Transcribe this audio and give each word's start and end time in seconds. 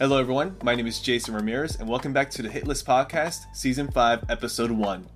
Hello, 0.00 0.16
everyone. 0.16 0.56
My 0.62 0.74
name 0.74 0.86
is 0.86 0.98
Jason 0.98 1.34
Ramirez, 1.34 1.76
and 1.76 1.86
welcome 1.86 2.14
back 2.14 2.30
to 2.30 2.40
the 2.40 2.48
Hit 2.48 2.66
List 2.66 2.86
Podcast, 2.86 3.54
Season 3.54 3.86
5, 3.86 4.30
Episode 4.30 4.70
1, 4.70 5.06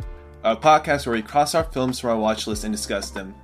a 0.42 0.54
podcast 0.54 1.07
where 1.07 1.14
we 1.14 1.22
cross 1.22 1.54
our 1.54 1.64
films 1.64 1.99
from 1.99 2.10
our 2.10 2.18
watch 2.18 2.46
list 2.46 2.64
and 2.64 2.75
discuss 2.75 3.08
them. 3.08 3.34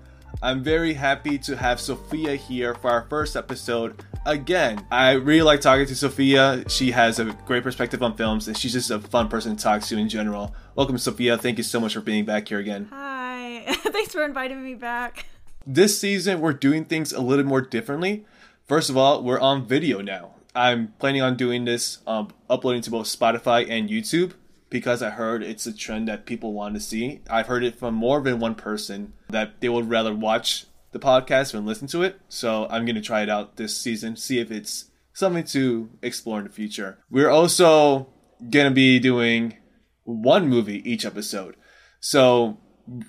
I'm 0.42 0.62
very 0.62 0.92
happy 0.92 1.38
to 1.38 1.56
have 1.56 1.80
Sophia 1.80 2.36
here 2.36 2.74
for 2.74 2.90
our 2.90 3.06
first 3.08 3.36
episode 3.36 4.04
again. 4.26 4.84
I 4.90 5.12
really 5.12 5.40
like 5.40 5.62
talking 5.62 5.86
to 5.86 5.96
Sophia. 5.96 6.62
She 6.68 6.90
has 6.90 7.18
a 7.18 7.34
great 7.46 7.62
perspective 7.62 8.02
on 8.02 8.18
films, 8.18 8.46
and 8.46 8.54
she's 8.54 8.74
just 8.74 8.90
a 8.90 8.98
fun 8.98 9.28
person 9.28 9.56
to 9.56 9.62
talk 9.62 9.80
to 9.80 9.96
in 9.96 10.10
general. 10.10 10.54
Welcome, 10.76 10.98
Sophia. 10.98 11.38
Thank 11.38 11.56
you 11.56 11.64
so 11.64 11.80
much 11.80 11.94
for 11.94 12.02
being 12.02 12.26
back 12.26 12.48
here 12.48 12.58
again. 12.58 12.88
Hi. 12.90 13.64
Thanks 13.70 14.12
for 14.12 14.26
inviting 14.26 14.62
me 14.62 14.74
back. 14.74 15.24
This 15.66 15.98
season, 15.98 16.42
we're 16.42 16.52
doing 16.52 16.84
things 16.84 17.14
a 17.14 17.22
little 17.22 17.46
more 17.46 17.62
differently. 17.62 18.26
First 18.68 18.90
of 18.90 18.98
all, 18.98 19.22
we're 19.22 19.40
on 19.40 19.66
video 19.66 20.02
now. 20.02 20.34
I'm 20.54 20.94
planning 20.98 21.22
on 21.22 21.36
doing 21.36 21.64
this, 21.64 21.98
um, 22.06 22.28
uploading 22.48 22.82
to 22.82 22.90
both 22.90 23.06
Spotify 23.06 23.68
and 23.68 23.88
YouTube 23.88 24.32
because 24.68 25.02
I 25.02 25.10
heard 25.10 25.42
it's 25.42 25.66
a 25.66 25.72
trend 25.72 26.08
that 26.08 26.26
people 26.26 26.52
want 26.52 26.74
to 26.74 26.80
see. 26.80 27.20
I've 27.28 27.46
heard 27.46 27.64
it 27.64 27.76
from 27.76 27.94
more 27.94 28.20
than 28.20 28.40
one 28.40 28.54
person 28.54 29.12
that 29.28 29.60
they 29.60 29.68
would 29.68 29.88
rather 29.88 30.14
watch 30.14 30.66
the 30.92 30.98
podcast 30.98 31.52
than 31.52 31.66
listen 31.66 31.86
to 31.88 32.02
it. 32.02 32.20
So 32.28 32.66
I'm 32.70 32.84
going 32.84 32.96
to 32.96 33.00
try 33.00 33.22
it 33.22 33.28
out 33.28 33.56
this 33.56 33.76
season, 33.76 34.16
see 34.16 34.38
if 34.38 34.50
it's 34.50 34.86
something 35.12 35.44
to 35.44 35.90
explore 36.02 36.38
in 36.38 36.44
the 36.44 36.52
future. 36.52 36.98
We're 37.10 37.30
also 37.30 38.08
going 38.48 38.66
to 38.66 38.74
be 38.74 38.98
doing 38.98 39.56
one 40.04 40.48
movie 40.48 40.88
each 40.90 41.04
episode. 41.04 41.56
So 42.00 42.58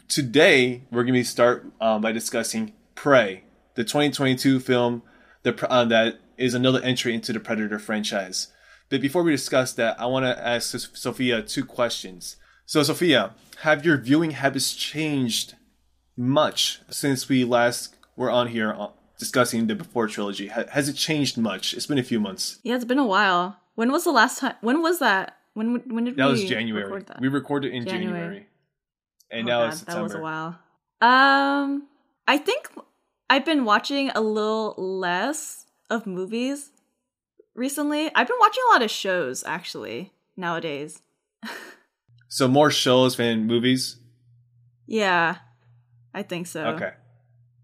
today 0.08 0.84
we're 0.92 1.04
going 1.04 1.16
to 1.16 1.24
start 1.24 1.72
um, 1.80 2.02
by 2.02 2.12
discussing 2.12 2.74
Prey, 2.94 3.44
the 3.76 3.84
2022 3.84 4.60
film 4.60 5.02
the, 5.44 5.72
uh, 5.72 5.86
that 5.86 6.20
is 6.42 6.54
another 6.54 6.82
entry 6.82 7.14
into 7.14 7.32
the 7.32 7.40
Predator 7.40 7.80
franchise. 7.80 8.48
But 8.90 9.02
before 9.02 9.24
we 9.24 9.32
discuss 9.32 9.74
that, 9.74 10.00
I 10.00 10.06
want 10.08 10.26
to 10.26 10.48
ask 10.48 10.78
Sophia 10.96 11.42
two 11.42 11.64
questions. 11.64 12.36
So, 12.66 12.84
Sophia, 12.84 13.34
have 13.62 13.86
your 13.86 13.98
viewing 13.98 14.32
habits 14.32 14.74
changed 14.74 15.56
much 16.18 16.82
since 16.90 17.30
we 17.30 17.44
last 17.46 17.96
were 18.16 18.30
on 18.30 18.48
here 18.48 18.76
uh, 18.78 18.90
discussing 19.18 19.68
the 19.68 19.76
Before 19.76 20.08
trilogy? 20.08 20.48
Has 20.48 20.90
it 20.90 20.94
changed 20.94 21.38
much? 21.38 21.74
It's 21.74 21.86
been 21.86 22.00
a 22.00 22.04
few 22.04 22.20
months. 22.20 22.60
Yeah, 22.64 22.76
it's 22.76 22.86
been 22.86 23.00
a 23.00 23.06
while. 23.06 23.58
When 23.76 23.92
was 23.92 24.04
the 24.04 24.12
last 24.12 24.40
time? 24.40 24.56
When 24.62 24.82
was 24.82 25.00
that? 25.00 25.38
When 25.54 25.82
when 25.94 26.06
did 26.06 26.16
we 26.16 26.18
that 26.18 26.26
we? 26.28 26.32
was 26.32 26.44
January. 26.46 26.86
Record 26.86 27.08
that? 27.08 27.22
We 27.22 27.28
recorded 27.28 27.74
in 27.74 27.86
January, 27.86 28.20
January. 28.20 28.48
and 29.30 29.48
oh, 29.48 29.52
now 29.52 29.60
God, 29.60 29.70
it's 29.70 29.80
September. 29.80 30.00
That 30.00 30.04
was 30.04 30.16
a 30.16 30.22
while. 30.22 30.60
Um, 31.02 31.88
I 32.28 32.38
think 32.38 32.70
I've 33.30 33.46
been 33.46 33.66
watching 33.66 34.12
a 34.12 34.22
little 34.22 34.76
less 34.78 35.66
of 35.92 36.08
movies 36.08 36.72
recently. 37.54 38.10
I've 38.16 38.28
been 38.28 38.38
watching 38.40 38.64
a 38.70 38.74
lot 38.74 38.82
of 38.82 38.90
shows 38.90 39.44
actually 39.46 40.12
nowadays. 40.36 41.02
so 42.28 42.48
more 42.48 42.72
shows 42.72 43.18
than 43.18 43.46
movies? 43.46 43.98
Yeah. 44.88 45.36
I 46.14 46.24
think 46.24 46.48
so. 46.48 46.66
Okay. 46.70 46.94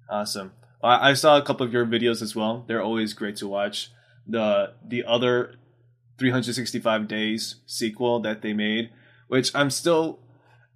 Awesome. 0.09 0.52
I, 0.83 1.11
I 1.11 1.14
saw 1.14 1.38
a 1.38 1.42
couple 1.42 1.66
of 1.66 1.73
your 1.73 1.86
videos 1.86 2.22
as 2.22 2.36
well. 2.36 2.66
They're 2.67 2.83
always 2.83 3.14
great 3.14 3.38
to 3.38 3.48
watch. 3.48 3.92
The 4.28 4.73
the 4.86 5.05
other 5.05 5.55
365 6.17 7.08
days 7.08 7.55
sequel 7.66 8.20
that 8.20 8.42
they 8.42 8.52
made, 8.52 8.89
which 9.28 9.55
I'm 9.55 9.70
still 9.70 10.20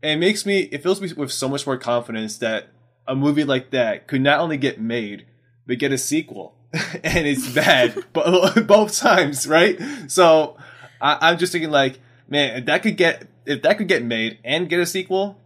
it 0.01 0.15
makes 0.15 0.45
me 0.45 0.61
it 0.71 0.81
fills 0.81 1.01
me 1.01 1.11
with 1.13 1.31
so 1.31 1.49
much 1.49 1.65
more 1.65 1.77
confidence 1.77 2.37
that 2.37 2.69
a 3.07 3.15
movie 3.15 3.43
like 3.43 3.71
that 3.71 4.07
could 4.07 4.21
not 4.21 4.39
only 4.39 4.57
get 4.57 4.79
made 4.79 5.25
but 5.67 5.79
get 5.79 5.91
a 5.91 5.97
sequel 5.97 6.55
and 7.03 7.27
it's 7.27 7.53
bad 7.53 8.05
but 8.13 8.65
both 8.67 8.95
times, 8.95 9.47
right? 9.47 9.79
So 10.07 10.57
I, 11.01 11.31
am 11.31 11.37
just 11.37 11.51
thinking 11.51 11.71
like, 11.71 11.99
man, 12.29 12.57
if 12.57 12.65
that 12.65 12.83
could 12.83 12.97
get 12.97 13.27
if 13.45 13.61
that 13.63 13.77
could 13.77 13.87
get 13.87 14.03
made 14.03 14.39
and 14.43 14.69
get 14.69 14.79
a 14.79 14.85
sequel, 14.85 15.39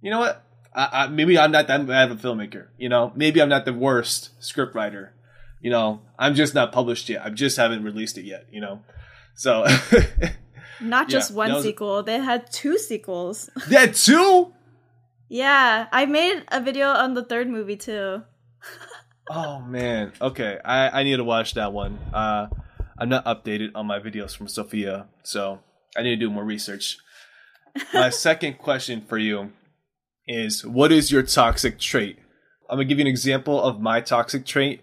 you 0.00 0.10
know 0.10 0.20
what? 0.20 0.44
I, 0.74 0.88
I, 0.92 1.06
maybe 1.08 1.38
I'm 1.38 1.52
not 1.52 1.66
that 1.66 1.86
bad 1.86 2.10
of 2.10 2.24
a 2.24 2.28
filmmaker. 2.28 2.68
You 2.78 2.88
know, 2.88 3.12
maybe 3.14 3.42
I'm 3.42 3.48
not 3.48 3.64
the 3.64 3.74
worst 3.74 4.30
script 4.42 4.74
writer. 4.74 5.12
You 5.60 5.70
know, 5.70 6.00
I'm 6.18 6.34
just 6.34 6.54
not 6.54 6.72
published 6.72 7.08
yet. 7.08 7.24
I 7.24 7.30
just 7.30 7.56
haven't 7.56 7.84
released 7.84 8.16
it 8.16 8.24
yet. 8.24 8.46
You 8.50 8.60
know, 8.60 8.82
so 9.34 9.66
not 10.80 11.08
just 11.08 11.30
yeah, 11.30 11.36
one 11.36 11.52
was, 11.52 11.62
sequel. 11.62 12.02
They 12.02 12.18
had 12.18 12.50
two 12.50 12.78
sequels. 12.78 13.50
They 13.68 13.76
had 13.76 13.94
two. 13.94 14.52
yeah, 15.28 15.88
I 15.92 16.06
made 16.06 16.42
a 16.48 16.60
video 16.60 16.88
on 16.88 17.14
the 17.14 17.24
third 17.24 17.48
movie 17.48 17.76
too. 17.76 18.22
Oh 19.30 19.60
man. 19.60 20.12
Okay. 20.20 20.58
I, 20.64 21.00
I 21.00 21.02
need 21.02 21.16
to 21.16 21.24
watch 21.24 21.54
that 21.54 21.72
one. 21.72 21.98
Uh 22.12 22.48
I'm 22.98 23.08
not 23.08 23.24
updated 23.24 23.72
on 23.74 23.86
my 23.86 23.98
videos 23.98 24.36
from 24.36 24.48
Sophia, 24.48 25.06
so 25.22 25.60
I 25.96 26.02
need 26.02 26.10
to 26.10 26.16
do 26.16 26.30
more 26.30 26.44
research. 26.44 26.98
My 27.92 28.10
second 28.26 28.58
question 28.58 29.00
for 29.00 29.18
you 29.18 29.52
is 30.26 30.64
what 30.64 30.92
is 30.92 31.10
your 31.10 31.22
toxic 31.22 31.78
trait? 31.78 32.18
I'm 32.68 32.76
gonna 32.76 32.84
give 32.84 32.98
you 32.98 33.02
an 33.02 33.08
example 33.08 33.60
of 33.60 33.80
my 33.80 34.00
toxic 34.00 34.46
trait. 34.46 34.82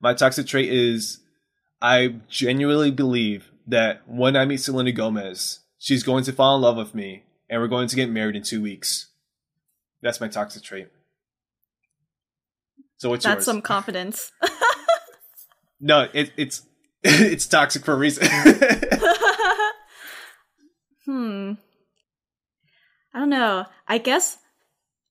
My 0.00 0.14
toxic 0.14 0.46
trait 0.46 0.72
is 0.72 1.20
I 1.80 2.16
genuinely 2.28 2.90
believe 2.90 3.50
that 3.66 4.02
when 4.06 4.36
I 4.36 4.44
meet 4.44 4.58
Selena 4.58 4.92
Gomez, 4.92 5.60
she's 5.78 6.02
going 6.02 6.24
to 6.24 6.32
fall 6.32 6.56
in 6.56 6.62
love 6.62 6.76
with 6.76 6.94
me 6.94 7.24
and 7.48 7.60
we're 7.60 7.68
going 7.68 7.88
to 7.88 7.96
get 7.96 8.10
married 8.10 8.36
in 8.36 8.42
two 8.42 8.62
weeks. 8.62 9.10
That's 10.02 10.20
my 10.20 10.28
toxic 10.28 10.62
trait. 10.62 10.88
So 12.98 13.08
what's 13.10 13.24
That's 13.24 13.38
yours? 13.38 13.44
some 13.44 13.62
confidence. 13.62 14.32
no, 15.80 16.08
it, 16.12 16.32
it's 16.36 16.62
it's 17.04 17.46
toxic 17.46 17.84
for 17.84 17.94
a 17.94 17.96
reason. 17.96 18.26
hmm. 21.06 21.52
I 23.14 23.20
don't 23.20 23.30
know. 23.30 23.66
I 23.86 23.98
guess 23.98 24.38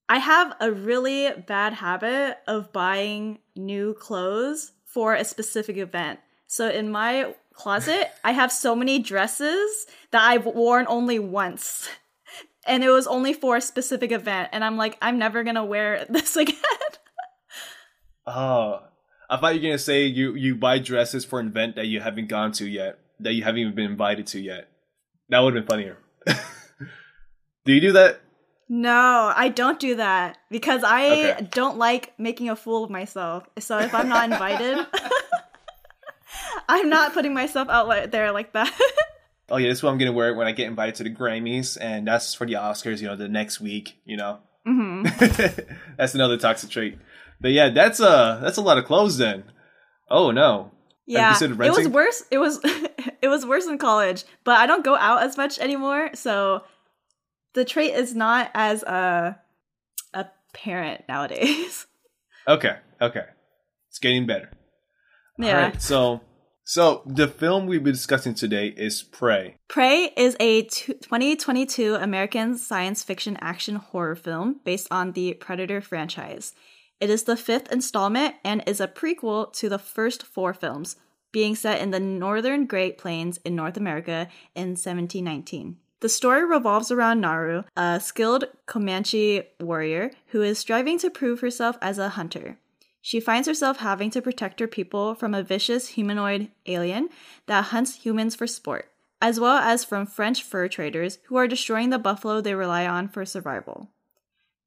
I 0.09 0.20
have 0.20 0.53
a 0.59 0.72
really 0.72 1.31
bad 1.48 1.74
habit 1.74 2.38
of 2.46 2.72
buying 2.72 3.40
new 3.56 3.94
clothes 3.94 4.74
for 4.86 5.14
a 5.16 5.24
specific 5.24 5.78
event. 5.78 6.19
So 6.48 6.69
in 6.69 6.92
my 6.92 7.34
closet, 7.54 8.12
I 8.24 8.34
have 8.34 8.52
so 8.52 8.75
many 8.75 9.00
dresses 9.00 9.86
that 10.12 10.24
I've 10.24 10.46
worn 10.46 10.86
only 10.88 11.19
once. 11.19 11.90
And 12.66 12.84
it 12.84 12.90
was 12.90 13.08
only 13.08 13.34
for 13.34 13.56
a 13.56 13.62
specific 13.62 14.12
event. 14.12 14.50
And 14.52 14.64
I'm 14.64 14.78
like, 14.78 14.98
I'm 15.02 15.18
never 15.18 15.44
going 15.44 15.56
to 15.56 15.64
wear 15.64 16.06
this 16.09 16.36
again. 16.36 16.56
Oh, 18.27 18.81
I 19.29 19.38
thought 19.38 19.55
you 19.55 19.61
were 19.61 19.67
gonna 19.67 19.79
say 19.79 20.05
you 20.05 20.35
you 20.35 20.55
buy 20.55 20.79
dresses 20.79 21.23
for 21.23 21.39
an 21.39 21.47
event 21.47 21.77
that 21.77 21.88
you 21.88 22.01
haven't 22.01 22.27
gone 22.27 22.51
to 22.53 22.67
yet, 22.67 22.99
that 23.21 23.33
you 23.33 23.43
haven't 23.43 23.61
even 23.61 23.73
been 23.73 23.89
invited 23.89 24.27
to 24.27 24.39
yet. 24.39 24.69
That 25.29 25.39
would 25.39 25.55
have 25.55 25.65
been 25.65 25.69
funnier. 25.69 25.97
do 27.65 27.73
you 27.73 27.79
do 27.79 27.93
that? 27.93 28.19
No, 28.69 29.31
I 29.33 29.47
don't 29.47 29.79
do 29.79 29.95
that 29.95 30.38
because 30.51 30.83
I 30.83 31.31
okay. 31.31 31.47
don't 31.51 31.77
like 31.77 32.13
making 32.19 32.49
a 32.49 32.55
fool 32.55 32.83
of 32.83 32.89
myself. 32.89 33.45
So 33.59 33.79
if 33.79 33.93
I'm 33.93 34.09
not 34.09 34.29
invited, 34.29 34.85
I'm 36.69 36.89
not 36.89 37.13
putting 37.13 37.33
myself 37.33 37.69
out 37.69 38.11
there 38.11 38.33
like 38.33 38.51
that. 38.53 38.77
oh 39.49 39.55
yeah, 39.55 39.69
this 39.69 39.79
is 39.79 39.83
what 39.83 39.91
I'm 39.91 39.97
gonna 39.97 40.11
wear 40.11 40.35
when 40.35 40.47
I 40.47 40.51
get 40.51 40.67
invited 40.67 40.95
to 40.95 41.03
the 41.03 41.11
Grammys, 41.11 41.77
and 41.79 42.05
that's 42.05 42.33
for 42.33 42.45
the 42.45 42.53
Oscars. 42.53 42.99
You 42.99 43.07
know, 43.07 43.15
the 43.15 43.29
next 43.29 43.61
week. 43.61 43.97
You 44.03 44.17
know, 44.17 44.39
mm-hmm. 44.67 45.63
that's 45.97 46.13
another 46.13 46.38
toxic 46.38 46.69
trait. 46.69 46.97
But 47.40 47.52
yeah, 47.52 47.70
that's 47.70 48.00
a 48.00 48.40
that's 48.42 48.58
a 48.58 48.62
lot 48.62 48.78
of 48.78 48.86
clothes 48.86 49.18
then. 49.18 49.44
Oh 50.09 50.31
no. 50.31 50.72
Yeah, 51.06 51.38
it 51.42 51.58
was 51.58 51.88
worse. 51.88 52.24
It 52.31 52.38
was 52.38 52.59
it 53.22 53.30
was 53.30 53.46
worse 53.46 53.66
in 53.66 53.78
college, 53.78 54.25
but 54.44 54.58
I 54.58 54.66
don't 54.66 54.84
go 54.84 54.96
out 54.98 55.24
as 55.24 55.38
much 55.38 55.58
anymore, 55.58 56.09
so 56.14 56.64
the 57.53 57.64
trait 57.64 57.94
is 57.94 58.14
not 58.14 58.52
as 58.53 58.84
uh, 58.84 59.36
apparent 60.14 61.03
nowadays. 61.08 61.86
Okay, 62.50 62.78
okay, 63.02 63.25
it's 63.90 64.00
getting 64.00 64.25
better. 64.25 64.50
Yeah. 65.38 65.78
so 65.80 66.22
so 66.64 67.02
the 67.06 67.28
film 67.28 67.68
we'll 67.68 67.81
be 67.81 67.92
discussing 67.92 68.36
today 68.36 68.68
is 68.68 69.04
Prey. 69.04 69.57
Prey 69.68 70.13
is 70.16 70.38
a 70.40 70.63
2022 70.63 71.95
American 71.95 72.57
science 72.57 73.04
fiction 73.04 73.38
action 73.42 73.75
horror 73.75 74.16
film 74.16 74.62
based 74.63 74.88
on 74.92 75.12
the 75.12 75.33
Predator 75.33 75.81
franchise. 75.81 76.54
It 76.99 77.09
is 77.11 77.23
the 77.23 77.38
fifth 77.38 77.71
installment 77.71 78.35
and 78.44 78.63
is 78.65 78.81
a 78.81 78.88
prequel 78.88 79.53
to 79.53 79.69
the 79.69 79.77
first 79.77 80.23
four 80.23 80.53
films, 80.53 80.95
being 81.31 81.55
set 81.55 81.79
in 81.79 81.91
the 81.91 81.99
northern 81.99 82.65
Great 82.65 82.97
Plains 82.97 83.39
in 83.45 83.55
North 83.55 83.77
America 83.77 84.27
in 84.55 84.69
1719. 84.69 85.77
The 85.99 86.09
story 86.09 86.45
revolves 86.45 86.91
around 86.91 87.21
Naru, 87.21 87.63
a 87.75 87.99
skilled 87.99 88.45
Comanche 88.65 89.44
warrior 89.59 90.11
who 90.27 90.41
is 90.41 90.57
striving 90.57 90.97
to 90.99 91.09
prove 91.09 91.39
herself 91.39 91.77
as 91.81 91.97
a 91.97 92.09
hunter. 92.09 92.57
She 93.01 93.19
finds 93.19 93.47
herself 93.47 93.77
having 93.77 94.09
to 94.11 94.21
protect 94.21 94.59
her 94.59 94.67
people 94.67 95.15
from 95.15 95.33
a 95.33 95.44
vicious 95.44 95.89
humanoid 95.89 96.49
alien 96.65 97.09
that 97.45 97.65
hunts 97.65 98.03
humans 98.03 98.35
for 98.35 98.47
sport, 98.47 98.91
as 99.21 99.39
well 99.39 99.57
as 99.57 99.83
from 99.83 100.05
French 100.05 100.44
fur 100.44 100.67
traders 100.67 101.19
who 101.25 101.35
are 101.35 101.47
destroying 101.47 101.89
the 101.89 101.99
buffalo 101.99 102.41
they 102.41 102.53
rely 102.53 102.85
on 102.85 103.07
for 103.07 103.23
survival. 103.23 103.89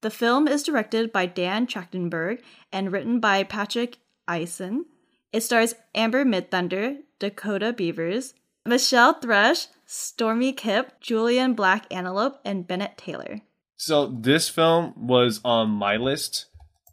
The 0.03 0.11
film 0.11 0.49
is 0.49 0.63
directed 0.63 1.13
by 1.13 1.27
Dan 1.27 1.67
Trachtenberg 1.67 2.41
and 2.73 2.91
written 2.91 3.21
by 3.21 3.43
Patrick 3.43 3.99
Aison. 4.29 4.87
It 5.33 5.43
stars 5.43 5.75
Amber 5.95 6.25
Midthunder, 6.25 6.99
Dakota 7.19 7.73
Beavers, 7.73 8.35
Michelle 8.65 9.15
Thrush, 9.15 9.67
Stormy 9.85 10.53
Kipp, 10.53 11.01
Julian 11.01 11.55
Black 11.55 11.87
Antelope, 11.93 12.41
and 12.45 12.67
Bennett 12.67 12.97
Taylor. 12.97 13.43
So 13.77 14.07
this 14.07 14.49
film 14.49 14.95
was 14.97 15.41
on 15.45 15.69
my 15.71 15.97
list, 15.97 16.47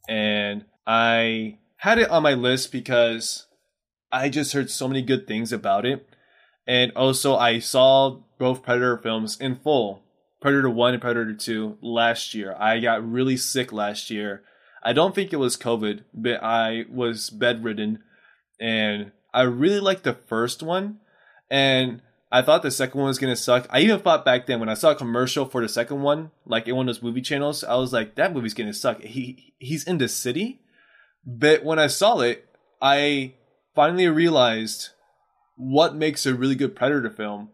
and 0.09 0.65
I 0.85 1.59
had 1.77 1.99
it 1.99 2.09
on 2.09 2.23
my 2.23 2.33
list 2.33 2.71
because 2.71 3.45
I 4.11 4.29
just 4.29 4.53
heard 4.53 4.69
so 4.69 4.87
many 4.87 5.01
good 5.01 5.27
things 5.27 5.53
about 5.53 5.85
it. 5.85 6.07
And 6.65 6.91
also, 6.95 7.35
I 7.37 7.59
saw 7.59 8.19
both 8.37 8.63
Predator 8.63 8.97
films 8.97 9.39
in 9.39 9.55
full 9.55 10.03
Predator 10.47 10.69
1 10.69 10.93
and 10.93 11.01
Predator 11.01 11.33
2 11.33 11.79
last 11.81 12.33
year. 12.33 12.55
I 12.57 12.79
got 12.79 13.05
really 13.05 13.35
sick 13.35 13.73
last 13.73 14.09
year. 14.09 14.43
I 14.81 14.93
don't 14.93 15.13
think 15.13 15.33
it 15.33 15.39
was 15.39 15.57
COVID, 15.57 16.05
but 16.13 16.41
I 16.41 16.85
was 16.89 17.29
bedridden. 17.29 17.99
And 18.57 19.11
I 19.33 19.41
really 19.41 19.81
liked 19.81 20.05
the 20.05 20.13
first 20.13 20.63
one. 20.63 20.99
And 21.51 22.01
I 22.31 22.41
thought 22.41 22.63
the 22.63 22.71
second 22.71 22.97
one 22.97 23.09
was 23.09 23.17
to 23.17 23.35
suck. 23.35 23.67
I 23.69 23.81
even 23.81 23.99
thought 23.99 24.23
back 24.23 24.45
then 24.45 24.61
when 24.61 24.69
I 24.69 24.75
saw 24.75 24.91
a 24.91 24.95
commercial 24.95 25.43
for 25.43 25.61
the 25.61 25.67
second 25.67 26.01
one, 26.01 26.31
like 26.45 26.65
in 26.65 26.77
one 26.77 26.87
of 26.87 26.95
those 26.95 27.03
movie 27.03 27.19
channels, 27.19 27.65
I 27.65 27.75
was 27.75 27.91
like, 27.91 28.15
that 28.15 28.33
movie's 28.33 28.53
to 28.53 28.73
suck. 28.73 29.01
He 29.01 29.53
He's 29.57 29.83
in 29.83 29.97
the 29.97 30.07
city. 30.07 30.61
But 31.25 31.65
when 31.65 31.77
I 31.77 31.87
saw 31.87 32.19
it, 32.19 32.47
I 32.81 33.33
finally 33.75 34.07
realized 34.07 34.91
what 35.57 35.93
makes 35.93 36.25
a 36.25 36.33
really 36.33 36.55
good 36.55 36.73
Predator 36.73 37.09
film. 37.09 37.49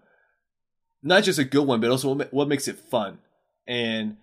Not 1.04 1.24
just 1.24 1.40
a 1.40 1.44
good 1.44 1.68
one, 1.68 1.82
but 1.82 1.92
also 1.92 2.16
what 2.16 2.48
makes 2.48 2.68
it 2.68 2.80
fun. 2.80 3.20
And 3.68 4.18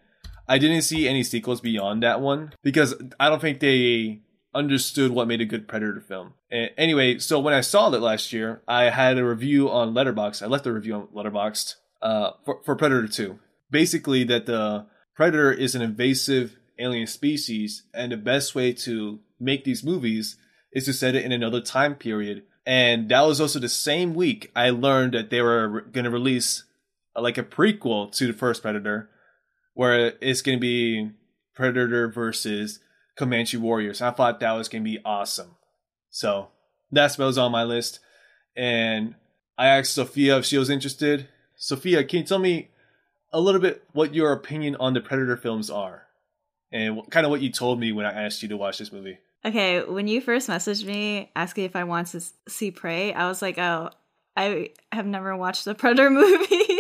I 0.49 0.59
didn't 0.59 0.83
see 0.83 1.07
any 1.07 1.23
sequels 1.23 1.61
beyond 1.61 2.03
that 2.03 2.21
one 2.21 2.55
because 2.63 2.95
I 3.21 3.29
don't 3.29 3.41
think 3.41 3.61
they 3.61 4.23
understood 4.55 5.13
what 5.13 5.29
made 5.29 5.41
a 5.41 5.45
good 5.45 5.69
Predator 5.69 6.01
film. 6.01 6.35
And 6.51 6.71
anyway, 6.77 7.19
so 7.19 7.39
when 7.39 7.55
I 7.55 7.61
saw 7.61 7.93
it 7.93 8.01
last 8.01 8.33
year, 8.33 8.63
I 8.67 8.85
had 8.85 9.19
a 9.19 9.25
review 9.25 9.71
on 9.71 9.95
Letterboxd. 9.95 10.43
I 10.43 10.47
left 10.47 10.67
a 10.67 10.73
review 10.73 10.95
on 10.95 11.07
Letterboxd 11.09 11.77
uh, 12.03 12.33
for, 12.45 12.61
for 12.65 12.75
Predator 12.75 13.07
2. 13.07 13.39
Basically, 13.71 14.25
that 14.25 14.47
the 14.47 14.87
Predator 15.15 15.53
is 15.53 15.75
an 15.75 15.83
invasive 15.83 16.57
alien 16.79 17.07
species, 17.07 17.85
and 17.95 18.11
the 18.11 18.17
best 18.17 18.55
way 18.55 18.73
to 18.73 19.21
make 19.39 19.65
these 19.65 19.85
movies 19.85 20.37
is 20.73 20.85
to 20.87 20.93
set 20.93 21.15
it 21.15 21.25
in 21.25 21.31
another 21.31 21.61
time 21.61 21.95
period. 21.95 22.43
And 22.67 23.09
that 23.11 23.23
was 23.23 23.41
also 23.41 23.59
the 23.59 23.69
same 23.69 24.15
week 24.15 24.51
I 24.57 24.71
learned 24.71 25.15
that 25.15 25.31
they 25.31 25.41
were 25.41 25.83
going 25.93 26.05
to 26.05 26.11
release 26.11 26.65
like 27.23 27.39
a 27.39 27.43
prequel 27.43 28.13
to 28.17 28.27
the 28.27 28.33
first 28.33 28.63
Predator, 28.63 29.09
where 29.75 30.15
it's 30.21 30.43
going 30.43 30.59
to 30.59 30.61
be 30.61 31.11
Predator 31.55 32.09
versus 32.09 32.81
Comanche 33.17 33.57
Warriors. 33.57 34.01
I 34.01 34.11
thought 34.11 34.41
that 34.41 34.53
was 34.53 34.69
going 34.69 34.83
to 34.83 34.91
be 34.91 34.99
awesome. 35.05 35.57
So 36.11 36.49
that's 36.91 37.19
what 37.19 37.27
was 37.27 37.39
on 37.39 37.53
my 37.53 37.65
list. 37.65 38.01
And 38.57 39.15
I 39.57 39.69
asked 39.69 39.95
Sophia 39.95 40.39
if 40.39 40.45
she 40.45 40.59
was 40.59 40.71
interested. 40.71 41.29
Sophia, 41.57 42.03
can 42.05 42.21
you 42.21 42.25
tell 42.25 42.39
me 42.39 42.71
a 43.33 43.41
little 43.41 43.61
bit 43.61 43.85
what 43.93 44.15
your 44.15 44.33
opinion 44.33 44.77
on 44.77 44.95
the 44.95 45.01
Predator 45.01 45.37
films 45.37 45.71
are? 45.71 46.07
And 46.73 47.03
kind 47.11 47.27
of 47.27 47.31
what 47.31 47.41
you 47.41 47.51
told 47.51 47.81
me 47.81 47.93
when 47.93 48.07
I 48.07 48.13
asked 48.13 48.43
you 48.43 48.49
to 48.49 48.57
watch 48.57 48.79
this 48.79 48.93
movie. 48.93 49.19
Okay, 49.45 49.83
when 49.83 50.07
you 50.07 50.21
first 50.21 50.49
messaged 50.49 50.85
me 50.85 51.31
asking 51.35 51.65
if 51.65 51.75
I 51.75 51.85
want 51.85 52.09
to 52.09 52.23
see 52.49 52.71
Prey, 52.71 53.13
I 53.13 53.27
was 53.27 53.41
like, 53.43 53.59
oh, 53.59 53.91
I 54.37 54.71
have 54.93 55.07
never 55.07 55.37
watched 55.37 55.65
the 55.65 55.75
Predator 55.75 56.11
movies. 56.11 56.80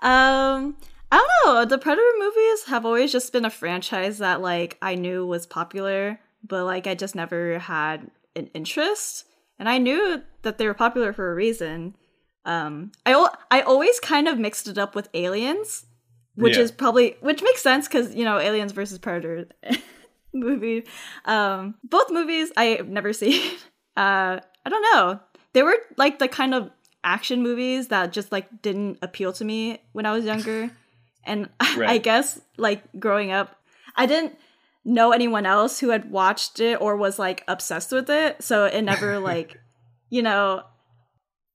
Um, 0.00 0.76
I 1.10 1.16
don't 1.44 1.54
know. 1.54 1.64
The 1.64 1.78
Predator 1.78 2.02
movies 2.18 2.64
have 2.66 2.84
always 2.84 3.10
just 3.10 3.32
been 3.32 3.44
a 3.44 3.50
franchise 3.50 4.18
that 4.18 4.40
like 4.40 4.76
I 4.82 4.94
knew 4.94 5.26
was 5.26 5.46
popular, 5.46 6.20
but 6.46 6.64
like 6.64 6.86
I 6.86 6.94
just 6.94 7.14
never 7.14 7.58
had 7.58 8.10
an 8.36 8.48
interest. 8.54 9.24
And 9.58 9.68
I 9.68 9.78
knew 9.78 10.22
that 10.42 10.58
they 10.58 10.66
were 10.66 10.74
popular 10.74 11.12
for 11.12 11.30
a 11.30 11.34
reason. 11.34 11.96
Um, 12.44 12.92
I 13.04 13.28
I 13.50 13.62
always 13.62 13.98
kind 14.00 14.28
of 14.28 14.38
mixed 14.38 14.68
it 14.68 14.78
up 14.78 14.94
with 14.94 15.08
Aliens, 15.14 15.86
which 16.34 16.56
yeah. 16.56 16.62
is 16.62 16.72
probably 16.72 17.16
which 17.20 17.42
makes 17.42 17.62
sense 17.62 17.88
because 17.88 18.14
you 18.14 18.24
know 18.24 18.38
Aliens 18.38 18.72
versus 18.72 18.98
Predator 18.98 19.48
movie. 20.32 20.84
Um, 21.24 21.74
both 21.82 22.10
movies 22.10 22.52
I've 22.56 22.88
never 22.88 23.12
seen. 23.14 23.56
Uh, 23.96 24.40
I 24.64 24.68
don't 24.70 24.94
know. 24.94 25.20
They 25.54 25.62
were 25.62 25.76
like 25.96 26.18
the 26.18 26.28
kind 26.28 26.54
of 26.54 26.70
action 27.04 27.42
movies 27.42 27.88
that 27.88 28.12
just 28.12 28.32
like 28.32 28.62
didn't 28.62 28.98
appeal 29.02 29.32
to 29.34 29.44
me 29.44 29.80
when 29.92 30.06
I 30.06 30.12
was 30.12 30.24
younger. 30.24 30.70
And 31.24 31.50
right. 31.76 31.90
I 31.90 31.98
guess 31.98 32.40
like 32.56 32.82
growing 32.98 33.32
up, 33.32 33.54
I 33.94 34.06
didn't 34.06 34.38
know 34.84 35.12
anyone 35.12 35.44
else 35.44 35.78
who 35.78 35.90
had 35.90 36.10
watched 36.10 36.58
it 36.58 36.80
or 36.80 36.96
was 36.96 37.18
like 37.18 37.44
obsessed 37.46 37.92
with 37.92 38.08
it. 38.08 38.42
So 38.42 38.64
it 38.64 38.82
never 38.82 39.18
like, 39.20 39.60
you 40.08 40.22
know, 40.22 40.62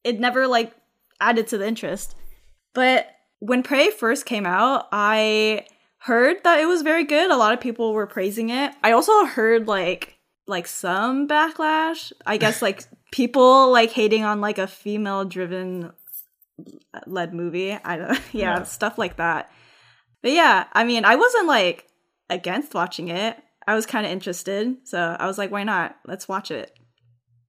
it 0.03 0.19
never 0.19 0.47
like 0.47 0.73
added 1.19 1.47
to 1.47 1.57
the 1.57 1.67
interest. 1.67 2.15
But 2.75 3.07
when 3.39 3.63
Prey 3.63 3.89
first 3.89 4.25
came 4.25 4.45
out, 4.45 4.87
I 4.91 5.65
heard 5.97 6.43
that 6.43 6.59
it 6.59 6.65
was 6.65 6.81
very 6.81 7.03
good. 7.03 7.31
A 7.31 7.37
lot 7.37 7.53
of 7.53 7.59
people 7.59 7.93
were 7.93 8.07
praising 8.07 8.49
it. 8.49 8.73
I 8.83 8.91
also 8.91 9.25
heard 9.25 9.67
like 9.67 10.12
like 10.47 10.67
some 10.67 11.27
backlash. 11.27 12.11
I 12.25 12.37
guess 12.37 12.61
like 12.61 12.83
people 13.11 13.71
like 13.71 13.91
hating 13.91 14.23
on 14.23 14.41
like 14.41 14.57
a 14.57 14.67
female 14.67 15.25
driven 15.25 15.91
uh, 16.93 16.99
led 17.05 17.33
movie. 17.33 17.71
I 17.71 17.97
don't 17.97 18.09
yeah, 18.31 18.57
yeah, 18.57 18.63
stuff 18.63 18.97
like 18.97 19.17
that. 19.17 19.51
But 20.21 20.31
yeah, 20.31 20.65
I 20.73 20.83
mean, 20.83 21.05
I 21.05 21.15
wasn't 21.15 21.47
like 21.47 21.87
against 22.29 22.73
watching 22.73 23.09
it. 23.09 23.37
I 23.65 23.75
was 23.75 23.85
kind 23.85 24.05
of 24.05 24.11
interested, 24.11 24.75
so 24.83 25.15
I 25.17 25.25
was 25.25 25.37
like, 25.37 25.51
why 25.51 25.63
not? 25.63 25.95
Let's 26.05 26.27
watch 26.27 26.51
it. 26.51 26.77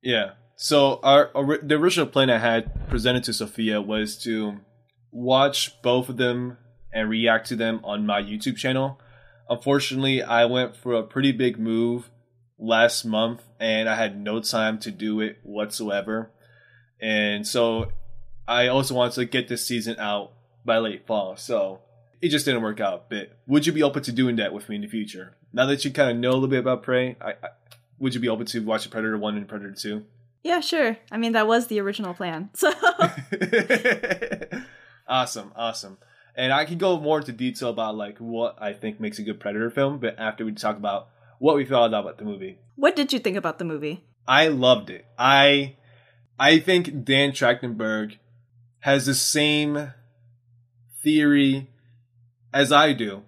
Yeah. 0.02 0.32
So 0.56 1.00
our, 1.02 1.31
our 1.35 1.58
the 1.58 1.75
original 1.75 2.06
plan 2.06 2.31
I 2.31 2.38
had 2.38 2.88
presented 2.88 3.25
to 3.25 3.32
Sophia 3.32 3.81
was 3.81 4.17
to 4.23 4.61
watch 5.11 5.81
both 5.82 6.08
of 6.08 6.17
them 6.17 6.58
and 6.93 7.08
react 7.08 7.49
to 7.49 7.56
them 7.56 7.81
on 7.82 8.06
my 8.06 8.23
YouTube 8.23 8.56
channel. 8.56 9.00
Unfortunately, 9.49 10.23
I 10.23 10.44
went 10.44 10.76
for 10.76 10.94
a 10.94 11.02
pretty 11.02 11.32
big 11.32 11.58
move 11.58 12.11
last 12.58 13.04
month 13.04 13.42
and 13.58 13.88
I 13.88 13.96
had 13.96 14.20
no 14.20 14.40
time 14.40 14.78
to 14.80 14.90
do 14.90 15.20
it 15.20 15.38
whatsoever. 15.42 16.30
And 17.00 17.46
so 17.46 17.92
I 18.46 18.68
also 18.68 18.94
wanted 18.94 19.14
to 19.14 19.24
get 19.24 19.48
this 19.48 19.66
season 19.66 19.96
out 19.98 20.32
by 20.64 20.78
late 20.78 21.06
fall. 21.06 21.36
So 21.36 21.80
it 22.20 22.28
just 22.28 22.44
didn't 22.44 22.62
work 22.62 22.80
out. 22.80 23.10
But 23.10 23.36
would 23.46 23.66
you 23.66 23.72
be 23.72 23.82
open 23.82 24.02
to 24.04 24.12
doing 24.12 24.36
that 24.36 24.52
with 24.52 24.68
me 24.68 24.76
in 24.76 24.82
the 24.82 24.88
future? 24.88 25.36
Now 25.52 25.66
that 25.66 25.84
you 25.84 25.90
kind 25.90 26.10
of 26.10 26.16
know 26.16 26.30
a 26.30 26.34
little 26.34 26.48
bit 26.48 26.60
about 26.60 26.82
Prey, 26.82 27.16
I, 27.20 27.30
I, 27.30 27.48
would 27.98 28.14
you 28.14 28.20
be 28.20 28.28
open 28.28 28.46
to 28.46 28.60
watching 28.64 28.90
Predator 28.90 29.18
1 29.18 29.36
and 29.36 29.48
Predator 29.48 29.72
2? 29.72 30.04
Yeah, 30.42 30.60
sure. 30.60 30.98
I 31.10 31.16
mean, 31.16 31.32
that 31.32 31.46
was 31.46 31.68
the 31.68 31.80
original 31.80 32.14
plan. 32.14 32.50
So 32.56 32.72
Awesome, 35.06 35.52
awesome. 35.54 35.99
And 36.34 36.52
I 36.52 36.64
can 36.64 36.78
go 36.78 36.99
more 36.99 37.18
into 37.18 37.32
detail 37.32 37.68
about 37.70 37.96
like 37.96 38.18
what 38.18 38.56
I 38.61 38.73
think 38.73 38.99
makes 39.00 39.18
a 39.18 39.23
good 39.23 39.38
Predator 39.38 39.70
film, 39.70 39.99
but 39.99 40.18
after 40.18 40.44
we 40.44 40.52
talk 40.52 40.76
about 40.76 41.08
what 41.44 41.56
we 41.56 41.66
thought 41.66 41.92
about 41.92 42.16
the 42.16 42.24
movie. 42.24 42.56
What 42.74 42.96
did 42.96 43.12
you 43.12 43.18
think 43.18 43.36
about 43.36 43.58
the 43.58 43.66
movie? 43.66 44.02
I 44.26 44.48
loved 44.48 44.88
it. 44.88 45.04
I 45.18 45.76
I 46.38 46.58
think 46.58 47.04
Dan 47.04 47.32
Trachtenberg 47.32 48.16
has 48.80 49.04
the 49.04 49.14
same 49.14 49.92
theory 51.02 51.68
as 52.54 52.72
I 52.72 52.94
do 52.94 53.24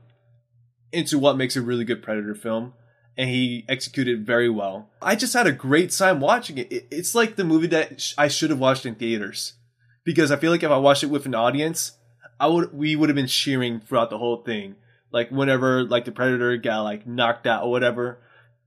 into 0.93 1.19
what 1.19 1.37
makes 1.37 1.57
a 1.57 1.61
really 1.61 1.85
good 1.85 2.03
Predator 2.03 2.35
film, 2.35 2.73
and 3.19 3.29
he 3.29 3.67
executed 3.69 4.25
very 4.25 4.49
well. 4.49 4.89
I 5.03 5.15
just 5.15 5.35
had 5.35 5.47
a 5.47 5.53
great 5.53 5.91
time 5.91 6.19
watching 6.19 6.57
it. 6.57 6.87
It's 6.91 7.15
like 7.15 7.37
the 7.37 7.45
movie 7.45 7.67
that 7.67 8.15
I 8.17 8.29
should 8.29 8.49
have 8.49 8.59
watched 8.59 8.87
in 8.87 8.95
theaters 8.95 9.53
because 10.05 10.31
I 10.33 10.37
feel 10.37 10.53
like 10.53 10.63
if 10.63 10.71
I 10.71 10.79
watched 10.79 11.03
it 11.03 11.11
with 11.11 11.27
an 11.27 11.35
audience, 11.35 11.93
I 12.41 12.47
would 12.47 12.73
we 12.73 12.97
would 12.97 13.11
have 13.11 13.17
been 13.17 13.27
cheering 13.27 13.81
throughout 13.81 14.09
the 14.09 14.17
whole 14.17 14.43
thing. 14.43 14.77
Like 15.13 15.31
whenever 15.31 15.85
like 15.85 16.05
the 16.05 16.13
predator 16.13 16.57
got 16.57 16.83
like 16.83 17.07
knocked 17.07 17.47
out 17.47 17.65
or 17.65 17.71
whatever. 17.71 18.21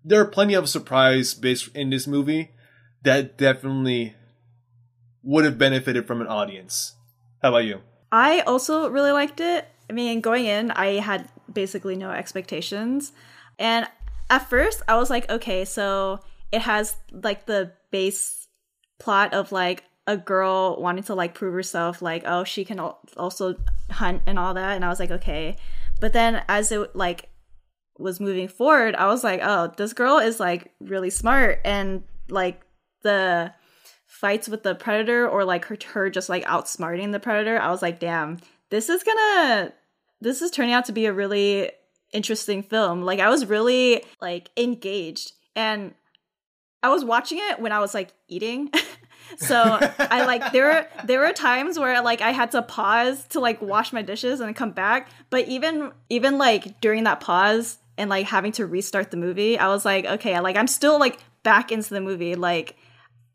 There 0.03 0.21
are 0.21 0.25
plenty 0.25 0.53
of 0.53 0.69
surprise 0.69 1.33
bits 1.33 1.67
in 1.75 1.89
this 1.89 2.07
movie 2.07 2.51
that 3.03 3.37
definitely 3.37 4.15
would 5.23 5.45
have 5.45 5.57
benefited 5.57 6.07
from 6.07 6.21
an 6.21 6.27
audience. 6.27 6.95
How 7.41 7.49
about 7.49 7.65
you? 7.65 7.81
I 8.11 8.41
also 8.41 8.89
really 8.89 9.11
liked 9.11 9.39
it. 9.39 9.67
I 9.89 9.93
mean, 9.93 10.21
going 10.21 10.45
in, 10.45 10.71
I 10.71 10.99
had 10.99 11.29
basically 11.51 11.95
no 11.95 12.11
expectations. 12.11 13.11
And 13.57 13.87
at 14.29 14.49
first, 14.49 14.81
I 14.87 14.95
was 14.95 15.09
like, 15.09 15.29
okay, 15.29 15.65
so 15.65 16.21
it 16.51 16.61
has 16.61 16.95
like 17.11 17.45
the 17.45 17.73
base 17.91 18.47
plot 18.99 19.33
of 19.33 19.51
like 19.51 19.83
a 20.07 20.17
girl 20.17 20.81
wanting 20.81 21.03
to 21.03 21.13
like 21.13 21.35
prove 21.35 21.53
herself 21.53 22.01
like 22.01 22.23
oh 22.25 22.43
she 22.43 22.65
can 22.65 22.79
also 22.79 23.55
hunt 23.91 24.21
and 24.25 24.39
all 24.39 24.55
that 24.55 24.75
and 24.75 24.83
i 24.83 24.89
was 24.89 24.99
like 24.99 25.11
okay 25.11 25.55
but 25.99 26.13
then 26.13 26.43
as 26.47 26.71
it 26.71 26.95
like 26.95 27.29
was 27.97 28.19
moving 28.19 28.47
forward 28.47 28.95
i 28.95 29.05
was 29.07 29.23
like 29.23 29.41
oh 29.43 29.71
this 29.77 29.93
girl 29.93 30.17
is 30.17 30.39
like 30.39 30.71
really 30.79 31.09
smart. 31.09 31.59
And 31.65 32.03
like 32.29 32.61
the 33.01 33.53
fights 34.05 34.47
with 34.47 34.63
the 34.63 34.75
predator 34.75 35.27
or 35.27 35.45
like 35.45 35.65
her, 35.65 35.77
her 35.93 36.09
just 36.09 36.29
like 36.29 36.45
outsmarting 36.45 37.11
the 37.11 37.19
predator 37.19 37.59
i 37.59 37.69
was 37.71 37.81
like 37.81 37.99
damn 37.99 38.37
this 38.69 38.89
is 38.89 39.03
gonna 39.03 39.73
this 40.21 40.41
is 40.41 40.51
turning 40.51 40.73
out 40.73 40.85
to 40.85 40.91
be 40.91 41.05
a 41.05 41.13
really 41.13 41.71
interesting 42.11 42.63
film. 42.63 43.01
Like 43.03 43.19
i 43.19 43.29
was 43.29 43.45
really 43.45 44.03
like 44.21 44.49
engaged. 44.57 45.33
And 45.55 45.93
I 46.81 46.89
was 46.89 47.03
watching 47.03 47.39
it 47.39 47.59
when 47.59 47.71
I 47.71 47.79
was 47.79 47.93
like 47.93 48.13
eating. 48.27 48.71
so 49.37 49.79
I 49.99 50.25
like 50.25 50.51
there 50.51 50.65
were 50.65 50.87
there 51.05 51.19
were 51.19 51.31
times 51.33 51.77
where 51.77 52.01
like 52.01 52.21
I 52.21 52.31
had 52.31 52.51
to 52.51 52.61
pause 52.61 53.25
to 53.29 53.39
like 53.39 53.61
wash 53.61 53.93
my 53.93 54.01
dishes 54.01 54.39
and 54.39 54.55
come 54.55 54.71
back. 54.71 55.09
But 55.29 55.47
even 55.47 55.91
even 56.09 56.37
like 56.37 56.81
during 56.81 57.03
that 57.05 57.19
pause 57.19 57.77
and 57.97 58.09
like 58.09 58.27
having 58.27 58.51
to 58.53 58.65
restart 58.65 59.11
the 59.11 59.17
movie, 59.17 59.57
I 59.57 59.67
was 59.67 59.85
like, 59.85 60.05
okay, 60.05 60.39
like 60.39 60.55
I'm 60.55 60.67
still 60.67 60.99
like 60.99 61.19
back 61.43 61.71
into 61.71 61.93
the 61.93 62.01
movie. 62.01 62.35
Like 62.35 62.75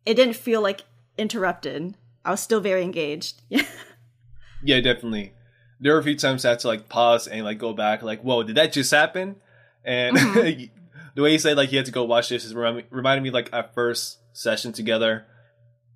it 0.06 0.14
didn't 0.14 0.36
feel 0.36 0.60
like 0.60 0.82
interrupted. 1.18 1.94
I 2.24 2.30
was 2.30 2.40
still 2.40 2.60
very 2.60 2.82
engaged. 2.82 3.42
yeah, 4.64 4.80
definitely. 4.80 5.32
There 5.80 5.92
were 5.92 6.00
a 6.00 6.04
few 6.04 6.16
times 6.16 6.44
I 6.44 6.50
had 6.50 6.60
to 6.60 6.68
like 6.68 6.88
pause 6.88 7.26
and 7.26 7.44
like 7.44 7.58
go 7.58 7.72
back, 7.72 8.02
like, 8.02 8.22
whoa, 8.22 8.42
did 8.42 8.56
that 8.56 8.72
just 8.72 8.90
happen? 8.90 9.36
And 9.84 10.16
mm-hmm. 10.16 10.64
the 11.14 11.22
way 11.22 11.32
you 11.32 11.38
said 11.38 11.56
like 11.56 11.72
you 11.72 11.78
had 11.78 11.86
to 11.86 11.92
go 11.92 12.04
watch 12.04 12.28
this 12.28 12.44
is 12.44 12.54
reminded 12.54 13.22
me 13.22 13.30
like 13.30 13.50
our 13.52 13.68
first 13.74 14.18
session 14.32 14.72
together. 14.72 15.26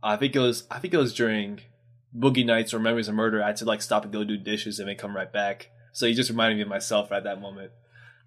I 0.02 0.17
think 0.17 0.37
it 0.37 0.40
was 0.40 0.64
I 0.71 0.78
think 0.78 0.95
it 0.95 0.99
was 0.99 1.14
during 1.14 1.61
Boogie 2.17 2.47
Nights 2.47 2.73
or 2.73 2.78
Memories 2.78 3.09
of 3.09 3.14
Murder. 3.14 3.43
I 3.43 3.49
had 3.49 3.57
to 3.57 3.64
like 3.64 3.83
stop 3.83 4.05
and 4.05 4.12
go 4.12 4.25
do 4.25 4.37
dishes 4.37 4.78
and 4.78 4.88
then 4.88 4.97
come 4.97 5.14
right 5.14 5.33
back. 5.33 5.71
So 5.93 6.07
he 6.07 6.14
just 6.14 6.31
reminded 6.31 6.57
me 6.57 6.62
of 6.62 6.69
myself 6.69 7.12
at 7.12 7.25
that 7.25 7.40
moment. 7.40 7.73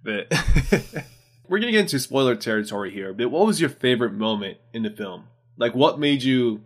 But 0.03 0.27
we're 1.47 1.59
gonna 1.59 1.71
get 1.71 1.81
into 1.81 1.99
spoiler 1.99 2.35
territory 2.35 2.91
here. 2.91 3.13
But 3.13 3.29
what 3.29 3.45
was 3.45 3.61
your 3.61 3.69
favorite 3.69 4.13
moment 4.13 4.57
in 4.73 4.83
the 4.83 4.89
film? 4.89 5.27
Like 5.57 5.75
what 5.75 5.99
made 5.99 6.23
you 6.23 6.61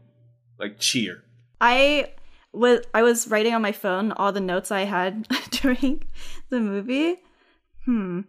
like 0.59 0.79
cheer? 0.79 1.23
I 1.61 2.11
was 2.51 2.81
I 2.93 3.03
was 3.03 3.27
writing 3.27 3.53
on 3.53 3.61
my 3.61 3.71
phone 3.71 4.11
all 4.13 4.31
the 4.31 4.41
notes 4.41 4.71
I 4.71 4.81
had 4.81 5.27
during 5.51 6.03
the 6.49 6.59
movie. 6.59 7.17
Hmm. 7.85 8.21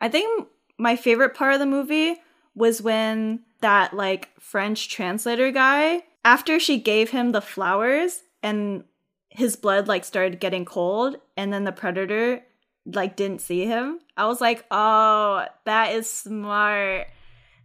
I 0.00 0.08
think 0.08 0.48
my 0.78 0.96
favorite 0.96 1.34
part 1.34 1.54
of 1.54 1.60
the 1.60 1.66
movie 1.66 2.16
was 2.54 2.80
when 2.80 3.40
that 3.60 3.94
like 3.94 4.30
French 4.38 4.88
translator 4.88 5.50
guy, 5.50 6.02
after 6.24 6.60
she 6.60 6.78
gave 6.78 7.10
him 7.10 7.32
the 7.32 7.40
flowers 7.40 8.22
and 8.42 8.84
his 9.28 9.56
blood 9.56 9.88
like 9.88 10.04
started 10.04 10.40
getting 10.40 10.64
cold 10.64 11.16
and 11.36 11.52
then 11.52 11.64
the 11.64 11.72
predator 11.72 12.42
like 12.86 13.16
didn't 13.16 13.40
see 13.40 13.66
him. 13.66 14.00
I 14.16 14.26
was 14.26 14.40
like, 14.40 14.64
"Oh, 14.70 15.44
that 15.64 15.92
is 15.92 16.10
smart." 16.10 17.06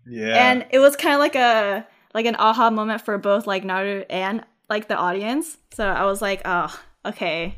Yeah. 0.06 0.52
And 0.52 0.66
it 0.70 0.80
was 0.80 0.96
kind 0.96 1.16
of 1.16 1.20
like 1.20 1.36
a 1.36 1.88
like 2.14 2.26
an 2.26 2.36
aha 2.38 2.70
moment 2.70 3.02
for 3.02 3.18
both 3.18 3.48
like 3.48 3.64
Naru 3.64 4.04
and 4.10 4.44
like 4.70 4.88
the 4.88 4.96
audience. 4.96 5.58
So 5.74 5.88
I 5.88 6.06
was 6.06 6.22
like, 6.22 6.42
"Oh, 6.46 6.78
okay." 7.06 7.58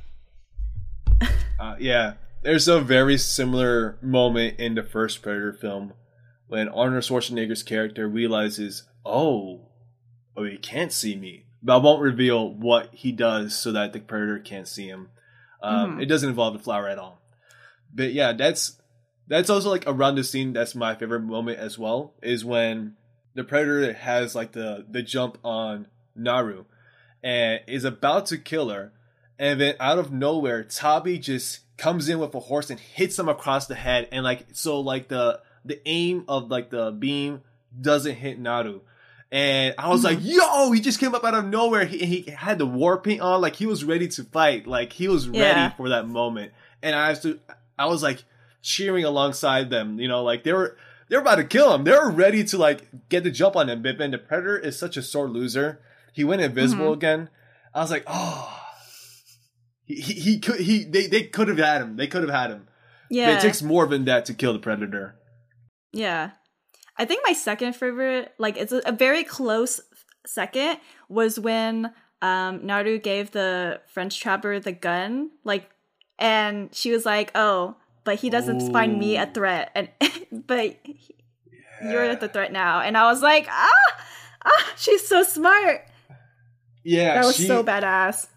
uh, 1.59 1.75
yeah 1.79 2.13
there's 2.47 2.67
a 2.67 2.79
very 2.79 3.17
similar 3.17 3.97
moment 4.01 4.59
in 4.59 4.75
the 4.75 4.83
first 4.83 5.21
Predator 5.21 5.53
film 5.53 5.93
when 6.47 6.69
Arnold 6.69 7.03
Schwarzenegger's 7.03 7.61
character 7.61 8.07
realizes, 8.07 8.83
oh, 9.05 9.66
oh, 10.37 10.43
he 10.43 10.57
can't 10.57 10.93
see 10.93 11.15
me. 11.15 11.45
But 11.61 11.75
I 11.75 11.77
won't 11.77 12.01
reveal 12.01 12.53
what 12.53 12.93
he 12.93 13.11
does 13.11 13.57
so 13.57 13.71
that 13.71 13.91
the 13.91 13.99
Predator 13.99 14.39
can't 14.39 14.67
see 14.67 14.87
him. 14.87 15.09
Um, 15.61 15.91
mm-hmm. 15.91 16.01
It 16.01 16.05
doesn't 16.05 16.29
involve 16.29 16.53
the 16.53 16.59
flower 16.59 16.87
at 16.87 16.99
all. 16.99 17.19
But 17.93 18.13
yeah, 18.13 18.33
that's 18.33 18.79
that's 19.27 19.49
also 19.49 19.69
like 19.69 19.83
around 19.87 20.15
the 20.15 20.23
scene. 20.23 20.53
That's 20.53 20.75
my 20.75 20.95
favorite 20.95 21.21
moment 21.21 21.59
as 21.59 21.77
well. 21.77 22.13
Is 22.21 22.45
when 22.45 22.95
the 23.33 23.43
Predator 23.43 23.93
has 23.93 24.35
like 24.35 24.51
the 24.51 24.85
the 24.89 25.01
jump 25.01 25.39
on 25.43 25.87
Naru 26.15 26.65
and 27.23 27.61
is 27.67 27.83
about 27.83 28.27
to 28.27 28.37
kill 28.37 28.69
her, 28.69 28.93
and 29.39 29.59
then 29.59 29.75
out 29.79 29.97
of 29.97 30.11
nowhere, 30.11 30.63
Taabe 30.63 31.19
just 31.19 31.61
comes 31.77 32.07
in 32.07 32.19
with 32.19 32.33
a 32.35 32.39
horse 32.39 32.69
and 32.69 32.79
hits 32.79 33.17
him 33.17 33.29
across 33.29 33.67
the 33.67 33.75
head, 33.75 34.07
and 34.11 34.23
like 34.23 34.45
so, 34.53 34.79
like 34.79 35.07
the 35.07 35.41
the 35.65 35.81
aim 35.87 36.23
of 36.27 36.49
like 36.51 36.69
the 36.69 36.91
beam 36.91 37.41
doesn't 37.79 38.15
hit 38.15 38.39
Naru. 38.39 38.81
And 39.31 39.75
I 39.77 39.89
was 39.89 40.03
like, 40.03 40.19
mm-hmm. 40.19 40.27
yo, 40.27 40.71
he 40.71 40.79
just 40.79 40.99
came 40.99 41.13
up 41.13 41.23
out 41.23 41.33
of 41.33 41.45
nowhere. 41.45 41.85
He, 41.85 41.97
he 42.05 42.31
had 42.31 42.57
the 42.57 42.65
war 42.65 43.01
paint 43.01 43.21
on, 43.21 43.41
like 43.41 43.57
he 43.57 43.65
was 43.65 43.83
ready 43.83 44.07
to 44.07 44.23
fight. 44.23 44.67
Like 44.67 44.93
he 44.93 45.07
was 45.07 45.27
ready 45.27 45.39
yeah. 45.39 45.69
for 45.71 45.89
that 45.89 46.07
moment. 46.07 46.53
And 46.81 46.95
I 46.95 47.09
was, 47.09 47.19
to, 47.21 47.39
I 47.77 47.87
was 47.87 48.01
like 48.01 48.23
cheering 48.61 49.03
alongside 49.03 49.69
them, 49.69 49.99
you 49.99 50.07
know, 50.07 50.23
like 50.23 50.43
they 50.43 50.53
were, 50.53 50.77
they 51.09 51.17
were 51.17 51.21
about 51.21 51.35
to 51.35 51.43
kill 51.43 51.73
him. 51.73 51.83
They're 51.83 52.09
ready 52.09 52.43
to 52.45 52.57
like 52.57 53.09
get 53.09 53.23
the 53.23 53.31
jump 53.31 53.57
on 53.57 53.69
him. 53.69 53.81
But 53.81 53.97
then 53.97 54.11
the 54.11 54.17
Predator 54.17 54.57
is 54.57 54.79
such 54.79 54.95
a 54.95 55.01
sore 55.01 55.29
loser. 55.29 55.81
He 56.13 56.23
went 56.23 56.41
invisible 56.41 56.85
mm-hmm. 56.85 56.93
again. 56.93 57.29
I 57.73 57.81
was 57.81 57.91
like, 57.91 58.03
oh, 58.07 58.59
he, 59.85 59.95
he, 59.95 60.39
could 60.39 60.59
he 60.59 60.83
they, 60.83 61.07
they 61.07 61.23
could 61.23 61.47
have 61.49 61.57
had 61.57 61.81
him. 61.81 61.97
They 61.97 62.07
could 62.07 62.23
have 62.23 62.33
had 62.33 62.51
him. 62.51 62.67
Yeah. 63.09 63.31
But 63.31 63.37
it 63.39 63.41
takes 63.41 63.61
more 63.61 63.85
than 63.85 64.05
that 64.05 64.25
to 64.25 64.33
kill 64.33 64.53
the 64.53 64.59
predator. 64.59 65.15
Yeah. 65.93 66.31
I 66.97 67.05
think 67.05 67.21
my 67.25 67.33
second 67.33 67.75
favorite, 67.75 68.33
like 68.37 68.57
it's 68.57 68.71
a, 68.71 68.81
a 68.85 68.91
very 68.91 69.23
close 69.23 69.79
second, 70.25 70.79
was 71.09 71.39
when 71.39 71.93
um 72.21 72.65
Naru 72.65 72.97
gave 72.97 73.31
the 73.31 73.81
French 73.87 74.19
trapper 74.19 74.59
the 74.59 74.71
gun, 74.71 75.31
like 75.43 75.69
and 76.19 76.73
she 76.73 76.91
was 76.91 77.05
like, 77.05 77.31
"Oh, 77.35 77.75
but 78.03 78.15
he 78.15 78.29
doesn't 78.29 78.61
Ooh. 78.63 78.71
find 78.71 78.97
me 78.97 79.17
a 79.17 79.27
threat." 79.27 79.71
And 79.75 79.89
but 80.31 80.77
he, 80.83 81.15
yeah. 81.81 81.91
you're 81.91 82.15
the 82.15 82.27
threat 82.27 82.51
now. 82.51 82.81
And 82.81 82.97
I 82.97 83.11
was 83.11 83.21
like, 83.21 83.47
"Ah! 83.49 83.71
Ah, 84.45 84.73
she's 84.75 85.07
so 85.07 85.23
smart." 85.23 85.85
Yeah, 86.83 87.15
that 87.15 87.25
was 87.25 87.35
she, 87.35 87.47
so 87.47 87.63
badass 87.63 88.27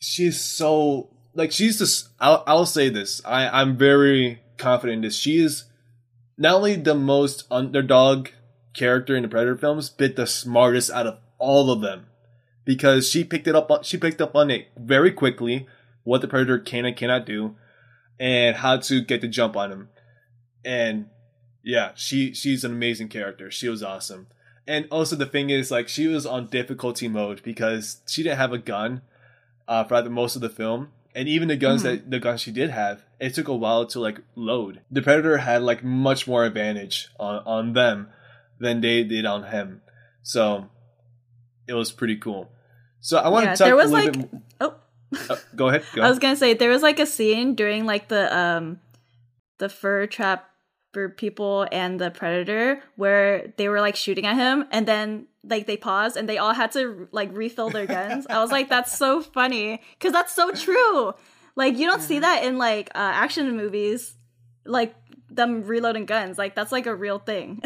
she's 0.00 0.40
so 0.40 1.10
like 1.34 1.52
she's 1.52 1.78
just 1.78 2.08
I'll, 2.18 2.42
I'll 2.46 2.66
say 2.66 2.88
this 2.88 3.22
I 3.24 3.48
I'm 3.60 3.76
very 3.76 4.40
confident 4.56 4.96
in 4.96 5.02
this 5.02 5.14
she 5.14 5.38
is 5.38 5.64
not 6.40 6.54
only 6.54 6.74
the 6.74 6.94
most 6.94 7.44
underdog 7.50 8.28
character 8.72 9.14
in 9.14 9.22
the 9.22 9.28
Predator 9.28 9.58
films 9.58 9.90
but 9.90 10.16
the 10.16 10.26
smartest 10.26 10.90
out 10.90 11.06
of 11.06 11.18
all 11.38 11.70
of 11.70 11.82
them. 11.82 12.06
Because 12.64 13.08
she 13.08 13.24
picked 13.24 13.46
it 13.46 13.54
up 13.54 13.84
she 13.84 13.98
picked 13.98 14.20
up 14.20 14.34
on 14.34 14.50
it 14.50 14.68
very 14.76 15.12
quickly 15.12 15.68
what 16.02 16.22
the 16.22 16.28
Predator 16.28 16.58
can 16.58 16.86
and 16.86 16.96
cannot 16.96 17.26
do 17.26 17.56
and 18.18 18.56
how 18.56 18.78
to 18.78 19.02
get 19.02 19.20
the 19.20 19.28
jump 19.28 19.56
on 19.56 19.70
him. 19.70 19.88
And 20.64 21.10
yeah 21.62 21.92
she 21.94 22.32
she's 22.32 22.64
an 22.64 22.72
amazing 22.72 23.08
character. 23.08 23.50
She 23.50 23.68
was 23.68 23.82
awesome. 23.82 24.28
And 24.66 24.88
also 24.90 25.16
the 25.16 25.26
thing 25.26 25.50
is 25.50 25.70
like 25.70 25.88
she 25.88 26.06
was 26.06 26.24
on 26.24 26.46
difficulty 26.46 27.06
mode 27.06 27.42
because 27.42 28.00
she 28.06 28.22
didn't 28.22 28.38
have 28.38 28.52
a 28.52 28.58
gun 28.58 29.02
uh, 29.68 29.84
the, 29.84 30.10
most 30.10 30.36
of 30.36 30.42
the 30.42 30.48
film. 30.48 30.90
And 31.14 31.28
even 31.28 31.48
the 31.48 31.56
guns 31.56 31.82
mm-hmm. 31.82 31.90
that 31.90 32.10
the 32.10 32.20
guns 32.20 32.40
she 32.40 32.52
did 32.52 32.70
have, 32.70 33.04
it 33.18 33.34
took 33.34 33.48
a 33.48 33.54
while 33.54 33.86
to 33.86 34.00
like 34.00 34.20
load. 34.36 34.80
The 34.90 35.02
Predator 35.02 35.38
had 35.38 35.62
like 35.62 35.82
much 35.82 36.28
more 36.28 36.44
advantage 36.44 37.08
on 37.18 37.42
on 37.44 37.72
them 37.72 38.08
than 38.60 38.80
they 38.80 39.02
did 39.02 39.26
on 39.26 39.44
him. 39.44 39.82
So 40.22 40.68
it 41.66 41.74
was 41.74 41.90
pretty 41.90 42.16
cool. 42.16 42.50
So 43.00 43.18
I 43.18 43.28
want 43.28 43.46
yeah, 43.46 43.52
to 43.52 43.56
talk 43.56 43.64
there 43.66 43.76
was 43.76 43.90
a 43.90 43.94
little 43.94 44.20
like, 44.20 44.30
bit. 44.30 44.40
Oh. 44.60 44.74
uh, 45.30 45.36
go 45.56 45.68
ahead. 45.68 45.84
Go. 45.94 46.02
I 46.04 46.10
was 46.10 46.18
gonna 46.18 46.36
say 46.36 46.54
there 46.54 46.70
was 46.70 46.82
like 46.82 47.00
a 47.00 47.06
scene 47.06 47.54
during 47.54 47.86
like 47.86 48.08
the 48.08 48.36
um 48.36 48.80
the 49.58 49.68
fur 49.68 50.06
trap 50.06 50.49
for 50.92 51.08
people 51.08 51.66
and 51.70 52.00
the 52.00 52.10
predator 52.10 52.82
where 52.96 53.52
they 53.56 53.68
were 53.68 53.80
like 53.80 53.96
shooting 53.96 54.26
at 54.26 54.36
him 54.36 54.64
and 54.70 54.86
then 54.86 55.26
like 55.44 55.66
they 55.66 55.76
paused 55.76 56.16
and 56.16 56.28
they 56.28 56.38
all 56.38 56.52
had 56.52 56.72
to 56.72 57.08
like 57.12 57.30
refill 57.32 57.70
their 57.70 57.86
guns. 57.86 58.26
I 58.28 58.40
was 58.40 58.50
like, 58.50 58.68
that's 58.68 58.96
so 58.96 59.22
funny 59.22 59.80
because 59.98 60.12
that's 60.12 60.34
so 60.34 60.52
true. 60.52 61.14
Like 61.56 61.78
you 61.78 61.86
don't 61.86 62.02
see 62.02 62.18
that 62.18 62.44
in 62.44 62.58
like 62.58 62.90
uh, 62.94 62.98
action 62.98 63.56
movies, 63.56 64.14
like 64.64 64.94
them 65.30 65.62
reloading 65.62 66.06
guns. 66.06 66.38
Like 66.38 66.54
that's 66.54 66.72
like 66.72 66.86
a 66.86 66.94
real 66.94 67.18
thing. 67.18 67.62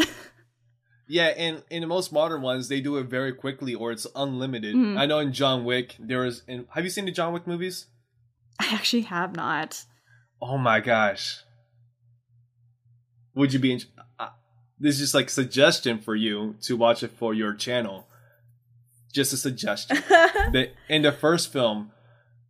yeah, 1.09 1.29
and 1.37 1.63
in 1.71 1.81
the 1.81 1.87
most 1.87 2.13
modern 2.13 2.43
ones, 2.43 2.69
they 2.69 2.81
do 2.81 2.97
it 2.99 3.05
very 3.05 3.33
quickly 3.33 3.75
or 3.75 3.93
it's 3.93 4.07
unlimited. 4.15 4.75
Mm-hmm. 4.75 4.99
I 4.99 5.07
know 5.07 5.19
in 5.19 5.33
John 5.33 5.65
Wick 5.65 5.97
there 5.99 6.21
was. 6.21 6.43
In, 6.47 6.67
have 6.71 6.85
you 6.85 6.91
seen 6.91 7.07
the 7.07 7.13
John 7.13 7.33
Wick 7.33 7.47
movies? 7.47 7.87
I 8.61 8.69
actually 8.73 9.03
have 9.03 9.35
not. 9.35 9.85
Oh 10.41 10.59
my 10.59 10.81
gosh! 10.81 11.43
Would 13.35 13.53
you 13.53 13.59
be? 13.59 13.83
this 14.79 14.97
is 14.97 15.01
just 15.01 15.15
like 15.15 15.31
suggestion 15.31 15.99
for 15.99 16.15
you 16.15 16.57
to 16.63 16.77
watch 16.77 17.03
it 17.03 17.13
for 17.13 17.35
your 17.35 17.55
channel. 17.55 18.07
Just 19.13 19.33
a 19.33 19.37
suggestion. 19.37 20.03
that 20.09 20.73
in 20.89 21.03
the 21.03 21.13
first 21.13 21.53
film, 21.53 21.93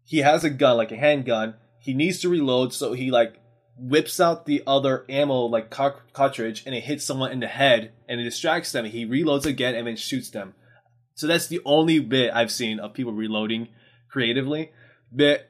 he 0.04 0.18
has 0.18 0.44
a 0.44 0.50
gun, 0.50 0.76
like 0.76 0.92
a 0.92 0.96
handgun. 0.96 1.54
He 1.78 1.94
needs 1.94 2.20
to 2.20 2.28
reload, 2.28 2.72
so 2.72 2.92
he 2.92 3.10
like 3.10 3.40
whips 3.76 4.20
out 4.20 4.46
the 4.46 4.62
other 4.66 5.04
ammo 5.08 5.46
like 5.46 5.68
cartridge 5.68 6.62
and 6.64 6.74
it 6.74 6.84
hits 6.84 7.04
someone 7.04 7.32
in 7.32 7.40
the 7.40 7.46
head 7.46 7.92
and 8.08 8.20
it 8.20 8.24
distracts 8.24 8.72
them. 8.72 8.84
He 8.84 9.06
reloads 9.06 9.46
again 9.46 9.74
and 9.74 9.86
then 9.86 9.96
shoots 9.96 10.30
them. 10.30 10.54
So 11.14 11.26
that's 11.26 11.48
the 11.48 11.60
only 11.64 12.00
bit 12.00 12.32
I've 12.34 12.52
seen 12.52 12.80
of 12.80 12.94
people 12.94 13.12
reloading 13.12 13.68
creatively. 14.08 14.72
But 15.12 15.48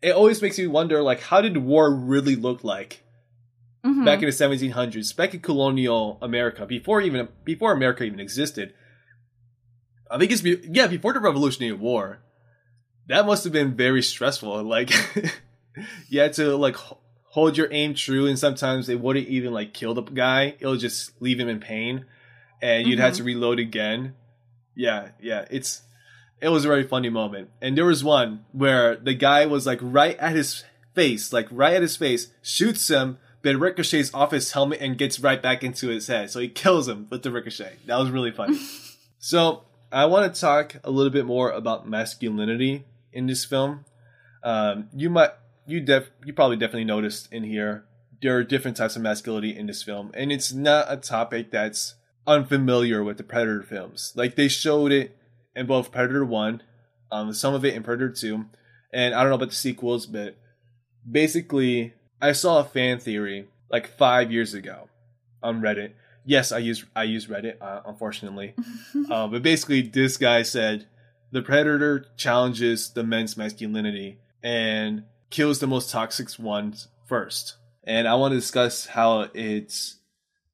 it 0.00 0.14
always 0.14 0.42
makes 0.42 0.58
me 0.58 0.66
wonder 0.66 1.02
like 1.02 1.20
how 1.20 1.40
did 1.40 1.56
war 1.56 1.94
really 1.94 2.36
look 2.36 2.64
like? 2.64 3.04
Mm-hmm. 3.84 4.04
back 4.04 4.20
in 4.20 4.26
the 4.26 4.32
1700s, 4.32 5.14
back 5.16 5.34
in 5.34 5.40
colonial 5.40 6.18
America, 6.22 6.66
before 6.66 7.00
even 7.00 7.28
before 7.44 7.72
America 7.72 8.04
even 8.04 8.20
existed. 8.20 8.74
I 10.10 10.18
think 10.18 10.30
it's 10.30 10.42
yeah 10.42 10.86
before 10.86 11.12
the 11.12 11.20
Revolutionary 11.20 11.76
War. 11.76 12.20
That 13.08 13.26
must 13.26 13.44
have 13.44 13.52
been 13.52 13.74
very 13.74 14.02
stressful. 14.02 14.62
Like 14.64 14.90
you 16.08 16.20
had 16.20 16.34
to 16.34 16.56
like 16.56 16.76
hold 17.30 17.56
your 17.56 17.68
aim 17.70 17.94
true, 17.94 18.26
and 18.26 18.38
sometimes 18.38 18.88
it 18.88 19.00
wouldn't 19.00 19.28
even 19.28 19.52
like 19.52 19.72
kill 19.72 19.94
the 19.94 20.02
guy; 20.02 20.56
it'll 20.60 20.76
just 20.76 21.20
leave 21.20 21.40
him 21.40 21.48
in 21.48 21.60
pain. 21.60 22.04
and 22.60 22.86
you'd 22.86 22.98
have 22.98 23.14
to 23.14 23.24
reload 23.24 23.58
again. 23.58 24.14
Yeah, 24.74 25.10
yeah, 25.20 25.46
it's 25.50 25.82
it 26.40 26.48
was 26.48 26.64
a 26.64 26.68
very 26.68 26.82
funny 26.82 27.08
moment. 27.08 27.50
And 27.60 27.78
there 27.78 27.86
was 27.86 28.02
one 28.02 28.44
where 28.52 28.96
the 28.96 29.14
guy 29.14 29.46
was 29.46 29.64
like 29.64 29.78
right 29.80 30.18
at 30.18 30.34
his 30.34 30.64
face, 30.92 31.32
like 31.32 31.46
right 31.50 31.74
at 31.74 31.82
his 31.82 31.96
face, 31.96 32.28
shoots 32.42 32.88
him, 32.88 33.18
but 33.42 33.56
ricochets 33.56 34.12
off 34.14 34.30
his 34.30 34.52
helmet 34.52 34.80
and 34.80 34.98
gets 34.98 35.20
right 35.20 35.42
back 35.42 35.64
into 35.64 35.88
his 35.88 36.06
head. 36.06 36.30
So 36.30 36.40
he 36.40 36.48
kills 36.48 36.88
him 36.88 37.06
with 37.10 37.22
the 37.22 37.30
ricochet. 37.30 37.76
That 37.86 37.98
was 37.98 38.10
really 38.10 38.30
funny. 38.30 38.58
so 39.18 39.64
I 39.90 40.06
want 40.06 40.32
to 40.32 40.40
talk 40.40 40.76
a 40.84 40.90
little 40.90 41.12
bit 41.12 41.26
more 41.26 41.50
about 41.50 41.88
masculinity 41.88 42.84
in 43.12 43.26
this 43.26 43.44
film. 43.44 43.84
Um, 44.42 44.88
you 44.94 45.10
might, 45.10 45.30
you 45.66 45.80
def, 45.80 46.10
you 46.24 46.32
probably 46.32 46.56
definitely 46.56 46.84
noticed 46.84 47.32
in 47.32 47.44
here 47.44 47.84
there 48.22 48.36
are 48.36 48.44
different 48.44 48.76
types 48.76 48.94
of 48.94 49.02
masculinity 49.02 49.56
in 49.56 49.66
this 49.66 49.82
film, 49.82 50.12
and 50.14 50.32
it's 50.32 50.52
not 50.52 50.86
a 50.88 50.96
topic 50.96 51.50
that's 51.50 51.96
unfamiliar 52.26 53.02
with 53.02 53.16
the 53.16 53.24
Predator 53.24 53.62
films. 53.62 54.12
Like 54.14 54.36
they 54.36 54.48
showed 54.48 54.92
it 54.92 55.16
in 55.56 55.66
both 55.66 55.90
Predator 55.90 56.24
One, 56.24 56.62
um, 57.10 57.34
some 57.34 57.52
of 57.52 57.64
it 57.64 57.74
in 57.74 57.82
Predator 57.82 58.10
Two, 58.10 58.46
and 58.92 59.14
I 59.14 59.20
don't 59.20 59.30
know 59.30 59.36
about 59.36 59.50
the 59.50 59.56
sequels, 59.56 60.06
but 60.06 60.36
basically, 61.08 61.94
I 62.22 62.32
saw 62.32 62.60
a 62.60 62.64
fan 62.64 62.98
theory 62.98 63.48
like 63.70 63.86
five 63.86 64.32
years 64.32 64.54
ago 64.54 64.88
on 65.42 65.60
Reddit. 65.60 65.92
Yes, 66.24 66.52
I 66.52 66.58
use 66.58 66.84
I 66.96 67.02
use 67.02 67.26
Reddit, 67.26 67.60
uh, 67.60 67.82
unfortunately, 67.84 68.54
uh, 69.10 69.26
but 69.26 69.42
basically, 69.42 69.82
this 69.82 70.16
guy 70.16 70.42
said 70.42 70.86
the 71.32 71.42
Predator 71.42 72.06
challenges 72.16 72.90
the 72.90 73.02
men's 73.02 73.36
masculinity 73.36 74.18
and 74.42 75.02
kills 75.28 75.58
the 75.58 75.66
most 75.66 75.90
toxic 75.90 76.38
ones 76.38 76.88
first 77.06 77.56
and 77.84 78.06
I 78.06 78.14
want 78.14 78.32
to 78.32 78.38
discuss 78.38 78.86
how 78.86 79.28
it's 79.34 79.96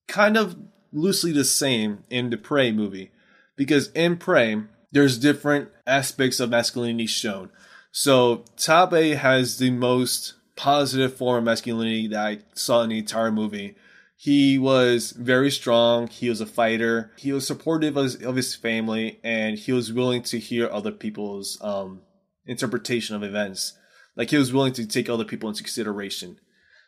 kind 0.06 0.36
of 0.36 0.56
loosely 0.92 1.32
the 1.32 1.44
same 1.44 2.04
in 2.08 2.30
the 2.30 2.36
Prey 2.38 2.72
movie. 2.72 3.10
Because 3.56 3.90
in 3.90 4.16
Prey, 4.16 4.62
there's 4.92 5.18
different 5.18 5.68
aspects 5.86 6.40
of 6.40 6.50
masculinity 6.50 7.06
shown. 7.06 7.50
So 7.90 8.44
Taabe 8.56 9.16
has 9.16 9.58
the 9.58 9.70
most 9.70 10.34
positive 10.58 11.16
form 11.16 11.38
of 11.38 11.44
masculinity 11.44 12.08
that 12.08 12.26
I 12.26 12.38
saw 12.52 12.82
in 12.82 12.90
the 12.90 12.98
entire 12.98 13.30
movie. 13.30 13.76
He 14.16 14.58
was 14.58 15.12
very 15.12 15.52
strong. 15.52 16.08
He 16.08 16.28
was 16.28 16.40
a 16.40 16.46
fighter. 16.46 17.12
He 17.16 17.32
was 17.32 17.46
supportive 17.46 17.96
of 17.96 18.02
his, 18.02 18.16
of 18.16 18.34
his 18.34 18.56
family, 18.56 19.20
and 19.22 19.56
he 19.56 19.70
was 19.72 19.92
willing 19.92 20.22
to 20.24 20.40
hear 20.40 20.68
other 20.68 20.90
people's 20.90 21.56
um, 21.62 22.02
interpretation 22.44 23.14
of 23.14 23.22
events. 23.22 23.78
Like 24.16 24.30
he 24.30 24.36
was 24.36 24.52
willing 24.52 24.72
to 24.72 24.86
take 24.86 25.08
other 25.08 25.24
people 25.24 25.48
into 25.48 25.62
consideration. 25.62 26.40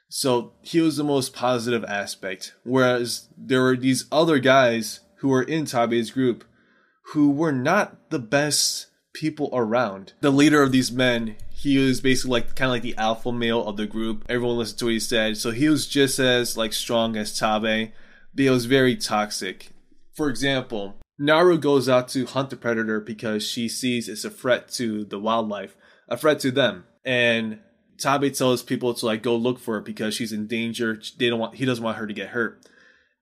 So 0.09 0.55
he 0.63 0.81
was 0.81 0.97
the 0.97 1.05
most 1.05 1.33
positive 1.33 1.85
aspect. 1.85 2.55
Whereas 2.65 3.29
there 3.39 3.63
were 3.63 3.77
these 3.77 4.07
other 4.11 4.41
guys 4.41 4.99
who 5.19 5.29
were 5.29 5.45
in 5.45 5.65
Taabe's 5.65 6.11
group 6.11 6.45
who 7.13 7.31
were 7.31 7.53
not 7.53 8.11
the 8.11 8.19
best 8.19 8.87
people 9.13 9.51
around. 9.53 10.15
The 10.21 10.33
leader 10.33 10.63
of 10.63 10.73
these 10.73 10.91
men, 10.91 11.37
he 11.61 11.77
was 11.77 12.01
basically 12.01 12.31
like 12.31 12.55
kind 12.55 12.71
of 12.71 12.73
like 12.73 12.83
the 12.83 12.97
alpha 12.97 13.31
male 13.31 13.63
of 13.67 13.77
the 13.77 13.87
group. 13.87 14.25
Everyone 14.31 14.57
listened 14.57 14.79
to 14.79 14.87
what 14.87 14.95
he 14.95 15.01
said. 15.01 15.37
So 15.37 15.51
he 15.51 15.69
was 15.69 15.87
just 15.87 16.19
as 16.19 16.57
like 16.57 16.73
strong 16.73 17.19
as 17.19 17.39
Taabe, 17.39 17.93
but 18.35 18.43
he 18.43 18.49
was 18.49 18.65
very 18.65 18.97
toxic. 18.97 19.69
For 20.15 20.31
example, 20.31 20.97
Naru 21.19 21.59
goes 21.59 21.87
out 21.87 22.09
to 22.09 22.25
hunt 22.25 22.49
the 22.49 22.57
predator 22.57 22.99
because 22.99 23.47
she 23.47 23.69
sees 23.69 24.09
it's 24.09 24.25
a 24.25 24.31
threat 24.31 24.71
to 24.71 25.05
the 25.05 25.19
wildlife, 25.19 25.77
a 26.09 26.17
threat 26.17 26.41
to 26.41 26.51
them. 26.51 26.85
And 27.05 27.59
Taabe 27.99 28.35
tells 28.35 28.63
people 28.63 28.95
to 28.95 29.05
like 29.05 29.23
go 29.23 29.37
look 29.37 29.59
for 29.59 29.75
her 29.75 29.81
because 29.83 30.15
she's 30.15 30.33
in 30.33 30.47
danger. 30.47 30.99
They 31.19 31.29
don't 31.29 31.39
want 31.39 31.57
he 31.57 31.67
doesn't 31.67 31.85
want 31.85 31.99
her 31.99 32.07
to 32.07 32.15
get 32.15 32.31
hurt. 32.31 32.67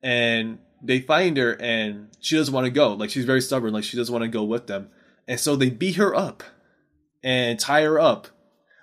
And 0.01 0.61
they 0.81 1.01
find 1.01 1.37
her 1.39 1.61
and 1.61 2.11
she 2.21 2.37
doesn't 2.37 2.55
want 2.55 2.67
to 2.67 2.71
go. 2.71 2.93
Like 2.95 3.11
she's 3.11 3.25
very 3.25 3.41
stubborn, 3.41 3.73
like 3.73 3.83
she 3.83 3.97
doesn't 3.97 4.13
want 4.13 4.23
to 4.23 4.29
go 4.29 4.45
with 4.45 4.69
them. 4.69 4.91
And 5.27 5.41
so 5.41 5.57
they 5.57 5.71
beat 5.71 5.97
her 5.97 6.15
up 6.15 6.45
and 7.23 7.59
tie 7.59 7.83
her 7.83 7.99
up. 7.99 8.29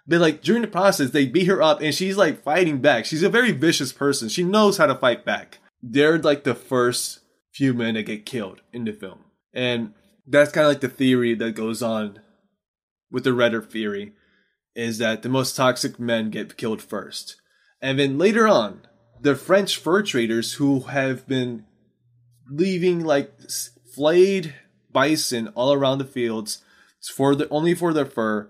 But 0.07 0.21
like 0.21 0.41
during 0.41 0.61
the 0.61 0.67
process, 0.67 1.11
they 1.11 1.25
beat 1.25 1.47
her 1.47 1.61
up 1.61 1.81
and 1.81 1.93
she's 1.93 2.17
like 2.17 2.43
fighting 2.43 2.79
back. 2.79 3.05
She's 3.05 3.23
a 3.23 3.29
very 3.29 3.51
vicious 3.51 3.91
person. 3.91 4.29
She 4.29 4.43
knows 4.43 4.77
how 4.77 4.85
to 4.85 4.95
fight 4.95 5.25
back. 5.25 5.59
They're 5.81 6.19
like 6.19 6.43
the 6.43 6.55
first 6.55 7.19
few 7.53 7.73
men 7.73 7.95
that 7.95 8.03
get 8.03 8.25
killed 8.25 8.61
in 8.71 8.85
the 8.85 8.93
film. 8.93 9.19
And 9.53 9.93
that's 10.27 10.51
kind 10.51 10.65
of 10.65 10.71
like 10.71 10.81
the 10.81 10.89
theory 10.89 11.33
that 11.35 11.55
goes 11.55 11.81
on 11.81 12.19
with 13.11 13.23
the 13.23 13.31
Reddit 13.31 13.69
theory 13.69 14.13
is 14.75 14.97
that 14.97 15.21
the 15.21 15.29
most 15.29 15.55
toxic 15.55 15.99
men 15.99 16.29
get 16.29 16.57
killed 16.57 16.81
first. 16.81 17.37
And 17.81 17.97
then 17.97 18.17
later 18.17 18.47
on, 18.47 18.81
the 19.21 19.35
French 19.35 19.77
fur 19.77 20.03
traders 20.03 20.53
who 20.53 20.81
have 20.81 21.27
been 21.27 21.65
leaving 22.49 23.03
like 23.03 23.31
flayed 23.95 24.53
bison 24.91 25.47
all 25.49 25.73
around 25.73 25.97
the 25.97 26.05
fields 26.05 26.61
for 27.09 27.35
the 27.35 27.47
only 27.49 27.73
for 27.75 27.93
their 27.93 28.05
fur 28.05 28.49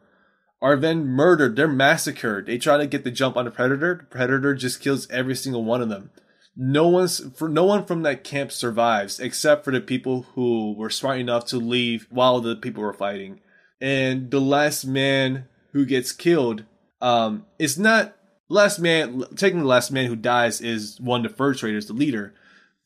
are 0.62 0.76
then 0.76 1.06
murdered. 1.06 1.56
They're 1.56 1.68
massacred. 1.68 2.48
They 2.48 2.58
try 2.58 2.78
to 2.78 2.88
get 2.88 3.04
the 3.04 3.12
jump 3.12 3.38
on 3.38 3.46
the 3.46 3.52
predator. 3.52 3.96
The 3.96 4.06
predator 4.06 4.56
just 4.56 4.82
kills 4.82 5.10
every 5.12 5.36
single 5.36 5.64
one 5.64 5.82
of 5.82 5.90
them. 5.90 6.12
No 6.56 6.88
one's 6.88 7.20
for 7.36 7.50
no 7.50 7.66
one 7.66 7.86
from 7.86 8.04
that 8.04 8.24
camp 8.24 8.52
survives 8.52 9.20
except 9.20 9.66
for 9.66 9.72
the 9.72 9.82
people 9.82 10.24
who 10.36 10.74
were 10.74 10.90
smart 10.90 11.20
enough 11.20 11.46
to 11.48 11.58
leave 11.58 12.08
while 12.10 12.40
the 12.40 12.56
people 12.56 12.82
were 12.82 12.94
fighting. 12.94 13.42
And 13.82 14.32
the 14.32 14.40
last 14.40 14.86
man 14.86 15.48
who 15.74 15.86
gets 15.86 16.14
killed, 16.14 16.64
um, 17.02 17.46
it's 17.60 17.78
not 17.78 18.16
last 18.48 18.80
man. 18.80 19.24
Taking 19.36 19.60
the 19.60 19.66
last 19.66 19.92
man 19.92 20.06
who 20.06 20.16
dies 20.16 20.62
is 20.62 21.00
one 21.02 21.26
of 21.26 21.32
the 21.32 21.38
fur 21.38 21.54
traders, 21.54 21.88
the 21.88 21.94
leader, 21.94 22.34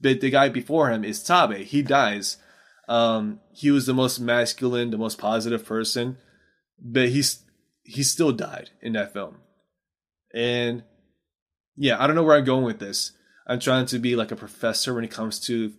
but 0.01 0.19
the 0.19 0.31
guy 0.31 0.49
before 0.49 0.89
him 0.89 1.03
is 1.05 1.19
Taabe. 1.19 1.63
He 1.63 1.83
dies. 1.83 2.37
Um, 2.89 3.39
he 3.53 3.69
was 3.69 3.85
the 3.85 3.93
most 3.93 4.19
masculine, 4.19 4.89
the 4.89 4.97
most 4.97 5.19
positive 5.19 5.63
person, 5.63 6.17
but 6.81 7.09
he's 7.09 7.43
he 7.83 8.01
still 8.03 8.31
died 8.31 8.71
in 8.81 8.93
that 8.93 9.13
film. 9.13 9.37
And 10.33 10.83
yeah, 11.77 12.01
I 12.03 12.07
don't 12.07 12.15
know 12.15 12.23
where 12.23 12.35
I'm 12.35 12.43
going 12.43 12.65
with 12.65 12.79
this. 12.79 13.13
I'm 13.47 13.59
trying 13.59 13.85
to 13.87 13.99
be 13.99 14.15
like 14.15 14.31
a 14.31 14.35
professor 14.35 14.93
when 14.95 15.03
it 15.03 15.11
comes 15.11 15.39
to 15.41 15.71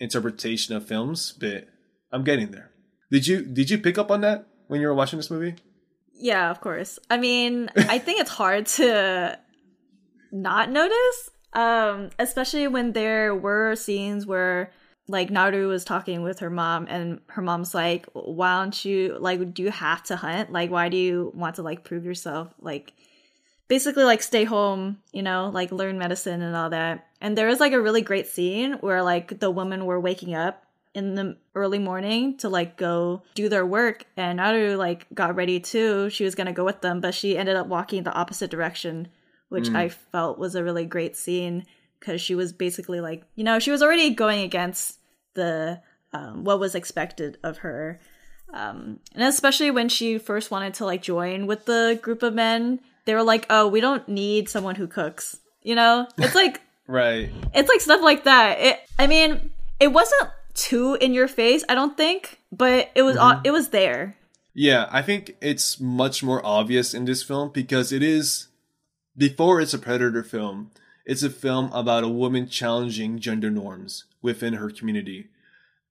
interpretation 0.00 0.74
of 0.74 0.86
films, 0.86 1.34
but 1.38 1.68
I'm 2.12 2.24
getting 2.24 2.50
there. 2.50 2.72
Did 3.12 3.28
you 3.28 3.44
did 3.44 3.70
you 3.70 3.78
pick 3.78 3.96
up 3.96 4.10
on 4.10 4.22
that 4.22 4.46
when 4.66 4.80
you 4.80 4.88
were 4.88 4.94
watching 4.94 5.18
this 5.18 5.30
movie? 5.30 5.54
Yeah, 6.14 6.50
of 6.50 6.60
course. 6.60 6.98
I 7.08 7.16
mean, 7.16 7.70
I 7.76 8.00
think 8.00 8.20
it's 8.20 8.30
hard 8.30 8.66
to 8.66 9.38
not 10.32 10.70
notice, 10.70 11.30
um, 11.52 12.10
especially 12.18 12.66
when 12.66 12.92
there 12.92 13.36
were 13.36 13.76
scenes 13.76 14.26
where 14.26 14.72
like 15.08 15.30
Naru 15.30 15.68
was 15.68 15.84
talking 15.84 16.22
with 16.22 16.40
her 16.40 16.50
mom 16.50 16.86
and 16.88 17.20
her 17.28 17.42
mom's 17.42 17.74
like, 17.74 18.06
"Why 18.12 18.60
don't 18.60 18.84
you 18.84 19.16
like 19.20 19.54
do 19.54 19.62
you 19.62 19.70
have 19.70 20.02
to 20.04 20.16
hunt? 20.16 20.52
Like 20.52 20.70
why 20.70 20.88
do 20.88 20.96
you 20.96 21.32
want 21.34 21.56
to 21.56 21.62
like 21.62 21.84
prove 21.84 22.04
yourself? 22.04 22.52
Like 22.60 22.92
basically 23.68 24.04
like 24.04 24.22
stay 24.22 24.44
home, 24.44 24.98
you 25.12 25.22
know, 25.22 25.50
like 25.52 25.70
learn 25.70 25.98
medicine 25.98 26.42
and 26.42 26.56
all 26.56 26.70
that." 26.70 27.06
And 27.20 27.38
there 27.38 27.46
was 27.46 27.60
like 27.60 27.72
a 27.72 27.80
really 27.80 28.02
great 28.02 28.26
scene 28.26 28.74
where 28.74 29.02
like 29.02 29.38
the 29.38 29.50
women 29.50 29.86
were 29.86 30.00
waking 30.00 30.34
up 30.34 30.64
in 30.94 31.14
the 31.14 31.36
early 31.54 31.78
morning 31.78 32.36
to 32.38 32.48
like 32.48 32.76
go 32.76 33.22
do 33.34 33.48
their 33.48 33.66
work 33.66 34.04
and 34.16 34.38
Naru 34.38 34.76
like 34.76 35.06
got 35.14 35.36
ready 35.36 35.60
too. 35.60 36.10
She 36.10 36.24
was 36.24 36.34
gonna 36.34 36.52
go 36.52 36.64
with 36.64 36.80
them, 36.80 37.00
but 37.00 37.14
she 37.14 37.38
ended 37.38 37.54
up 37.54 37.68
walking 37.68 38.02
the 38.02 38.12
opposite 38.12 38.50
direction, 38.50 39.08
which 39.50 39.68
mm. 39.68 39.76
I 39.76 39.88
felt 39.88 40.38
was 40.38 40.56
a 40.56 40.64
really 40.64 40.84
great 40.84 41.16
scene 41.16 41.64
because 41.98 42.20
she 42.20 42.34
was 42.34 42.52
basically 42.52 43.00
like, 43.00 43.24
you 43.34 43.44
know, 43.44 43.58
she 43.58 43.70
was 43.70 43.82
already 43.82 44.10
going 44.10 44.42
against 44.42 44.98
the 45.34 45.80
um, 46.12 46.44
what 46.44 46.60
was 46.60 46.74
expected 46.74 47.38
of 47.42 47.58
her. 47.58 48.00
Um, 48.52 49.00
and 49.14 49.24
especially 49.24 49.70
when 49.70 49.88
she 49.88 50.18
first 50.18 50.50
wanted 50.50 50.74
to 50.74 50.84
like 50.84 51.02
join 51.02 51.46
with 51.46 51.64
the 51.64 51.98
group 52.02 52.22
of 52.22 52.34
men, 52.34 52.80
they 53.04 53.14
were 53.14 53.22
like, 53.22 53.46
"Oh, 53.50 53.66
we 53.66 53.80
don't 53.80 54.08
need 54.08 54.48
someone 54.48 54.76
who 54.76 54.86
cooks." 54.86 55.38
You 55.62 55.74
know, 55.74 56.06
it's 56.16 56.34
like 56.36 56.60
right. 56.86 57.30
It's 57.54 57.68
like 57.68 57.80
stuff 57.80 58.02
like 58.02 58.24
that. 58.24 58.60
It, 58.60 58.80
I 58.98 59.06
mean, 59.06 59.50
it 59.80 59.88
wasn't 59.88 60.30
too 60.54 60.94
in 60.94 61.12
your 61.12 61.28
face, 61.28 61.64
I 61.68 61.74
don't 61.74 61.96
think, 61.96 62.40
but 62.50 62.90
it 62.94 63.02
was 63.02 63.16
mm-hmm. 63.16 63.40
it 63.44 63.50
was 63.50 63.68
there. 63.68 64.16
Yeah, 64.54 64.88
I 64.90 65.02
think 65.02 65.36
it's 65.42 65.78
much 65.78 66.22
more 66.22 66.44
obvious 66.44 66.94
in 66.94 67.04
this 67.04 67.22
film 67.22 67.50
because 67.52 67.92
it 67.92 68.02
is 68.02 68.48
before 69.16 69.60
it's 69.60 69.74
a 69.74 69.78
predator 69.78 70.22
film, 70.22 70.70
it's 71.06 71.22
a 71.22 71.30
film 71.30 71.70
about 71.72 72.04
a 72.04 72.08
woman 72.08 72.48
challenging 72.48 73.18
gender 73.18 73.50
norms 73.50 74.04
within 74.20 74.54
her 74.54 74.70
community. 74.70 75.28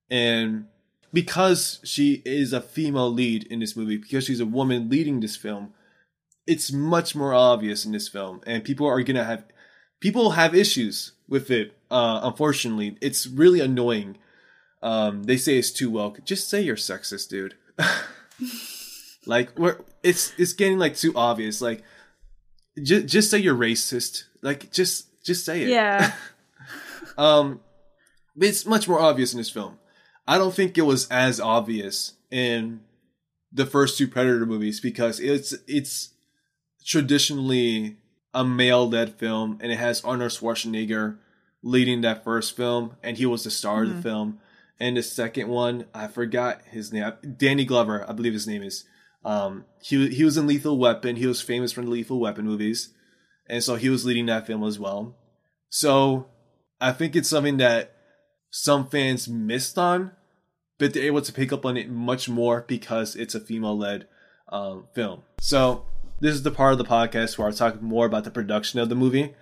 And 0.10 0.68
because 1.12 1.80
she 1.84 2.22
is 2.26 2.54
a 2.54 2.62
female 2.62 3.12
lead 3.12 3.46
in 3.46 3.60
this 3.60 3.76
movie, 3.76 3.98
because 3.98 4.26
she's 4.26 4.40
a 4.40 4.46
woman 4.46 4.90
leading 4.90 5.22
this 5.22 5.36
film, 5.36 5.74
it's 6.46 6.72
much 6.72 7.16
more 7.16 7.34
obvious 7.34 7.86
in 7.86 7.92
this 7.92 8.08
film 8.08 8.42
and 8.46 8.64
people 8.64 8.86
are 8.86 9.02
going 9.02 9.16
to 9.16 9.24
have 9.24 9.46
people 10.00 10.32
have 10.32 10.54
issues 10.54 11.14
with 11.28 11.50
it 11.50 11.76
uh, 11.90 12.20
unfortunately 12.22 12.96
it's 13.02 13.26
really 13.26 13.60
annoying 13.60 14.16
um, 14.86 15.24
they 15.24 15.38
say 15.38 15.58
it's 15.58 15.72
too 15.72 15.90
woke. 15.90 16.24
Just 16.24 16.48
say 16.48 16.62
you're 16.62 16.76
sexist, 16.76 17.30
dude. 17.30 17.56
like 19.26 19.58
we're 19.58 19.80
it's 20.04 20.32
it's 20.38 20.54
getting 20.54 20.78
like 20.78 20.96
too 20.96 21.12
obvious. 21.16 21.60
Like 21.60 21.82
just 22.82 23.08
just 23.08 23.32
say 23.32 23.40
you're 23.40 23.56
racist. 23.56 24.26
Like 24.46 24.72
just 24.72 25.24
just 25.24 25.44
say 25.44 25.64
it. 25.64 25.70
Yeah. 25.70 26.14
um 27.18 27.60
It's 28.38 28.66
much 28.66 28.88
more 28.88 29.00
obvious 29.00 29.34
in 29.34 29.40
this 29.40 29.50
film. 29.50 29.80
I 30.28 30.38
don't 30.38 30.54
think 30.54 30.78
it 30.78 30.84
was 30.84 31.08
as 31.10 31.40
obvious 31.40 32.14
in 32.30 32.82
the 33.52 33.66
first 33.66 33.98
two 33.98 34.08
Predator 34.08 34.46
movies 34.46 34.80
because 34.80 35.20
it's 35.20 35.56
it's 35.68 36.14
traditionally 36.86 37.98
a 38.36 38.46
male 38.46 38.88
led 38.88 39.16
film 39.16 39.58
and 39.62 39.72
it 39.72 39.78
has 39.78 40.04
Arnold 40.04 40.32
Schwarzenegger 40.32 41.18
leading 41.64 42.02
that 42.02 42.24
first 42.24 42.56
film 42.56 42.98
and 43.02 43.18
he 43.18 43.26
was 43.26 43.46
the 43.46 43.52
star 43.52 43.82
mm-hmm. 43.82 43.84
of 43.84 43.90
the 43.90 43.94
mm-hmm. 43.94 44.16
film. 44.16 44.40
And 44.80 44.98
the 44.98 45.04
second 45.04 45.48
one, 45.48 45.86
I 45.94 46.08
forgot 46.08 46.62
his 46.70 46.94
name. 46.94 47.12
Danny 47.38 47.66
Glover, 47.66 48.06
I 48.08 48.14
believe 48.14 48.34
his 48.34 48.46
name 48.46 48.62
is. 48.62 48.84
Um, 49.24 49.66
he 49.82 50.10
he 50.10 50.24
was 50.24 50.38
in 50.38 50.46
Lethal 50.46 50.78
Weapon. 50.78 51.16
He 51.16 51.26
was 51.26 51.42
famous 51.42 51.72
from 51.72 51.86
the 51.86 51.92
Lethal 51.92 52.20
Weapon 52.20 52.46
movies, 52.46 52.90
and 53.48 53.64
so 53.64 53.76
he 53.76 53.90
was 53.90 54.06
leading 54.06 54.26
that 54.28 54.48
film 54.48 54.64
as 54.64 54.80
well. 54.80 55.16
So 55.70 56.28
I 56.80 56.92
think 56.92 57.16
it's 57.16 57.30
something 57.30 57.58
that 57.58 57.96
some 58.50 58.88
fans 58.88 59.28
missed 59.28 59.78
on, 59.78 60.12
but 60.78 60.94
they're 60.94 61.04
able 61.04 61.22
to 61.22 61.34
pick 61.34 61.52
up 61.52 61.66
on 61.66 61.78
it 61.78 61.90
much 61.90 62.30
more 62.30 62.64
because 62.68 63.16
it's 63.16 63.36
a 63.36 63.40
female-led 63.40 64.08
um, 64.50 64.88
film. 64.94 65.24
So 65.40 65.86
this 66.20 66.34
is 66.34 66.44
the 66.44 66.52
part 66.52 66.72
of 66.72 66.78
the 66.78 66.86
podcast 66.86 67.38
where 67.38 67.48
I 67.48 67.52
talk 67.52 67.82
more 67.82 68.06
about 68.06 68.24
the 68.24 68.32
production 68.32 68.80
of 68.80 68.90
the 68.90 68.96
movie. 68.96 69.34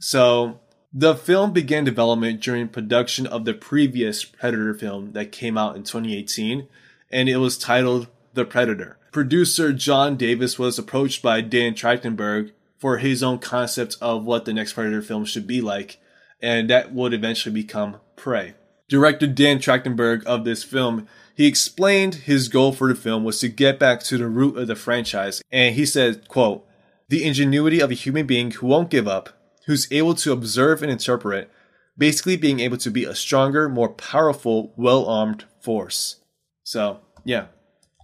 So 0.00 0.60
the 0.92 1.14
film 1.14 1.52
began 1.52 1.84
development 1.84 2.40
during 2.40 2.68
production 2.68 3.26
of 3.26 3.44
the 3.44 3.54
previous 3.54 4.24
Predator 4.24 4.74
film 4.74 5.12
that 5.12 5.32
came 5.32 5.58
out 5.58 5.76
in 5.76 5.82
2018, 5.82 6.66
and 7.10 7.28
it 7.28 7.36
was 7.36 7.58
titled 7.58 8.08
The 8.34 8.44
Predator. 8.44 8.98
Producer 9.12 9.72
John 9.72 10.16
Davis 10.16 10.58
was 10.58 10.78
approached 10.78 11.22
by 11.22 11.40
Dan 11.40 11.74
Trachtenberg 11.74 12.52
for 12.78 12.98
his 12.98 13.22
own 13.22 13.38
concept 13.38 13.96
of 14.00 14.24
what 14.24 14.44
the 14.44 14.52
next 14.52 14.74
Predator 14.74 15.02
film 15.02 15.24
should 15.24 15.46
be 15.46 15.60
like, 15.60 15.98
and 16.40 16.70
that 16.70 16.92
would 16.92 17.12
eventually 17.12 17.54
become 17.54 17.98
Prey. 18.16 18.54
Director 18.88 19.26
Dan 19.26 19.58
Trachtenberg 19.58 20.24
of 20.24 20.44
this 20.44 20.62
film, 20.62 21.06
he 21.34 21.46
explained 21.46 22.14
his 22.14 22.48
goal 22.48 22.72
for 22.72 22.88
the 22.88 22.94
film 22.94 23.22
was 23.22 23.40
to 23.40 23.48
get 23.48 23.78
back 23.78 24.00
to 24.04 24.16
the 24.16 24.28
root 24.28 24.56
of 24.56 24.66
the 24.66 24.76
franchise, 24.76 25.42
and 25.50 25.74
he 25.74 25.84
said, 25.84 26.26
quote, 26.28 26.64
the 27.08 27.24
ingenuity 27.24 27.80
of 27.80 27.90
a 27.90 27.94
human 27.94 28.26
being 28.26 28.50
who 28.50 28.66
won't 28.66 28.90
give 28.90 29.08
up, 29.08 29.30
who's 29.66 29.90
able 29.90 30.14
to 30.14 30.32
observe 30.32 30.82
and 30.82 30.90
interpret, 30.90 31.50
basically 31.96 32.36
being 32.36 32.60
able 32.60 32.76
to 32.78 32.90
be 32.90 33.04
a 33.04 33.14
stronger, 33.14 33.68
more 33.68 33.88
powerful, 33.88 34.72
well-armed 34.76 35.44
force. 35.60 36.16
So, 36.62 37.00
yeah, 37.24 37.46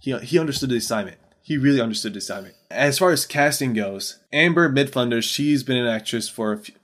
he, 0.01 0.17
he 0.19 0.39
understood 0.39 0.69
the 0.69 0.77
assignment. 0.77 1.17
He 1.41 1.57
really 1.57 1.81
understood 1.81 2.13
the 2.13 2.19
assignment. 2.19 2.54
As 2.71 2.97
far 2.97 3.11
as 3.11 3.25
casting 3.25 3.73
goes, 3.73 4.19
Amber 4.33 4.69
Midthunder, 4.69 5.21
she's 5.21 5.63
been 5.63 5.77
an 5.77 5.87
actress 5.87 6.27
for 6.27 6.57
few, 6.57 6.75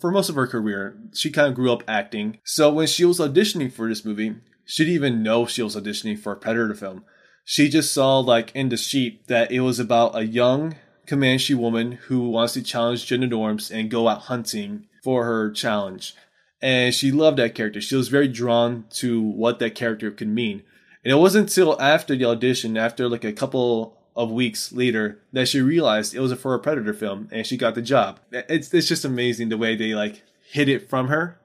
for 0.00 0.10
most 0.10 0.28
of 0.28 0.36
her 0.36 0.46
career. 0.46 0.96
She 1.14 1.30
kind 1.30 1.48
of 1.48 1.54
grew 1.54 1.72
up 1.72 1.82
acting. 1.88 2.38
So 2.44 2.72
when 2.72 2.86
she 2.86 3.04
was 3.04 3.18
auditioning 3.18 3.72
for 3.72 3.88
this 3.88 4.04
movie, 4.04 4.36
she 4.64 4.84
didn't 4.84 4.94
even 4.94 5.22
know 5.22 5.46
she 5.46 5.62
was 5.62 5.76
auditioning 5.76 6.18
for 6.18 6.32
a 6.32 6.36
Predator 6.36 6.74
film. 6.74 7.04
She 7.44 7.68
just 7.68 7.92
saw 7.92 8.18
like 8.18 8.52
in 8.54 8.68
the 8.68 8.76
sheet 8.76 9.26
that 9.26 9.50
it 9.50 9.60
was 9.60 9.78
about 9.78 10.16
a 10.16 10.26
young 10.26 10.76
Comanche 11.06 11.54
woman 11.54 11.92
who 11.92 12.28
wants 12.28 12.52
to 12.52 12.62
challenge 12.62 13.06
gender 13.06 13.26
norms 13.26 13.70
and 13.70 13.90
go 13.90 14.06
out 14.08 14.22
hunting 14.22 14.86
for 15.02 15.24
her 15.24 15.50
challenge. 15.50 16.14
And 16.60 16.94
she 16.94 17.10
loved 17.10 17.38
that 17.38 17.54
character. 17.54 17.80
She 17.80 17.96
was 17.96 18.08
very 18.08 18.28
drawn 18.28 18.84
to 18.96 19.20
what 19.22 19.58
that 19.60 19.74
character 19.74 20.10
could 20.10 20.28
mean. 20.28 20.62
And 21.04 21.12
it 21.12 21.16
wasn't 21.16 21.48
until 21.48 21.80
after 21.80 22.14
the 22.14 22.26
audition, 22.26 22.76
after 22.76 23.08
like 23.08 23.24
a 23.24 23.32
couple 23.32 23.97
of 24.18 24.32
weeks 24.32 24.72
later, 24.72 25.22
that 25.32 25.46
she 25.46 25.60
realized 25.60 26.12
it 26.12 26.20
was 26.20 26.32
a 26.32 26.36
for 26.36 26.52
a 26.52 26.58
Predator 26.58 26.92
film, 26.92 27.28
and 27.30 27.46
she 27.46 27.56
got 27.56 27.76
the 27.76 27.80
job. 27.80 28.18
It's 28.32 28.74
it's 28.74 28.88
just 28.88 29.04
amazing 29.04 29.48
the 29.48 29.56
way 29.56 29.76
they 29.76 29.94
like 29.94 30.24
hid 30.50 30.68
it 30.68 30.90
from 30.90 31.06
her, 31.06 31.40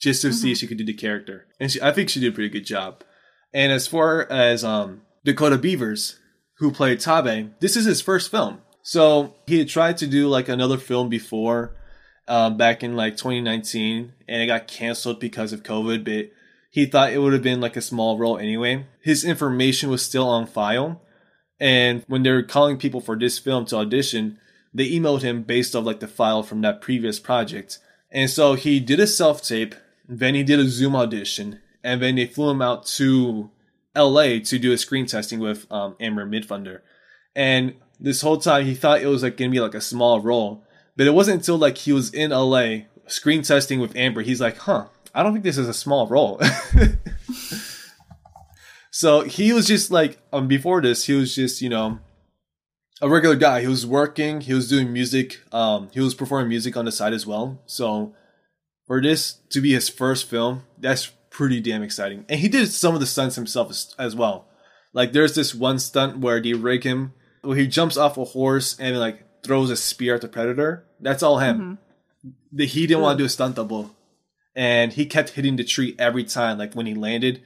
just 0.00 0.22
to 0.22 0.28
mm-hmm. 0.28 0.36
see 0.36 0.52
if 0.52 0.58
she 0.58 0.68
could 0.68 0.78
do 0.78 0.84
the 0.84 0.94
character. 0.94 1.46
And 1.58 1.70
she, 1.70 1.82
I 1.82 1.90
think 1.90 2.08
she 2.08 2.20
did 2.20 2.32
a 2.32 2.34
pretty 2.34 2.48
good 2.48 2.64
job. 2.64 3.02
And 3.52 3.72
as 3.72 3.88
far 3.88 4.30
as 4.30 4.62
um, 4.62 5.02
Dakota 5.24 5.58
Beavers, 5.58 6.20
who 6.58 6.70
played 6.70 6.98
Taabe, 6.98 7.50
this 7.58 7.76
is 7.76 7.84
his 7.84 8.00
first 8.00 8.30
film. 8.30 8.62
So 8.82 9.34
he 9.48 9.58
had 9.58 9.68
tried 9.68 9.98
to 9.98 10.06
do 10.06 10.28
like 10.28 10.48
another 10.48 10.78
film 10.78 11.08
before, 11.08 11.74
um, 12.28 12.56
back 12.56 12.84
in 12.84 12.94
like 12.94 13.16
2019, 13.16 14.12
and 14.28 14.42
it 14.42 14.46
got 14.46 14.68
canceled 14.68 15.18
because 15.18 15.52
of 15.52 15.64
COVID. 15.64 16.04
But 16.04 16.30
he 16.70 16.86
thought 16.86 17.12
it 17.12 17.18
would 17.18 17.32
have 17.32 17.42
been 17.42 17.60
like 17.60 17.76
a 17.76 17.82
small 17.82 18.16
role 18.16 18.38
anyway. 18.38 18.86
His 19.02 19.24
information 19.24 19.90
was 19.90 20.04
still 20.04 20.28
on 20.28 20.46
file. 20.46 21.02
And 21.58 22.04
when 22.06 22.22
they 22.22 22.30
were 22.30 22.42
calling 22.42 22.76
people 22.76 23.00
for 23.00 23.16
this 23.16 23.38
film 23.38 23.64
to 23.66 23.76
audition, 23.76 24.38
they 24.74 24.90
emailed 24.90 25.22
him 25.22 25.42
based 25.42 25.74
off 25.74 25.84
like 25.84 26.00
the 26.00 26.08
file 26.08 26.42
from 26.42 26.60
that 26.62 26.80
previous 26.80 27.18
project. 27.18 27.78
And 28.10 28.28
so 28.30 28.54
he 28.54 28.80
did 28.80 29.00
a 29.00 29.06
self 29.06 29.42
tape, 29.42 29.74
then 30.08 30.34
he 30.34 30.42
did 30.42 30.60
a 30.60 30.68
Zoom 30.68 30.94
audition, 30.94 31.60
and 31.82 32.02
then 32.02 32.16
they 32.16 32.26
flew 32.26 32.50
him 32.50 32.62
out 32.62 32.86
to 32.86 33.50
LA 33.96 34.38
to 34.44 34.58
do 34.58 34.72
a 34.72 34.78
screen 34.78 35.06
testing 35.06 35.40
with 35.40 35.66
um, 35.72 35.96
Amber 35.98 36.26
Midthunder. 36.26 36.80
And 37.34 37.74
this 37.98 38.20
whole 38.20 38.36
time 38.38 38.66
he 38.66 38.74
thought 38.74 39.02
it 39.02 39.06
was 39.06 39.22
like 39.22 39.36
gonna 39.36 39.50
be 39.50 39.60
like 39.60 39.74
a 39.74 39.80
small 39.80 40.20
role. 40.20 40.62
But 40.96 41.06
it 41.06 41.14
wasn't 41.14 41.40
until 41.40 41.56
like 41.56 41.78
he 41.78 41.92
was 41.92 42.12
in 42.12 42.30
LA 42.30 42.84
screen 43.06 43.42
testing 43.42 43.80
with 43.80 43.96
Amber, 43.96 44.22
he's 44.22 44.40
like, 44.40 44.58
huh, 44.58 44.86
I 45.14 45.22
don't 45.22 45.32
think 45.32 45.44
this 45.44 45.58
is 45.58 45.68
a 45.68 45.74
small 45.74 46.06
role. 46.06 46.40
so 48.96 49.24
he 49.24 49.52
was 49.52 49.66
just 49.66 49.90
like, 49.90 50.16
um, 50.32 50.48
before 50.48 50.80
this, 50.80 51.04
he 51.04 51.12
was 51.12 51.34
just, 51.34 51.60
you 51.60 51.68
know, 51.68 51.98
a 53.02 53.10
regular 53.10 53.36
guy. 53.36 53.60
He 53.60 53.66
was 53.66 53.84
working, 53.84 54.40
he 54.40 54.54
was 54.54 54.70
doing 54.70 54.90
music, 54.90 55.38
um, 55.52 55.90
he 55.92 56.00
was 56.00 56.14
performing 56.14 56.48
music 56.48 56.78
on 56.78 56.86
the 56.86 56.92
side 56.92 57.12
as 57.12 57.26
well. 57.26 57.60
So 57.66 58.14
for 58.86 59.02
this 59.02 59.34
to 59.50 59.60
be 59.60 59.74
his 59.74 59.90
first 59.90 60.30
film, 60.30 60.62
that's 60.78 61.12
pretty 61.28 61.60
damn 61.60 61.82
exciting. 61.82 62.24
And 62.30 62.40
he 62.40 62.48
did 62.48 62.72
some 62.72 62.94
of 62.94 63.00
the 63.00 63.06
stunts 63.06 63.36
himself 63.36 63.68
as, 63.68 63.94
as 63.98 64.16
well. 64.16 64.48
Like 64.94 65.12
there's 65.12 65.34
this 65.34 65.54
one 65.54 65.78
stunt 65.78 66.20
where 66.20 66.40
they 66.40 66.54
rig 66.54 66.82
him, 66.82 67.12
where 67.42 67.58
he 67.58 67.66
jumps 67.66 67.98
off 67.98 68.16
a 68.16 68.24
horse 68.24 68.80
and 68.80 68.98
like 68.98 69.42
throws 69.42 69.68
a 69.68 69.76
spear 69.76 70.14
at 70.14 70.22
the 70.22 70.28
predator. 70.28 70.86
That's 71.00 71.22
all 71.22 71.40
him. 71.40 71.58
Mm-hmm. 72.24 72.30
The, 72.50 72.64
he 72.64 72.86
didn't 72.86 73.02
want 73.02 73.18
to 73.18 73.22
do 73.24 73.26
a 73.26 73.28
stunt 73.28 73.56
double 73.56 73.94
and 74.54 74.94
he 74.94 75.04
kept 75.04 75.30
hitting 75.30 75.56
the 75.56 75.64
tree 75.64 75.94
every 75.98 76.24
time, 76.24 76.56
like 76.56 76.72
when 76.72 76.86
he 76.86 76.94
landed. 76.94 77.42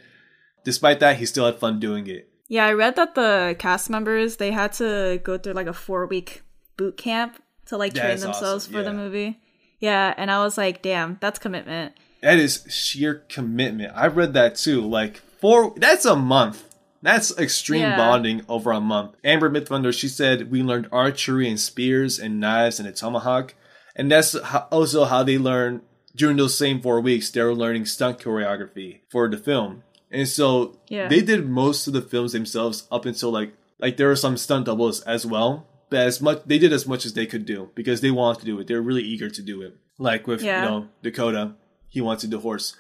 Despite 0.64 1.01
that, 1.01 1.16
he 1.16 1.27
still 1.27 1.46
had 1.46 1.59
fun 1.59 1.81
doing 1.81 2.07
it. 2.07 2.29
Yeah, 2.49 2.66
I 2.66 2.73
read 2.73 2.96
that 2.96 3.14
the 3.14 3.55
cast 3.59 3.90
members 3.90 4.37
they 4.37 4.51
had 4.51 4.73
to 4.75 5.20
go 5.23 5.38
through 5.38 5.53
like 5.53 5.68
a 5.68 5.73
four 5.73 6.07
week 6.07 6.42
boot 6.77 6.96
camp 6.96 7.40
to 7.66 7.77
like 7.77 7.94
train 7.94 8.18
themselves 8.18 8.64
awesome. 8.64 8.73
for 8.73 8.79
yeah. 8.81 8.85
the 8.85 8.92
movie. 8.92 9.40
Yeah, 9.79 10.14
and 10.16 10.31
I 10.31 10.42
was 10.42 10.59
like, 10.59 10.83
damn, 10.83 11.18
that's 11.20 11.38
commitment. 11.38 11.94
That 12.23 12.38
is 12.38 12.66
sheer 12.68 13.25
commitment. 13.29 13.92
I 13.94 14.09
read 14.09 14.35
that 14.35 14.57
too. 14.57 14.83
Like 14.83 15.18
four 15.40 15.73
that's 15.77 16.05
a 16.05 16.16
month. 16.16 16.64
That's 17.03 17.37
extreme 17.38 17.83
yeah. 17.83 17.96
bonding 17.96 18.42
over 18.49 18.73
a 18.73 18.81
month. 18.81 19.16
Amber 19.25 19.49
Midthunder, 19.49 19.96
she 19.96 20.09
said 20.09 20.51
we 20.51 20.62
learned 20.62 20.88
archery 20.92 21.49
and 21.49 21.59
spears 21.59 22.18
and 22.18 22.40
knives 22.40 22.79
and 22.79 22.88
a 22.88 22.92
tomahawk. 22.92 23.55
And 23.96 24.11
that's 24.11 24.35
also 24.35 25.05
how 25.05 25.23
they 25.23 25.38
learn 25.38 25.83
during 26.14 26.37
those 26.37 26.57
same 26.57 26.81
four 26.81 27.01
weeks, 27.01 27.31
they 27.31 27.42
were 27.42 27.55
learning 27.55 27.87
stunt 27.87 28.18
choreography 28.18 29.01
for 29.09 29.29
the 29.29 29.37
film. 29.38 29.83
And 30.11 30.29
so 30.29 30.79
yeah. 30.88 31.09
they 31.09 31.20
did 31.20 31.49
most 31.49 31.87
of 31.87 31.92
the 31.92 32.03
films 32.03 32.33
themselves 32.33 32.87
up 32.90 33.07
until 33.07 33.31
like 33.31 33.55
like 33.79 33.96
there 33.96 34.09
were 34.09 34.16
some 34.16 34.37
stunt 34.37 34.66
doubles 34.66 35.01
as 35.03 35.25
well. 35.25 35.66
But 35.88 36.01
as 36.01 36.20
much 36.20 36.42
they 36.46 36.59
did 36.59 36.73
as 36.73 36.87
much 36.87 37.05
as 37.05 37.14
they 37.14 37.27
could 37.27 37.46
do 37.46 37.70
because 37.75 38.01
they 38.01 38.11
wanted 38.11 38.40
to 38.40 38.46
do 38.46 38.59
it. 38.61 38.66
They're 38.66 38.83
really 38.83 39.03
eager 39.03 39.31
to 39.31 39.42
do 39.42 39.62
it. 39.62 39.77
Like 39.99 40.27
with 40.27 40.42
yeah. 40.42 40.62
you 40.62 40.68
know 40.68 40.88
Dakota, 41.03 41.55
he 41.88 42.01
wanted 42.01 42.31
the 42.31 42.38
horse, 42.38 42.77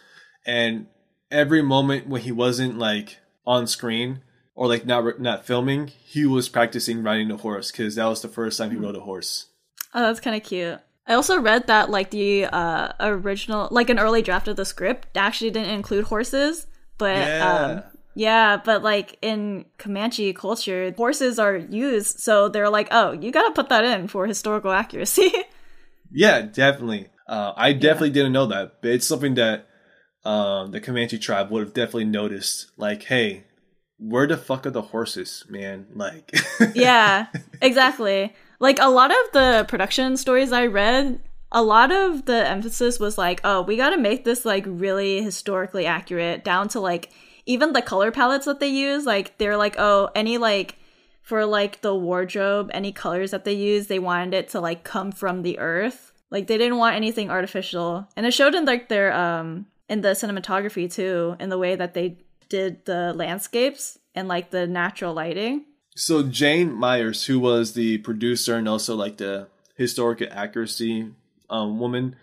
and 0.46 0.86
every 1.30 1.62
moment 1.62 2.06
when 2.06 2.22
he 2.22 2.32
wasn't 2.32 2.78
like 2.78 3.18
on 3.46 3.66
screen 3.66 4.22
or 4.54 4.68
like 4.68 4.86
not 4.86 5.20
not 5.20 5.44
filming, 5.44 5.88
he 5.88 6.24
was 6.24 6.48
practicing 6.48 7.02
riding 7.02 7.28
the 7.28 7.36
horse 7.38 7.70
because 7.70 7.96
that 7.96 8.06
was 8.06 8.22
the 8.22 8.28
first 8.28 8.58
time 8.58 8.70
he 8.70 8.76
mm-hmm. 8.76 8.86
rode 8.86 8.96
a 8.96 9.00
horse. 9.00 9.46
Oh, 9.92 10.02
that's 10.02 10.20
kind 10.20 10.36
of 10.36 10.42
cute. 10.42 10.78
I 11.06 11.14
also 11.14 11.40
read 11.40 11.66
that 11.66 11.90
like 11.90 12.10
the 12.10 12.44
uh, 12.46 12.92
original, 13.00 13.68
like 13.70 13.90
an 13.90 13.98
early 13.98 14.22
draft 14.22 14.48
of 14.48 14.56
the 14.56 14.64
script 14.64 15.08
actually 15.16 15.50
didn't 15.50 15.74
include 15.74 16.04
horses, 16.04 16.66
but 17.00 17.16
yeah. 17.16 17.54
Um, 17.54 17.82
yeah, 18.14 18.60
but 18.62 18.84
like 18.84 19.18
in 19.22 19.64
Comanche 19.78 20.32
culture, 20.32 20.92
horses 20.96 21.38
are 21.38 21.56
used, 21.56 22.20
so 22.20 22.48
they're 22.48 22.70
like, 22.70 22.88
oh, 22.92 23.12
you 23.12 23.32
gotta 23.32 23.52
put 23.52 23.68
that 23.70 23.84
in 23.84 24.06
for 24.06 24.26
historical 24.26 24.70
accuracy. 24.70 25.32
yeah, 26.12 26.42
definitely. 26.42 27.08
Uh, 27.26 27.52
I 27.56 27.72
definitely 27.72 28.08
yeah. 28.08 28.14
didn't 28.14 28.32
know 28.32 28.46
that, 28.46 28.82
but 28.82 28.90
it's 28.92 29.06
something 29.06 29.34
that 29.34 29.66
um, 30.24 30.70
the 30.70 30.80
Comanche 30.80 31.18
tribe 31.18 31.50
would 31.50 31.64
have 31.64 31.74
definitely 31.74 32.04
noticed. 32.04 32.70
Like, 32.76 33.04
hey, 33.04 33.44
where 33.98 34.26
the 34.26 34.36
fuck 34.36 34.66
are 34.66 34.70
the 34.70 34.82
horses, 34.82 35.44
man? 35.48 35.86
Like, 35.94 36.32
yeah, 36.74 37.26
exactly 37.62 38.34
like 38.60 38.78
a 38.78 38.90
lot 38.90 39.10
of 39.10 39.32
the 39.32 39.64
production 39.68 40.16
stories 40.16 40.52
I 40.52 40.66
read, 40.66 41.18
a 41.52 41.62
lot 41.62 41.90
of 41.90 42.26
the 42.26 42.48
emphasis 42.48 43.00
was 43.00 43.18
like, 43.18 43.40
oh, 43.44 43.62
we 43.62 43.76
got 43.76 43.90
to 43.90 43.98
make 43.98 44.24
this 44.24 44.44
like 44.44 44.64
really 44.66 45.22
historically 45.22 45.86
accurate 45.86 46.44
down 46.44 46.68
to 46.68 46.80
like 46.80 47.10
even 47.46 47.72
the 47.72 47.82
color 47.82 48.10
palettes 48.12 48.46
that 48.46 48.60
they 48.60 48.68
use. 48.68 49.04
Like 49.04 49.36
they're 49.38 49.56
like, 49.56 49.74
oh, 49.78 50.10
any 50.14 50.38
like 50.38 50.76
for 51.22 51.44
like 51.44 51.80
the 51.80 51.94
wardrobe, 51.94 52.70
any 52.72 52.92
colors 52.92 53.32
that 53.32 53.44
they 53.44 53.52
use, 53.52 53.88
they 53.88 53.98
wanted 53.98 54.34
it 54.34 54.48
to 54.50 54.60
like 54.60 54.84
come 54.84 55.12
from 55.12 55.42
the 55.42 55.58
earth. 55.58 56.12
Like 56.30 56.46
they 56.46 56.58
didn't 56.58 56.78
want 56.78 56.96
anything 56.96 57.30
artificial. 57.30 58.06
And 58.16 58.26
it 58.26 58.34
showed 58.34 58.54
in 58.54 58.64
like 58.64 58.88
their 58.88 59.12
um 59.12 59.66
in 59.88 60.02
the 60.02 60.10
cinematography 60.10 60.92
too, 60.92 61.36
in 61.40 61.48
the 61.48 61.58
way 61.58 61.74
that 61.74 61.94
they 61.94 62.18
did 62.48 62.84
the 62.84 63.12
landscapes 63.12 63.98
and 64.14 64.28
like 64.28 64.50
the 64.50 64.66
natural 64.66 65.14
lighting. 65.14 65.64
So 65.96 66.22
Jane 66.22 66.72
Myers, 66.72 67.24
who 67.24 67.40
was 67.40 67.74
the 67.74 67.98
producer 67.98 68.54
and 68.54 68.68
also 68.68 68.94
like 68.94 69.16
the 69.16 69.48
historical 69.74 70.28
accuracy 70.30 71.10
um, 71.50 71.78
woman, 71.78 72.16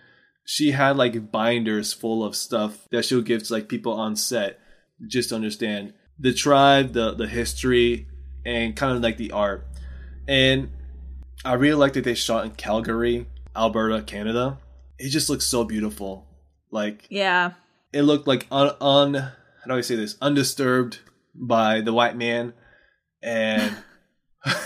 she 0.46 0.72
had 0.72 0.98
like 0.98 1.32
binders 1.32 1.94
full 1.94 2.24
of 2.24 2.36
stuff 2.36 2.88
that 2.92 3.06
she 3.06 3.16
would 3.16 3.26
give 3.26 3.44
to 3.44 3.54
like 3.54 3.68
people 3.68 3.94
on 3.94 4.16
set 4.16 4.60
just 5.08 5.30
to 5.30 5.36
understand 5.36 5.94
the 6.20 6.34
tribe, 6.34 6.94
the 6.94 7.14
the 7.14 7.28
history, 7.28 8.08
and 8.46 8.76
kind 8.76 8.96
of 8.96 9.04
like 9.04 9.18
the 9.18 9.32
art. 9.32 9.68
And 10.28 10.72
I 11.46 11.54
really 11.54 11.76
like 11.76 11.94
that 11.94 12.04
they 12.04 12.16
shot 12.16 12.46
in 12.46 12.52
Calgary, 12.52 13.28
Alberta, 13.56 14.02
Canada. 14.02 14.58
It 14.98 15.10
just 15.10 15.30
looks 15.30 15.46
so 15.46 15.64
beautiful. 15.64 16.26
Like 16.72 17.06
Yeah. 17.10 17.52
it 17.94 18.02
looked 18.04 18.28
like 18.28 18.48
un, 18.52 18.72
un 18.82 19.14
how 19.16 19.32
do 19.68 19.74
I 19.76 19.82
say 19.82 19.96
this 19.96 20.18
undisturbed 20.22 21.00
by 21.36 21.82
the 21.82 21.94
white 21.94 22.18
man, 22.18 22.54
and 23.22 23.76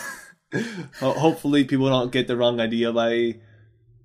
hopefully 1.00 1.64
people 1.64 1.90
don't 1.90 2.12
get 2.12 2.28
the 2.28 2.38
wrong 2.38 2.60
idea 2.60 2.92
by 2.92 3.36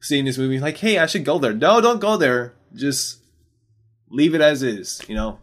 seeing 0.06 0.24
this 0.24 0.38
movie. 0.38 0.58
Like, 0.58 0.76
hey, 0.78 0.98
I 0.98 1.06
should 1.06 1.24
go 1.24 1.38
there. 1.38 1.52
No, 1.52 1.80
don't 1.80 2.00
go 2.00 2.16
there. 2.16 2.54
Just 2.74 3.18
leave 4.10 4.34
it 4.34 4.40
as 4.40 4.62
is. 4.62 5.00
You 5.08 5.14
know, 5.14 5.38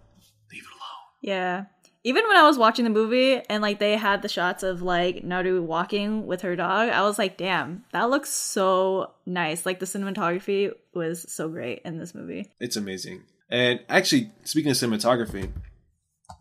leave 0.52 0.64
it 0.64 0.70
alone. 0.70 1.08
Yeah. 1.22 1.66
Even 2.06 2.28
when 2.28 2.36
I 2.36 2.44
was 2.44 2.58
watching 2.58 2.84
the 2.84 2.92
movie 2.92 3.42
and 3.50 3.62
like 3.62 3.80
they 3.80 3.96
had 3.96 4.22
the 4.22 4.28
shots 4.28 4.62
of 4.62 4.82
like 4.82 5.24
Naru 5.24 5.62
walking 5.62 6.28
with 6.28 6.42
her 6.42 6.56
dog, 6.56 6.90
I 6.90 7.02
was 7.04 7.18
like, 7.18 7.38
damn, 7.38 7.86
that 7.94 8.10
looks 8.10 8.30
so 8.30 9.14
nice. 9.26 9.66
Like 9.66 9.80
the 9.80 9.86
cinematography 9.86 10.74
was 10.94 11.32
so 11.32 11.48
great 11.48 11.82
in 11.86 11.98
this 11.98 12.14
movie. 12.14 12.52
It's 12.60 12.76
amazing. 12.76 13.24
And 13.50 13.80
actually, 13.88 14.32
speaking 14.44 14.72
of 14.72 14.78
cinematography, 14.78 15.52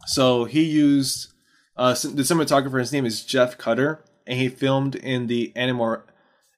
so 0.07 0.45
he 0.45 0.65
used 0.65 1.33
uh, 1.77 1.93
the 1.93 2.23
cinematographer. 2.23 2.81
His 2.81 2.93
name 2.93 3.07
is 3.07 3.25
Jeff 3.25 3.59
Cutter, 3.59 4.05
and 4.27 4.39
he 4.39 4.49
filmed 4.49 4.95
in 4.95 5.27
the 5.27 5.53
animor- 5.55 6.05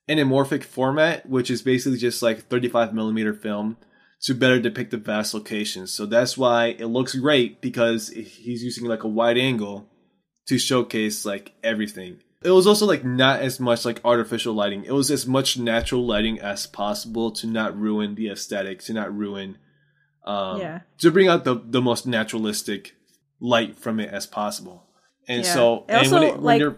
anamorphic 0.09 0.65
format, 0.65 1.29
which 1.29 1.51
is 1.51 1.63
basically 1.63 1.99
just 1.99 2.23
like 2.23 2.47
35 2.49 2.95
millimeter 2.95 3.33
film 3.35 3.77
to 4.23 4.35
better 4.35 4.61
depict 4.61 4.91
the 4.91 4.97
vast 4.97 5.35
locations. 5.35 5.93
So 5.93 6.07
that's 6.07 6.37
why 6.39 6.69
it 6.79 6.87
looks 6.87 7.15
great 7.15 7.61
because 7.61 8.09
he's 8.09 8.63
using 8.63 8.87
like 8.87 9.03
a 9.05 9.09
wide 9.09 9.39
angle 9.39 9.89
to 10.49 10.59
showcase 10.59 11.25
like 11.25 11.53
everything. 11.63 12.21
It 12.43 12.51
was 12.51 12.67
also 12.67 12.85
like 12.85 13.05
not 13.05 13.41
as 13.41 13.59
much 13.59 13.85
like 13.87 14.01
artificial 14.05 14.53
lighting. 14.53 14.85
It 14.85 14.93
was 14.93 15.11
as 15.11 15.27
much 15.27 15.59
natural 15.59 16.05
lighting 16.07 16.39
as 16.41 16.67
possible 16.67 17.31
to 17.33 17.47
not 17.47 17.79
ruin 17.79 18.15
the 18.15 18.29
aesthetic, 18.29 18.81
to 18.83 18.93
not 18.93 19.15
ruin 19.17 19.57
um, 20.27 20.61
Yeah. 20.61 20.81
to 20.99 21.11
bring 21.11 21.29
out 21.29 21.45
the 21.45 21.55
the 21.65 21.81
most 21.83 22.07
naturalistic 22.07 22.95
light 23.41 23.77
from 23.79 23.99
it 24.01 24.11
as 24.11 24.27
possible. 24.27 24.85
And 25.29 25.43
Yeah. 25.45 25.55
so, 25.55 25.85
and 25.89 25.99
also, 25.99 26.15
when, 26.21 26.23
it, 26.23 26.33
when 26.35 26.43
like- 26.45 26.61
you're 26.61 26.77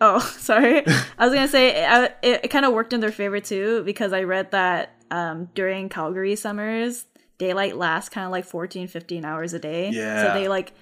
Oh, 0.00 0.18
sorry. 0.38 0.84
I 1.18 1.24
was 1.26 1.34
gonna 1.34 1.48
say 1.48 1.84
I, 1.84 2.04
it, 2.22 2.40
it 2.44 2.48
kind 2.50 2.64
of 2.64 2.72
worked 2.74 2.92
in 2.92 3.00
their 3.00 3.12
favor 3.12 3.40
too 3.40 3.82
because 3.84 4.12
I 4.12 4.22
read 4.22 4.50
that 4.52 4.92
um, 5.10 5.48
during 5.54 5.88
Calgary 5.88 6.36
summers, 6.36 7.04
daylight 7.38 7.76
lasts 7.76 8.08
kind 8.10 8.24
of 8.26 8.32
like 8.32 8.44
14, 8.44 8.88
15 8.88 9.24
hours 9.24 9.52
a 9.52 9.58
day. 9.58 9.90
Yeah. 9.90 10.22
So 10.32 10.38
they 10.38 10.48
like 10.48 10.72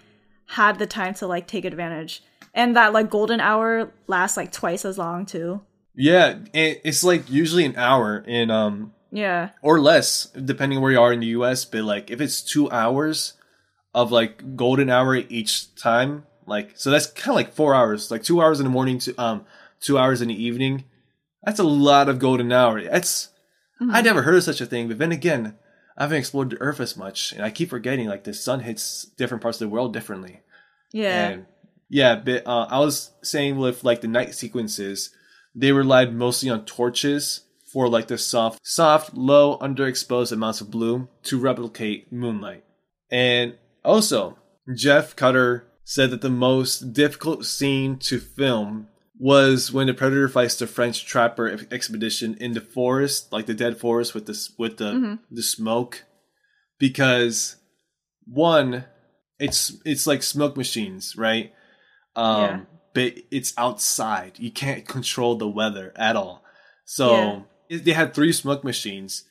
had 0.47 0.79
the 0.79 0.87
time 0.87 1.15
to 1.15 1.27
like 1.27 1.47
take 1.47 1.65
advantage, 1.65 2.23
and 2.55 2.77
that 2.77 2.93
like 2.93 3.11
golden 3.11 3.41
hour 3.41 3.93
lasts 4.07 4.37
like 4.37 4.53
twice 4.53 4.85
as 4.85 4.99
long 4.99 5.27
too. 5.27 5.61
yeah, 5.95 6.39
it, 6.53 6.81
it's 6.85 7.05
like 7.05 7.31
usually 7.31 7.65
an 7.65 7.77
hour 7.77 8.19
in 8.27 8.51
um 8.51 8.93
Yeah. 9.13 9.51
or 9.63 9.79
less 9.81 10.27
depending 10.45 10.81
where 10.81 10.91
you 10.93 11.01
are 11.01 11.13
in 11.13 11.21
the 11.21 11.29
US. 11.39 11.65
But 11.65 11.85
like 11.85 12.11
if 12.11 12.21
it's 12.21 12.43
two 12.43 12.71
hours 12.71 13.35
of 13.95 14.11
like 14.11 14.57
golden 14.57 14.91
hour 14.91 15.15
each 15.15 15.73
time, 15.77 16.25
like 16.47 16.73
so 16.75 16.91
that's 16.91 17.07
kind 17.07 17.31
of 17.31 17.37
like 17.37 17.55
four 17.55 17.75
hours, 17.75 18.11
like 18.11 18.23
two 18.23 18.41
hours 18.41 18.61
in 18.61 18.65
the 18.65 18.71
morning 18.71 18.99
to 19.01 19.15
um 19.21 19.45
two 19.81 19.99
hours 19.99 20.23
in 20.23 20.29
the 20.29 20.43
evening. 20.43 20.85
That's 21.43 21.61
a 21.61 21.65
lot 21.65 22.09
of 22.09 22.19
golden 22.19 22.53
hour. 22.53 22.83
That's 22.83 23.31
I 23.81 24.03
never 24.03 24.23
heard 24.23 24.37
of 24.37 24.43
such 24.43 24.61
a 24.61 24.67
thing. 24.67 24.89
But 24.89 24.99
then 24.99 25.13
again, 25.13 25.57
I 25.97 26.05
haven't 26.05 26.19
explored 26.19 26.51
the 26.51 26.61
Earth 26.61 26.81
as 26.81 26.97
much, 26.97 27.33
and 27.33 27.43
I 27.43 27.51
keep 27.51 27.71
forgetting 27.71 28.09
like 28.09 28.25
the 28.25 28.35
sun 28.35 28.61
hits 28.61 29.05
different 29.17 29.43
parts 29.43 29.61
of 29.61 29.69
the 29.69 29.75
world 29.75 29.93
differently. 29.93 30.41
Yeah. 30.93 31.29
And 31.29 31.47
yeah, 31.89 32.17
but 32.17 32.47
uh, 32.47 32.67
I 32.71 32.79
was 32.79 33.11
saying 33.23 33.59
with 33.59 33.85
like 33.85 34.01
the 34.01 34.09
night 34.09 34.35
sequences, 34.35 35.11
they 35.55 35.73
relied 35.73 36.15
mostly 36.15 36.51
on 36.51 36.65
torches 36.65 37.43
for 37.73 37.89
like 37.89 38.09
the 38.09 38.19
soft, 38.19 38.61
soft, 38.63 39.15
low, 39.15 39.59
underexposed 39.59 40.33
amounts 40.33 40.61
of 40.61 40.71
blue 40.71 41.09
to 41.25 41.39
replicate 41.39 42.13
moonlight. 42.13 42.65
And 43.11 43.55
also, 43.85 44.39
Jeff 44.75 45.15
Cutter 45.15 45.67
said 45.85 46.11
that 46.11 46.21
the 46.23 46.31
most 46.31 46.93
difficult 46.93 47.45
scene 47.45 47.99
to 47.99 48.19
film 48.19 48.89
was 49.19 49.71
when 49.73 49.87
the 49.87 49.95
predator 49.95 50.29
fights 50.29 50.57
the 50.57 50.67
French 50.67 51.07
trapper 51.07 51.57
expedition 51.71 52.37
in 52.41 52.53
the 52.53 52.61
forest, 52.61 53.33
like 53.33 53.47
the 53.47 53.55
dead 53.55 53.77
forest 53.79 54.15
with 54.15 54.27
the 54.27 54.49
with 54.59 54.79
the 54.79 55.19
the 55.31 55.43
smoke, 55.43 56.05
because 56.79 57.57
one, 58.27 58.85
it's 59.39 59.77
it's 59.85 60.07
like 60.07 60.23
smoke 60.23 60.57
machines, 60.57 61.15
right? 61.17 61.53
Um, 62.17 62.41
Yeah. 62.41 62.61
but 62.95 63.13
it's 63.31 63.53
outside. 63.59 64.39
You 64.39 64.51
can't 64.51 64.87
control 64.87 65.37
the 65.37 65.49
weather 65.49 65.93
at 65.97 66.17
all. 66.17 66.43
So 66.85 67.45
they 67.71 67.93
had 67.93 68.15
three 68.15 68.33
smoke 68.33 68.65
machines, 68.65 69.25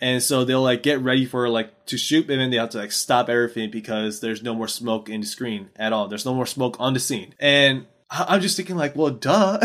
and 0.00 0.22
so 0.22 0.44
they'll 0.44 0.62
like 0.62 0.82
get 0.82 1.00
ready 1.00 1.26
for 1.26 1.48
like 1.48 1.86
to 1.86 1.98
shoot, 1.98 2.28
and 2.30 2.40
then 2.40 2.50
they 2.50 2.56
have 2.56 2.70
to 2.70 2.78
like 2.78 2.92
stop 2.92 3.28
everything 3.28 3.70
because 3.70 4.20
there's 4.20 4.42
no 4.42 4.54
more 4.54 4.68
smoke 4.68 5.08
in 5.08 5.20
the 5.20 5.26
screen 5.26 5.70
at 5.76 5.92
all. 5.92 6.08
There's 6.08 6.26
no 6.26 6.34
more 6.34 6.46
smoke 6.46 6.76
on 6.78 6.94
the 6.94 7.00
scene, 7.00 7.34
and 7.38 7.86
I- 8.10 8.26
I'm 8.30 8.40
just 8.40 8.56
thinking 8.56 8.76
like, 8.76 8.96
well, 8.96 9.10
duh. 9.10 9.58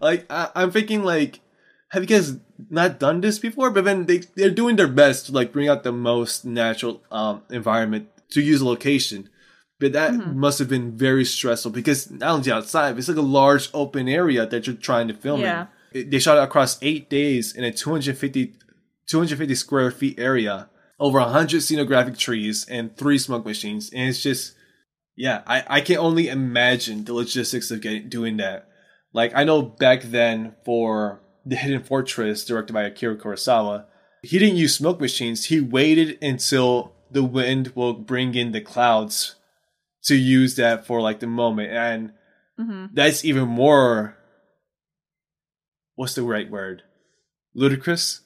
like 0.00 0.26
I- 0.30 0.50
I'm 0.54 0.70
thinking 0.70 1.04
like, 1.04 1.40
have 1.90 2.02
you 2.02 2.08
guys 2.08 2.36
not 2.70 2.98
done 2.98 3.20
this 3.20 3.38
before? 3.38 3.70
But 3.70 3.84
then 3.84 4.06
they 4.06 4.18
they're 4.34 4.50
doing 4.50 4.76
their 4.76 4.88
best 4.88 5.26
to 5.26 5.32
like 5.32 5.52
bring 5.52 5.68
out 5.68 5.82
the 5.84 5.92
most 5.92 6.44
natural 6.44 7.02
um 7.10 7.42
environment 7.50 8.08
to 8.30 8.40
use 8.40 8.60
a 8.60 8.66
location. 8.66 9.28
But 9.78 9.92
that 9.92 10.14
must 10.14 10.58
have 10.58 10.70
been 10.70 10.96
very 10.96 11.24
stressful 11.26 11.70
because 11.70 12.10
not 12.10 12.30
only 12.30 12.50
outside, 12.50 12.96
it's 12.98 13.08
like 13.08 13.18
a 13.18 13.20
large 13.20 13.68
open 13.74 14.08
area 14.08 14.46
that 14.46 14.66
you're 14.66 14.74
trying 14.74 15.06
to 15.08 15.14
film 15.14 15.42
Yeah. 15.42 15.62
in. 15.62 15.68
They 16.04 16.18
shot 16.18 16.38
it 16.38 16.44
across 16.44 16.78
eight 16.82 17.08
days 17.10 17.54
in 17.54 17.64
a 17.64 17.72
250, 17.72 18.54
250 19.08 19.54
square 19.54 19.90
feet 19.90 20.18
area, 20.18 20.68
over 20.98 21.18
100 21.20 21.60
scenographic 21.60 22.18
trees, 22.18 22.66
and 22.68 22.96
three 22.96 23.18
smoke 23.18 23.44
machines. 23.44 23.90
And 23.92 24.08
it's 24.08 24.22
just, 24.22 24.54
yeah, 25.16 25.42
I, 25.46 25.64
I 25.66 25.80
can 25.80 25.98
only 25.98 26.28
imagine 26.28 27.04
the 27.04 27.14
logistics 27.14 27.70
of 27.70 27.80
getting 27.80 28.08
doing 28.08 28.36
that. 28.38 28.68
Like, 29.12 29.32
I 29.34 29.44
know 29.44 29.62
back 29.62 30.02
then 30.02 30.54
for 30.64 31.20
The 31.44 31.56
Hidden 31.56 31.84
Fortress, 31.84 32.44
directed 32.44 32.72
by 32.72 32.82
Akira 32.82 33.16
Kurosawa, 33.16 33.86
he 34.22 34.38
didn't 34.38 34.56
use 34.56 34.74
smoke 34.74 35.00
machines. 35.00 35.46
He 35.46 35.60
waited 35.60 36.18
until 36.22 36.92
the 37.10 37.22
wind 37.22 37.72
will 37.74 37.94
bring 37.94 38.34
in 38.34 38.52
the 38.52 38.60
clouds 38.60 39.36
to 40.04 40.16
use 40.16 40.56
that 40.56 40.86
for 40.86 41.00
like 41.00 41.20
the 41.20 41.26
moment. 41.26 41.72
And 41.72 42.12
Mhm. 42.58 42.90
that's 42.94 43.24
even 43.24 43.48
more 43.48 44.15
what's 45.96 46.14
the 46.14 46.22
right 46.22 46.48
word? 46.50 46.82
Ludicrous? 47.54 48.20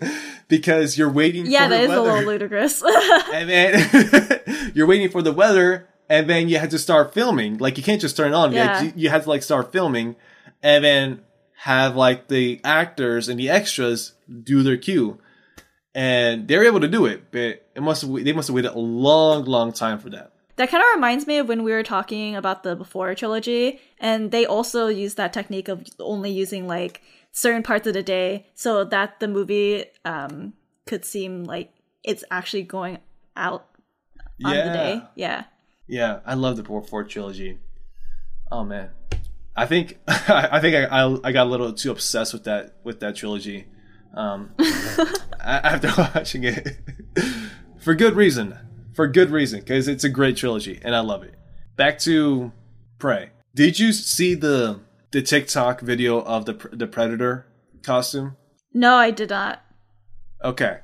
because 0.48 0.98
you're 0.98 1.08
waiting 1.10 1.46
Yeah, 1.46 1.64
for 1.64 1.68
that 1.70 1.76
the 1.78 1.82
is 1.84 1.90
a 1.98 2.02
weather. 2.02 2.12
little 2.12 2.24
ludicrous. 2.32 2.82
and 3.32 3.48
then 3.48 4.72
you're 4.74 4.86
waiting 4.86 5.08
for 5.08 5.22
the 5.22 5.32
weather 5.32 5.88
and 6.10 6.28
then 6.28 6.48
you 6.48 6.58
have 6.58 6.70
to 6.70 6.78
start 6.78 7.14
filming. 7.14 7.58
Like 7.58 7.78
you 7.78 7.82
can't 7.82 8.00
just 8.00 8.16
turn 8.16 8.32
it 8.32 8.34
on. 8.34 8.52
Yeah. 8.52 8.82
You, 8.82 8.92
you 8.96 9.08
have 9.08 9.22
to 9.24 9.28
like 9.30 9.42
start 9.42 9.72
filming 9.72 10.16
and 10.62 10.84
then 10.84 11.22
have 11.56 11.96
like 11.96 12.28
the 12.28 12.60
actors 12.64 13.28
and 13.28 13.38
the 13.38 13.48
extras 13.48 14.12
do 14.42 14.62
their 14.62 14.76
cue. 14.76 15.18
And 15.94 16.48
they're 16.48 16.64
able 16.64 16.80
to 16.80 16.88
do 16.88 17.04
it, 17.06 17.30
but 17.30 17.66
it 17.76 17.80
must 17.82 18.02
have, 18.02 18.12
they 18.24 18.32
must 18.32 18.48
have 18.48 18.54
waited 18.54 18.72
a 18.72 18.78
long, 18.78 19.44
long 19.44 19.72
time 19.72 19.98
for 19.98 20.08
that. 20.10 20.31
That 20.56 20.68
kind 20.68 20.82
of 20.82 20.88
reminds 20.94 21.26
me 21.26 21.38
of 21.38 21.48
when 21.48 21.62
we 21.62 21.72
were 21.72 21.82
talking 21.82 22.36
about 22.36 22.62
the 22.62 22.76
Before 22.76 23.14
trilogy, 23.14 23.80
and 23.98 24.30
they 24.30 24.44
also 24.44 24.88
used 24.88 25.16
that 25.16 25.32
technique 25.32 25.68
of 25.68 25.84
only 25.98 26.30
using 26.30 26.66
like 26.66 27.00
certain 27.32 27.62
parts 27.62 27.86
of 27.86 27.94
the 27.94 28.02
day 28.02 28.46
so 28.54 28.84
that 28.84 29.18
the 29.20 29.28
movie 29.28 29.84
um, 30.04 30.52
could 30.86 31.04
seem 31.04 31.44
like 31.44 31.72
it's 32.04 32.24
actually 32.30 32.62
going 32.62 32.98
out 33.36 33.66
on 34.44 34.54
the 34.54 34.72
day. 34.72 35.02
Yeah. 35.14 35.44
Yeah, 35.86 36.20
I 36.24 36.34
love 36.34 36.56
the 36.56 36.64
Four 36.64 37.04
trilogy. 37.04 37.58
Oh 38.50 38.64
man, 38.64 38.90
I 39.56 39.66
think 39.66 39.98
I 40.08 40.60
think 40.60 40.76
I, 40.76 40.84
I 40.84 41.18
I 41.24 41.32
got 41.32 41.46
a 41.46 41.50
little 41.50 41.72
too 41.72 41.90
obsessed 41.90 42.32
with 42.32 42.44
that 42.44 42.76
with 42.84 43.00
that 43.00 43.16
trilogy. 43.16 43.66
Um, 44.14 44.54
after 45.40 45.90
watching 45.98 46.44
it, 46.44 46.78
for 47.78 47.94
good 47.94 48.14
reason, 48.14 48.58
for 48.94 49.06
good 49.06 49.30
reason, 49.30 49.60
because 49.60 49.88
it's 49.88 50.04
a 50.04 50.08
great 50.08 50.36
trilogy 50.36 50.80
and 50.82 50.94
I 50.94 51.00
love 51.00 51.22
it. 51.22 51.34
Back 51.76 51.98
to 52.00 52.52
Prey. 52.98 53.30
Did 53.54 53.78
you 53.78 53.92
see 53.92 54.34
the 54.34 54.80
the 55.10 55.22
TikTok 55.22 55.80
video 55.80 56.20
of 56.22 56.46
the 56.46 56.54
the 56.72 56.86
Predator 56.86 57.46
costume? 57.82 58.36
No, 58.72 58.94
I 58.94 59.10
did 59.10 59.30
not. 59.30 59.62
Okay. 60.42 60.78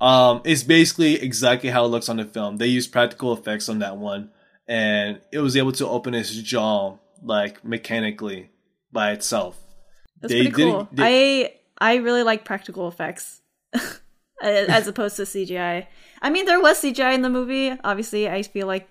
Um, 0.00 0.42
it's 0.44 0.62
basically 0.62 1.14
exactly 1.20 1.70
how 1.70 1.84
it 1.84 1.88
looks 1.88 2.08
on 2.08 2.16
the 2.18 2.24
film. 2.24 2.56
They 2.58 2.68
used 2.68 2.92
practical 2.92 3.32
effects 3.32 3.68
on 3.68 3.80
that 3.80 3.96
one, 3.96 4.30
and 4.68 5.20
it 5.32 5.40
was 5.40 5.56
able 5.56 5.72
to 5.72 5.88
open 5.88 6.14
its 6.14 6.30
jaw 6.34 6.96
like 7.22 7.64
mechanically 7.64 8.50
by 8.92 9.10
itself. 9.12 9.58
That's 10.20 10.32
They 10.32 10.48
pretty 10.48 10.62
cool. 10.70 10.88
they- 10.92 11.44
I 11.46 11.52
I 11.80 11.94
really 11.96 12.22
like 12.22 12.44
practical 12.44 12.88
effects 12.88 13.40
Uh, 14.42 14.66
as 14.68 14.86
opposed 14.86 15.16
to 15.16 15.22
CGI. 15.22 15.86
I 16.22 16.30
mean, 16.30 16.46
there 16.46 16.60
was 16.60 16.80
CGI 16.80 17.14
in 17.14 17.22
the 17.22 17.30
movie. 17.30 17.76
Obviously, 17.82 18.28
I 18.28 18.42
feel 18.42 18.66
like 18.68 18.88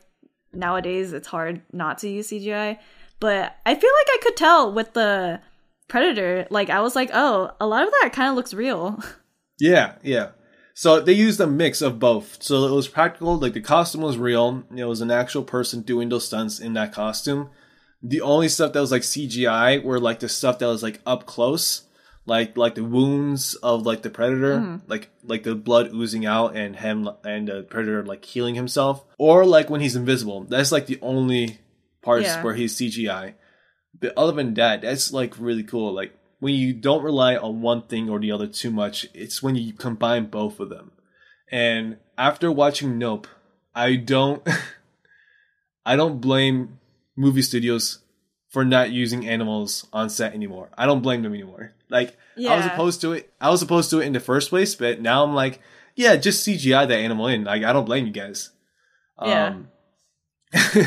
nowadays 0.53 1.13
it's 1.13 1.27
hard 1.27 1.61
not 1.71 1.99
to 1.99 2.09
use 2.09 2.29
CGI, 2.29 2.77
but 3.19 3.55
I 3.65 3.75
feel 3.75 3.91
like 3.99 4.07
I 4.09 4.19
could 4.23 4.35
tell 4.35 4.73
with 4.73 4.93
the 4.93 5.39
Predator. 5.87 6.47
Like, 6.49 6.69
I 6.69 6.81
was 6.81 6.95
like, 6.95 7.11
oh, 7.13 7.51
a 7.61 7.67
lot 7.67 7.83
of 7.83 7.93
that 8.01 8.11
kind 8.13 8.29
of 8.29 8.35
looks 8.35 8.53
real. 8.53 9.01
Yeah, 9.59 9.95
yeah. 10.03 10.29
So 10.75 10.99
they 10.99 11.13
used 11.13 11.39
a 11.39 11.47
mix 11.47 11.81
of 11.81 11.97
both. 11.97 12.43
So 12.43 12.67
it 12.67 12.71
was 12.71 12.87
practical, 12.87 13.39
like 13.39 13.53
the 13.53 13.61
costume 13.61 14.01
was 14.01 14.19
real. 14.19 14.63
It 14.75 14.83
was 14.83 15.01
an 15.01 15.09
actual 15.09 15.41
person 15.41 15.81
doing 15.81 16.09
those 16.09 16.27
stunts 16.27 16.59
in 16.59 16.73
that 16.73 16.93
costume. 16.93 17.49
The 18.03 18.21
only 18.21 18.49
stuff 18.49 18.73
that 18.73 18.79
was 18.79 18.91
like 18.91 19.01
CGI 19.01 19.83
were 19.83 19.99
like 19.99 20.19
the 20.19 20.29
stuff 20.29 20.59
that 20.59 20.67
was 20.67 20.83
like 20.83 21.01
up 21.07 21.25
close, 21.25 21.86
like 22.27 22.57
like 22.57 22.75
the 22.75 22.83
wounds 22.83 23.55
of 23.55 23.85
like 23.85 24.01
the 24.03 24.09
predator, 24.09 24.57
mm-hmm. 24.57 24.89
like 24.89 25.09
like 25.23 25.43
the 25.43 25.55
blood 25.55 25.91
oozing 25.93 26.25
out 26.25 26.55
and 26.55 26.75
him 26.75 27.09
and 27.23 27.47
the 27.47 27.63
predator 27.63 28.03
like 28.03 28.23
healing 28.25 28.53
himself, 28.55 29.03
or 29.17 29.45
like 29.45 29.69
when 29.69 29.81
he's 29.81 29.95
invisible. 29.95 30.43
That's 30.43 30.71
like 30.71 30.85
the 30.85 30.99
only 31.01 31.59
parts 32.01 32.25
Yeah. 32.25 32.43
where 32.43 32.53
he's 32.53 32.75
CGI. 32.75 33.33
But 33.99 34.13
other 34.15 34.33
than 34.33 34.53
that, 34.55 34.81
that's 34.81 35.11
like 35.11 35.39
really 35.39 35.63
cool. 35.63 35.93
Like 35.93 36.15
when 36.39 36.53
you 36.53 36.73
don't 36.73 37.01
rely 37.01 37.37
on 37.37 37.61
one 37.61 37.83
thing 37.83 38.09
or 38.09 38.19
the 38.19 38.31
other 38.33 38.47
too 38.47 38.71
much, 38.71 39.07
it's 39.13 39.41
when 39.41 39.55
you 39.55 39.73
combine 39.73 40.25
both 40.25 40.59
of 40.59 40.69
them. 40.69 40.91
And 41.49 41.97
after 42.17 42.51
watching 42.51 42.97
Nope, 42.97 43.25
I 43.73 43.95
don't 43.95 44.45
I 45.85 45.95
don't 45.95 46.19
blame 46.19 46.79
movie 47.15 47.41
studios 47.41 47.99
for 48.49 48.63
not 48.63 48.91
using 48.91 49.27
animals 49.27 49.85
on 49.91 50.09
set 50.09 50.33
anymore. 50.33 50.69
I 50.77 50.85
don't 50.85 51.01
blame 51.01 51.21
them 51.21 51.33
anymore. 51.33 51.73
Like 51.89 52.17
I 52.37 52.55
was 52.55 52.65
opposed 52.65 53.01
to 53.01 53.13
it. 53.13 53.31
I 53.39 53.49
was 53.49 53.61
opposed 53.61 53.89
to 53.91 53.99
it 53.99 54.05
in 54.05 54.13
the 54.13 54.19
first 54.19 54.49
place, 54.49 54.75
but 54.75 55.01
now 55.01 55.23
I'm 55.23 55.33
like, 55.33 55.59
yeah, 55.95 56.15
just 56.15 56.47
CGI 56.47 56.87
that 56.87 56.97
animal 56.97 57.27
in. 57.27 57.43
Like 57.43 57.63
I 57.63 57.73
don't 57.73 57.85
blame 57.85 58.05
you 58.05 58.13
guys. 58.13 58.51
Yeah. 59.21 59.47
Um, 59.47 59.69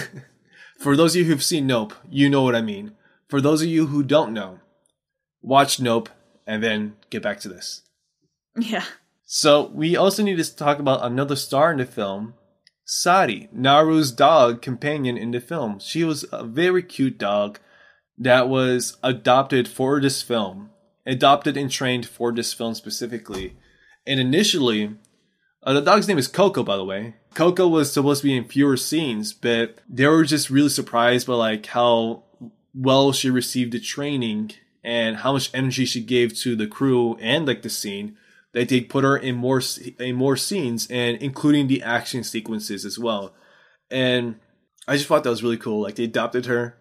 for 0.79 0.97
those 0.97 1.15
of 1.15 1.21
you 1.21 1.25
who've 1.27 1.43
seen 1.43 1.67
Nope, 1.67 1.95
you 2.09 2.29
know 2.29 2.43
what 2.43 2.55
I 2.55 2.63
mean. 2.63 2.93
For 3.29 3.41
those 3.41 3.63
of 3.63 3.69
you 3.69 3.87
who 3.87 4.03
don't 4.03 4.33
know, 4.33 4.61
watch 5.43 5.81
Nope 5.81 6.09
and 6.47 6.63
then 6.63 6.97
get 7.11 7.23
back 7.23 7.41
to 7.41 7.49
this. 7.49 7.83
yeah. 8.57 8.85
So 9.25 9.71
we 9.75 9.97
also 9.97 10.23
need 10.23 10.37
to 10.37 10.57
talk 10.57 10.79
about 10.79 11.05
another 11.05 11.37
star 11.37 11.71
in 11.71 11.79
the 11.79 11.87
film, 11.87 12.35
Sarii, 12.91 13.49
Naru's 13.55 14.11
dog 14.11 14.61
companion 14.61 15.17
in 15.17 15.31
the 15.31 15.41
film. 15.41 15.79
She 15.79 16.03
was 16.03 16.25
a 16.33 16.43
very 16.43 16.83
cute 16.83 17.19
dog 17.19 17.61
that 18.19 18.49
was 18.49 18.97
adopted 19.05 19.69
for 19.69 20.01
this 20.01 20.23
film, 20.23 20.71
adopted 21.07 21.57
and 21.57 21.71
trained 21.71 22.09
for 22.09 22.33
this 22.33 22.53
film 22.53 22.75
specifically. 22.75 23.57
And 24.09 24.19
initially, 24.19 24.97
uh, 25.63 25.75
the 25.75 25.83
dog's 25.83 26.09
name 26.09 26.19
is 26.19 26.27
Coco, 26.27 26.65
by 26.65 26.77
the 26.77 26.85
way. 26.85 27.15
Coco 27.35 27.69
was 27.69 27.93
supposed 27.93 28.23
to 28.23 28.29
be 28.29 28.37
in 28.37 28.49
fewer 28.49 28.77
scenes, 28.77 29.33
but 29.33 29.79
they 29.89 30.09
were 30.09 30.25
just 30.25 30.51
really 30.51 30.69
surprised 30.69 31.29
by 31.29 31.35
like 31.35 31.67
how 31.67 32.25
well 32.75 33.13
she 33.13 33.31
received 33.31 33.71
the 33.71 33.79
training 33.79 34.51
and 34.83 35.19
how 35.19 35.35
much 35.35 35.51
energy 35.55 35.85
she 35.85 36.03
gave 36.03 36.37
to 36.39 36.57
the 36.57 36.67
crew 36.67 37.17
and 37.21 37.47
like 37.47 37.63
the 37.63 37.71
scene 37.71 38.17
that 38.53 38.69
they 38.69 38.81
put 38.81 39.05
her 39.05 39.17
in 39.17 39.37
more 39.37 39.63
in 39.99 40.17
more 40.17 40.37
scenes 40.37 40.87
and 40.91 41.17
including 41.23 41.69
the 41.69 41.83
action 41.83 42.25
sequences 42.25 42.85
as 42.85 42.99
well. 42.99 43.35
And 43.91 44.37
I 44.89 44.97
just 44.97 45.07
thought 45.09 45.25
that 45.25 45.31
was 45.31 45.43
really 45.43 45.57
cool. 45.59 45.83
Like 45.83 45.97
they 45.97 46.05
adopted 46.05 46.47
her, 46.47 46.77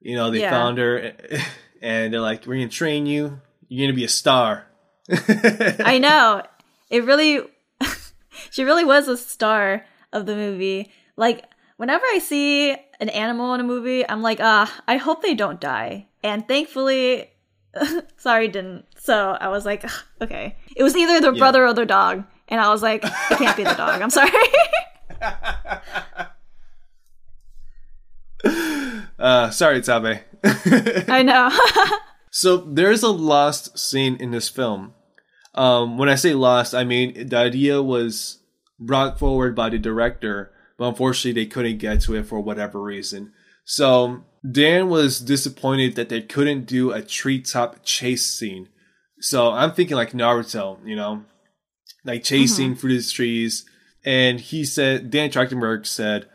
you 0.00 0.16
know, 0.16 0.30
they 0.30 0.40
Yeah. 0.40 0.50
found 0.50 0.78
her, 0.78 1.12
and 1.82 2.12
they're 2.12 2.20
like, 2.20 2.46
"We're 2.46 2.54
gonna 2.56 2.68
train 2.68 3.06
you. 3.06 3.40
You're 3.68 3.86
gonna 3.88 3.96
be 3.96 4.04
a 4.04 4.08
star." 4.08 4.66
I 5.10 5.98
know. 5.98 6.42
It 6.90 7.04
really 7.04 7.40
she 8.50 8.64
really 8.64 8.84
was 8.84 9.08
a 9.08 9.16
star 9.16 9.84
of 10.12 10.26
the 10.26 10.34
movie. 10.36 10.90
Like 11.16 11.44
whenever 11.76 12.04
I 12.06 12.18
see 12.18 12.70
an 13.00 13.08
animal 13.08 13.54
in 13.54 13.60
a 13.60 13.64
movie, 13.64 14.08
I'm 14.08 14.22
like, 14.22 14.38
ah, 14.40 14.72
I 14.86 14.96
hope 14.98 15.22
they 15.22 15.34
don't 15.34 15.60
die. 15.60 16.08
And 16.22 16.46
thankfully 16.46 17.30
Sarii 18.18 18.50
didn't. 18.52 18.84
So 18.98 19.36
I 19.40 19.48
was 19.48 19.64
like, 19.64 19.84
okay. 20.20 20.56
It 20.76 20.82
was 20.82 20.96
either 20.96 21.20
the 21.20 21.32
Yeah. 21.32 21.38
brother 21.38 21.66
or 21.66 21.72
the 21.74 21.86
dog. 21.86 22.24
And 22.48 22.60
I 22.60 22.70
was 22.70 22.82
like, 22.82 23.04
it 23.04 23.38
can't 23.38 23.56
be 23.56 23.64
the 23.64 23.74
dog. 23.74 24.02
I'm 24.02 24.10
sorry. 24.10 24.30
uh, 29.18 29.50
sorry, 29.50 29.80
Taabe. 29.80 30.22
I 31.08 31.22
know. 31.22 31.50
So 32.30 32.58
there's 32.58 33.02
a 33.02 33.10
lost 33.10 33.78
scene 33.78 34.16
in 34.16 34.30
this 34.30 34.48
film. 34.48 34.94
Um, 35.54 35.98
when 35.98 36.08
I 36.08 36.14
say 36.14 36.32
lost, 36.34 36.74
I 36.74 36.84
mean 36.84 37.28
the 37.28 37.36
idea 37.36 37.82
was 37.82 38.38
brought 38.78 39.18
forward 39.18 39.54
by 39.54 39.68
the 39.68 39.78
director, 39.78 40.52
but 40.78 40.88
unfortunately 40.88 41.42
they 41.42 41.46
couldn't 41.48 41.78
get 41.78 42.00
to 42.02 42.14
it 42.14 42.26
for 42.26 42.40
whatever 42.40 42.80
reason. 42.80 43.32
So 43.64 44.24
Dan 44.48 44.88
was 44.88 45.20
disappointed 45.20 45.96
that 45.96 46.08
they 46.08 46.22
couldn't 46.22 46.64
do 46.64 46.92
a 46.92 47.02
treetop 47.02 47.84
chase 47.84 48.24
scene. 48.24 48.68
So 49.20 49.52
I'm 49.52 49.72
thinking 49.72 49.96
like 49.96 50.12
Naruto, 50.12 50.78
you 50.86 50.96
know, 50.96 51.24
like 52.04 52.24
chasing 52.24 52.70
mm-hmm. 52.70 52.80
through 52.80 52.92
these 52.92 53.12
trees. 53.12 53.66
And 54.04 54.40
he 54.40 54.64
said, 54.64 55.10
Dan 55.10 55.30
Trachtenberg 55.30 55.86
said, 55.86 56.26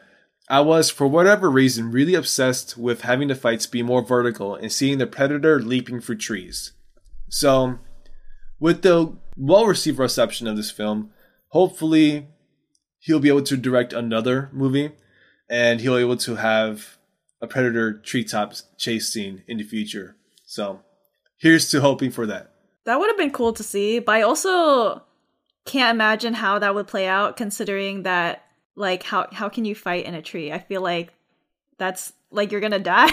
I 0.48 0.62
was, 0.62 0.92
for 0.92 1.08
whatever 1.08 1.50
reason, 1.50 1.92
really 1.92 2.14
obsessed 2.14 2.78
with 2.78 3.02
having 3.02 3.30
the 3.30 3.36
fights 3.36 3.66
be 3.66 3.82
more 3.82 4.04
vertical 4.04 4.54
and 4.54 4.72
seeing 4.72 5.00
the 5.00 5.08
predator 5.08 5.60
leaping 5.60 6.00
through 6.00 6.18
trees. 6.18 6.74
So, 7.30 7.80
with 8.60 8.84
the 8.84 9.18
well 9.36 9.66
received 9.66 9.98
reception 9.98 10.48
of 10.48 10.56
this 10.56 10.70
film, 10.70 11.10
hopefully 11.50 12.28
he'll 13.00 13.20
be 13.20 13.30
able 13.30 13.42
to 13.42 13.58
direct 13.58 13.92
another 13.92 14.50
movie 14.54 14.92
and 15.50 15.82
he'll 15.82 15.96
be 15.96 16.02
able 16.02 16.18
to 16.18 16.36
have 16.36 16.98
a 17.46 17.48
predator 17.48 17.94
treetop 17.94 18.54
chase 18.78 19.08
scene 19.14 19.44
in 19.48 19.58
the 19.58 19.64
future. 19.64 20.16
So, 20.46 20.82
here's 21.38 21.70
to 21.72 21.82
hoping 21.82 22.12
for 22.12 22.26
that. 22.28 22.52
that 22.86 23.00
would 23.00 23.10
have 23.10 23.18
been 23.18 23.32
cool 23.32 23.54
to 23.54 23.64
see, 23.64 24.00
but 24.00 24.16
I 24.16 24.22
also 24.24 25.02
can't 25.66 25.96
imagine 25.96 26.34
how 26.34 26.60
that 26.60 26.76
would 26.76 26.88
play 26.88 27.08
out 27.08 27.38
considering 27.38 28.04
that 28.04 28.44
like 28.76 29.04
how 29.04 29.28
how 29.32 29.50
can 29.50 29.66
you 29.66 29.74
fight 29.76 30.06
in 30.06 30.14
a 30.14 30.22
tree? 30.22 30.52
I 30.52 30.60
feel 30.60 30.82
like 30.82 31.14
that's 31.78 32.14
like 32.32 32.52
you're 32.52 32.62
gonna 32.62 32.80
die. 32.98 33.12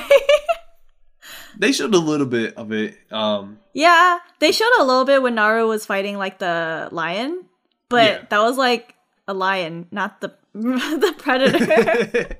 They 1.59 1.73
showed 1.73 1.95
a 1.95 1.99
little 1.99 2.27
bit 2.27 2.55
of 2.57 2.73
it. 2.73 2.97
Um, 3.13 3.59
yeah, 3.73 4.19
they 4.41 4.53
showed 4.53 4.73
a 4.81 4.85
little 4.85 5.05
bit 5.05 5.23
when 5.23 5.35
Naru 5.37 5.67
was 5.69 5.87
fighting 5.87 6.19
like 6.19 6.39
the 6.39 6.89
lion, 6.93 7.45
but 7.89 8.05
Yeah. 8.05 8.23
that 8.31 8.41
was 8.43 8.57
like 8.59 8.95
a 9.29 9.35
lion, 9.35 9.87
not 9.91 10.21
the 10.21 10.35
the 10.55 11.15
predator. 11.19 12.37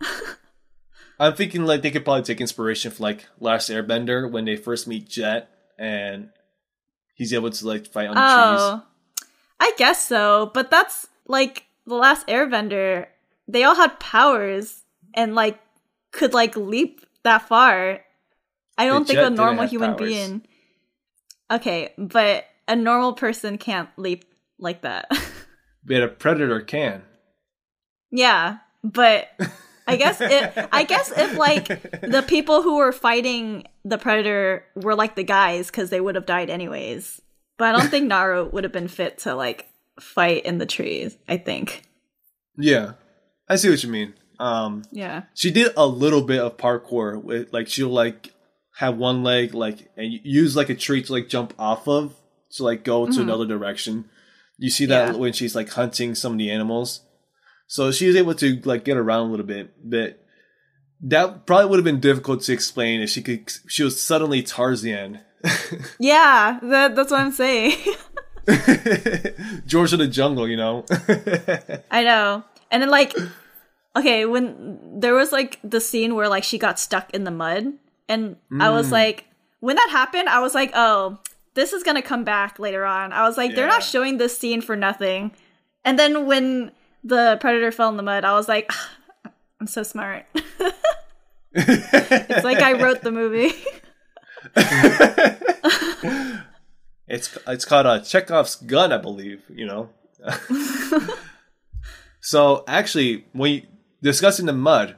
I'm 1.20 1.34
thinking 1.34 1.66
like 1.66 1.82
they 1.82 1.90
could 1.90 2.04
probably 2.04 2.22
take 2.22 2.40
inspiration 2.40 2.90
from 2.90 3.02
like 3.02 3.26
Last 3.38 3.68
Airbender 3.68 4.28
when 4.28 4.46
they 4.46 4.56
first 4.56 4.88
meet 4.88 5.06
Jet 5.06 5.50
and 5.78 6.30
he's 7.14 7.34
able 7.34 7.50
to 7.50 7.66
like 7.66 7.86
fight 7.86 8.08
on 8.08 8.14
the 8.14 8.22
oh. 8.22 8.48
trees. 8.48 8.60
oh, 8.62 9.26
I 9.60 9.72
guess 9.76 10.02
so, 10.02 10.50
but 10.54 10.70
that's 10.70 11.06
like 11.28 11.66
the 11.86 11.94
last 11.94 12.26
Airbender. 12.26 13.06
They 13.46 13.64
all 13.64 13.74
had 13.74 14.00
powers 14.00 14.82
and 15.12 15.34
like 15.34 15.60
could 16.10 16.32
like 16.32 16.56
leap 16.56 17.04
that 17.22 17.46
far. 17.46 18.00
I 18.78 18.86
don't 18.86 19.06
think 19.06 19.18
a 19.18 19.28
normal 19.28 19.66
human 19.66 19.96
powers. 19.96 20.08
being. 20.08 20.46
Okay, 21.50 21.92
but 21.98 22.46
a 22.66 22.74
normal 22.74 23.12
person 23.12 23.58
can't 23.58 23.90
leap 23.96 24.24
like 24.58 24.82
that. 24.82 25.10
But 25.82 26.02
a 26.02 26.08
predator 26.08 26.60
can. 26.60 27.02
yeah, 28.10 28.58
but 28.84 29.28
I 29.86 29.96
guess 29.96 30.20
it. 30.20 30.68
I 30.72 30.84
guess 30.84 31.12
if 31.16 31.36
like 31.36 31.66
the 32.02 32.22
people 32.28 32.62
who 32.62 32.76
were 32.76 32.92
fighting 32.92 33.66
the 33.84 33.98
predator 33.98 34.64
were 34.76 34.94
like 34.94 35.16
the 35.16 35.24
guys, 35.24 35.66
because 35.66 35.90
they 35.90 36.00
would 36.00 36.14
have 36.14 36.26
died 36.26 36.50
anyways. 36.50 37.20
But 37.58 37.74
I 37.74 37.78
don't 37.78 37.90
think 37.90 38.06
Naru 38.08 38.48
would 38.50 38.64
have 38.64 38.72
been 38.72 38.88
fit 38.88 39.18
to 39.18 39.34
like 39.34 39.68
fight 40.00 40.44
in 40.44 40.58
the 40.58 40.66
trees. 40.66 41.16
I 41.28 41.36
think. 41.38 41.82
Yeah, 42.56 42.92
I 43.48 43.56
see 43.56 43.70
what 43.70 43.82
you 43.82 43.88
mean. 43.90 44.14
Um, 44.38 44.82
Yeah. 44.90 45.24
she 45.34 45.50
did 45.50 45.72
a 45.76 45.86
little 45.86 46.22
bit 46.22 46.40
of 46.40 46.56
parkour 46.56 47.22
with 47.22 47.52
like 47.52 47.68
she'll 47.68 47.88
like 47.90 48.32
have 48.76 48.96
one 48.96 49.22
leg 49.22 49.52
like 49.54 49.90
and 49.96 50.10
use 50.24 50.56
like 50.56 50.70
a 50.70 50.74
tree 50.74 51.02
to 51.02 51.12
like 51.12 51.28
jump 51.28 51.52
off 51.58 51.86
of 51.86 52.14
to 52.52 52.64
like 52.64 52.82
go 52.84 53.06
to 53.06 53.20
another 53.20 53.44
direction. 53.46 54.08
You 54.56 54.70
see 54.70 54.86
that 54.86 55.04
Mm-hmm. 55.08 55.14
Yeah. 55.14 55.20
when 55.20 55.32
she's 55.34 55.54
like 55.54 55.68
hunting 55.70 56.14
some 56.14 56.32
of 56.32 56.38
the 56.38 56.50
animals. 56.50 57.02
So 57.72 57.92
she 57.92 58.08
was 58.08 58.16
able 58.16 58.34
to 58.34 58.60
like 58.64 58.84
get 58.84 58.96
around 58.96 59.28
a 59.28 59.30
little 59.30 59.46
bit, 59.46 59.70
but 59.88 60.18
that 61.02 61.46
probably 61.46 61.66
would 61.66 61.76
have 61.78 61.84
been 61.84 62.00
difficult 62.00 62.42
to 62.42 62.52
explain 62.52 63.00
if 63.00 63.10
she 63.10 63.22
could. 63.22 63.48
She 63.68 63.84
was 63.84 64.00
suddenly 64.00 64.42
Tarzan. 64.42 65.20
Yeah, 66.00 66.58
that, 66.62 66.96
that's 66.96 67.12
what 67.12 67.20
I'm 67.20 67.30
saying. 67.30 67.76
George 69.66 69.92
of 69.92 70.00
the 70.00 70.08
Jungle, 70.10 70.48
you 70.48 70.56
know. 70.56 70.84
I 71.92 72.02
know. 72.02 72.42
And 72.72 72.82
then 72.82 72.90
like 72.90 73.14
okay, 73.96 74.24
when 74.24 75.00
there 75.00 75.14
was 75.14 75.30
like 75.30 75.58
the 75.62 75.80
scene 75.80 76.16
where 76.16 76.28
like 76.28 76.42
she 76.44 76.58
got 76.58 76.78
stuck 76.80 77.14
in 77.14 77.22
the 77.24 77.30
mud 77.30 77.72
and 78.08 78.36
I 78.52 78.66
Mm. 78.68 78.72
was 78.74 78.90
like 78.92 79.26
when 79.60 79.76
that 79.76 79.90
happened, 79.90 80.28
I 80.28 80.40
was 80.40 80.54
like, 80.54 80.72
"Oh, 80.74 81.18
this 81.54 81.72
is 81.72 81.82
going 81.84 81.96
to 81.96 82.02
come 82.02 82.24
back 82.24 82.58
later 82.58 82.84
on." 82.84 83.12
I 83.12 83.22
was 83.28 83.36
like, 83.36 83.54
"They're 83.54 83.68
not 83.68 83.82
showing 83.84 84.18
this 84.18 84.36
scene 84.36 84.60
for 84.60 84.74
nothing." 84.74 85.32
And 85.84 85.98
then 85.98 86.26
when 86.26 86.72
the 87.04 87.38
predator 87.40 87.72
fell 87.72 87.88
in 87.88 87.96
the 87.96 88.02
mud, 88.02 88.24
I 88.24 88.34
was 88.34 88.48
like, 88.48 88.66
"Ah, 88.70 88.90
"I'm 89.60 89.66
so 89.66 89.82
smart." 89.82 90.26
it's 91.52 92.44
like 92.44 92.58
I 92.58 92.80
wrote 92.80 93.02
the 93.02 93.12
movie. 93.12 93.52
It's 97.10 97.36
it's 97.48 97.64
called 97.64 97.86
uh, 97.86 97.98
Chekhov's 98.00 98.54
gun, 98.54 98.92
I 98.92 98.98
believe. 98.98 99.42
You 99.52 99.66
know. 99.66 99.90
so 102.20 102.62
actually, 102.68 103.26
we 103.34 103.68
discussing 104.00 104.46
the 104.46 104.52
mud, 104.52 104.94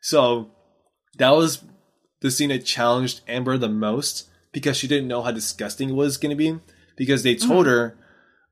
so 0.00 0.50
that 1.16 1.30
was 1.30 1.62
the 2.20 2.30
scene 2.32 2.48
that 2.48 2.64
challenged 2.64 3.20
Amber 3.28 3.56
the 3.56 3.68
most 3.68 4.28
because 4.52 4.76
she 4.76 4.88
didn't 4.88 5.06
know 5.06 5.22
how 5.22 5.30
disgusting 5.30 5.90
it 5.90 5.94
was 5.94 6.16
going 6.16 6.30
to 6.30 6.36
be 6.36 6.58
because 6.96 7.22
they 7.22 7.36
told 7.36 7.66
her, 7.66 7.96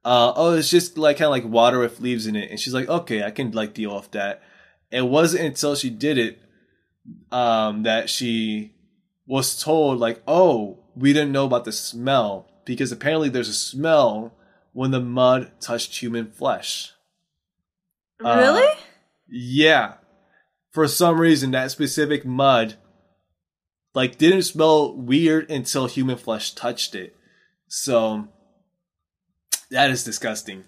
uh, 0.05 0.32
"Oh, 0.34 0.55
it's 0.55 0.70
just 0.70 0.98
like 0.98 1.18
kind 1.18 1.26
of 1.26 1.30
like 1.30 1.44
water 1.44 1.78
with 1.78 2.00
leaves 2.00 2.26
in 2.26 2.36
it," 2.36 2.50
and 2.50 2.59
she's 2.59 2.74
like, 2.74 2.88
"Okay, 2.88 3.22
I 3.22 3.30
can 3.30 3.53
like 3.53 3.74
deal 3.74 3.94
with 3.94 4.11
that." 4.12 4.42
It 4.90 5.07
wasn't 5.07 5.44
until 5.44 5.74
she 5.74 5.90
did 5.90 6.18
it 6.18 6.38
um, 7.30 7.84
that 7.84 8.11
she 8.11 8.74
was 9.26 9.61
told 9.62 9.98
like, 9.98 10.22
"Oh, 10.26 10.84
we 10.94 11.12
didn't 11.12 11.32
know 11.32 11.46
about 11.46 11.64
the 11.64 11.72
smell 11.72 12.48
because 12.64 12.92
apparently 12.92 13.28
there's 13.28 13.48
a 13.48 13.55
smell 13.55 14.34
when 14.72 14.90
the 14.90 15.00
mud 15.00 15.53
touched 15.61 15.98
human 15.98 16.30
flesh." 16.30 16.92
Uh, 18.24 18.36
really? 18.38 18.78
Yeah, 19.28 19.94
for 20.70 20.86
some 20.88 21.20
reason 21.20 21.50
that 21.53 21.70
specific 21.70 22.24
mud 22.24 22.76
like 23.94 24.18
didn't 24.18 24.42
smell 24.42 24.96
weird 24.96 25.50
until 25.50 25.86
human 25.86 26.16
flesh 26.16 26.53
touched 26.55 26.94
it. 26.94 27.14
So 27.68 28.28
that 29.73 29.91
is 29.91 30.05
disgusting. 30.05 30.64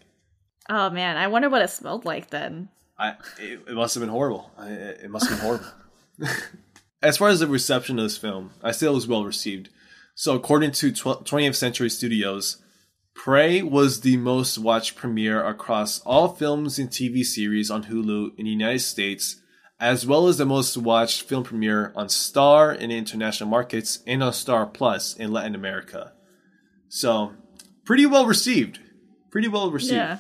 Oh 0.69 0.91
man, 0.91 1.17
I 1.17 1.29
wonder 1.29 1.49
what 1.49 1.63
it 1.63 1.71
smelled 1.71 2.05
like 2.05 2.31
then. 2.31 2.69
I 2.99 3.11
it, 3.39 3.61
it 3.69 3.75
must 3.75 3.95
have 3.95 4.01
been 4.01 4.11
horrible. 4.11 4.51
I, 4.59 4.69
it 4.69 5.11
must 5.11 5.29
have 5.29 5.39
been 5.39 5.47
horrible. 5.47 5.67
as 7.03 7.17
far 7.17 7.29
as 7.29 7.41
the 7.41 7.47
reception 7.47 7.99
of 7.99 8.05
this 8.05 8.19
film, 8.19 8.51
I 8.63 8.73
say 8.73 8.87
it 8.87 8.91
was 8.91 9.07
well 9.07 9.25
received. 9.25 9.69
So, 10.15 10.35
according 10.35 10.73
to 10.73 10.93
tw- 10.93 11.25
20th 11.25 11.57
Century 11.57 11.91
Studios, 11.91 12.59
Prey 13.15 13.63
was 13.63 14.01
the 14.01 14.17
most 14.17 14.59
watched 14.59 14.97
premiere 14.97 15.45
across 15.45 16.01
all 16.01 16.29
films 16.29 16.79
and 16.79 16.89
TV 16.89 17.25
series 17.25 17.71
on 17.71 17.85
Hulu 17.85 18.39
in 18.39 18.45
the 18.45 18.51
United 18.51 18.81
States, 18.81 19.41
as 19.81 20.07
well 20.07 20.29
as 20.29 20.39
the 20.39 20.47
most 20.47 20.77
watched 20.77 21.23
film 21.23 21.43
premiere 21.45 21.93
on 21.97 22.09
Star 22.09 22.73
in 22.73 22.91
international 22.91 23.49
markets 23.49 24.01
and 24.07 24.23
on 24.23 24.33
Star 24.33 24.67
Plus 24.67 25.15
in 25.15 25.33
Latin 25.33 25.55
America. 25.55 26.13
So, 26.89 27.35
pretty 27.85 28.07
well 28.07 28.27
received. 28.27 28.79
Pretty 29.35 29.49
well 29.49 29.69
received. 29.73 29.95
Yeah. 29.95 30.19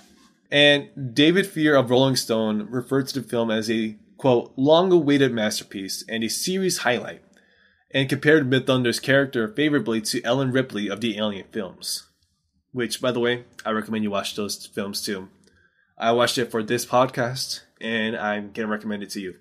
And 0.51 1.15
David 1.15 1.47
Fear 1.47 1.77
of 1.77 1.89
Rolling 1.89 2.17
Stone 2.17 2.67
referred 2.69 3.07
to 3.07 3.21
the 3.21 3.29
film 3.29 3.49
as 3.49 3.71
a 3.71 3.95
quote 4.17 4.53
long 4.57 4.91
awaited 4.91 5.33
masterpiece 5.33 6.05
and 6.09 6.25
a 6.25 6.29
series 6.29 6.79
highlight, 6.79 7.23
and 7.93 8.09
compared 8.09 8.51
Midthunder's 8.51 8.99
character 8.99 9.47
favorably 9.47 10.01
to 10.01 10.21
Ellen 10.25 10.51
Ripley 10.51 10.89
of 10.89 11.01
the 11.01 11.17
Alien 11.17 11.47
films. 11.53 12.09
Which, 12.73 13.01
by 13.01 13.13
the 13.13 13.21
way, 13.21 13.45
I 13.65 13.71
recommend 13.71 14.03
you 14.03 14.11
watch 14.11 14.35
those 14.35 14.67
films 14.67 15.01
too. 15.01 15.29
I 15.97 16.11
watched 16.11 16.37
it 16.37 16.51
for 16.51 16.65
this 16.65 16.85
podcast, 16.85 17.61
and 17.81 18.17
I'm 18.17 18.51
gonna 18.51 18.67
recommend 18.67 19.05
it 19.05 19.11
to 19.11 19.21
you. 19.21 19.35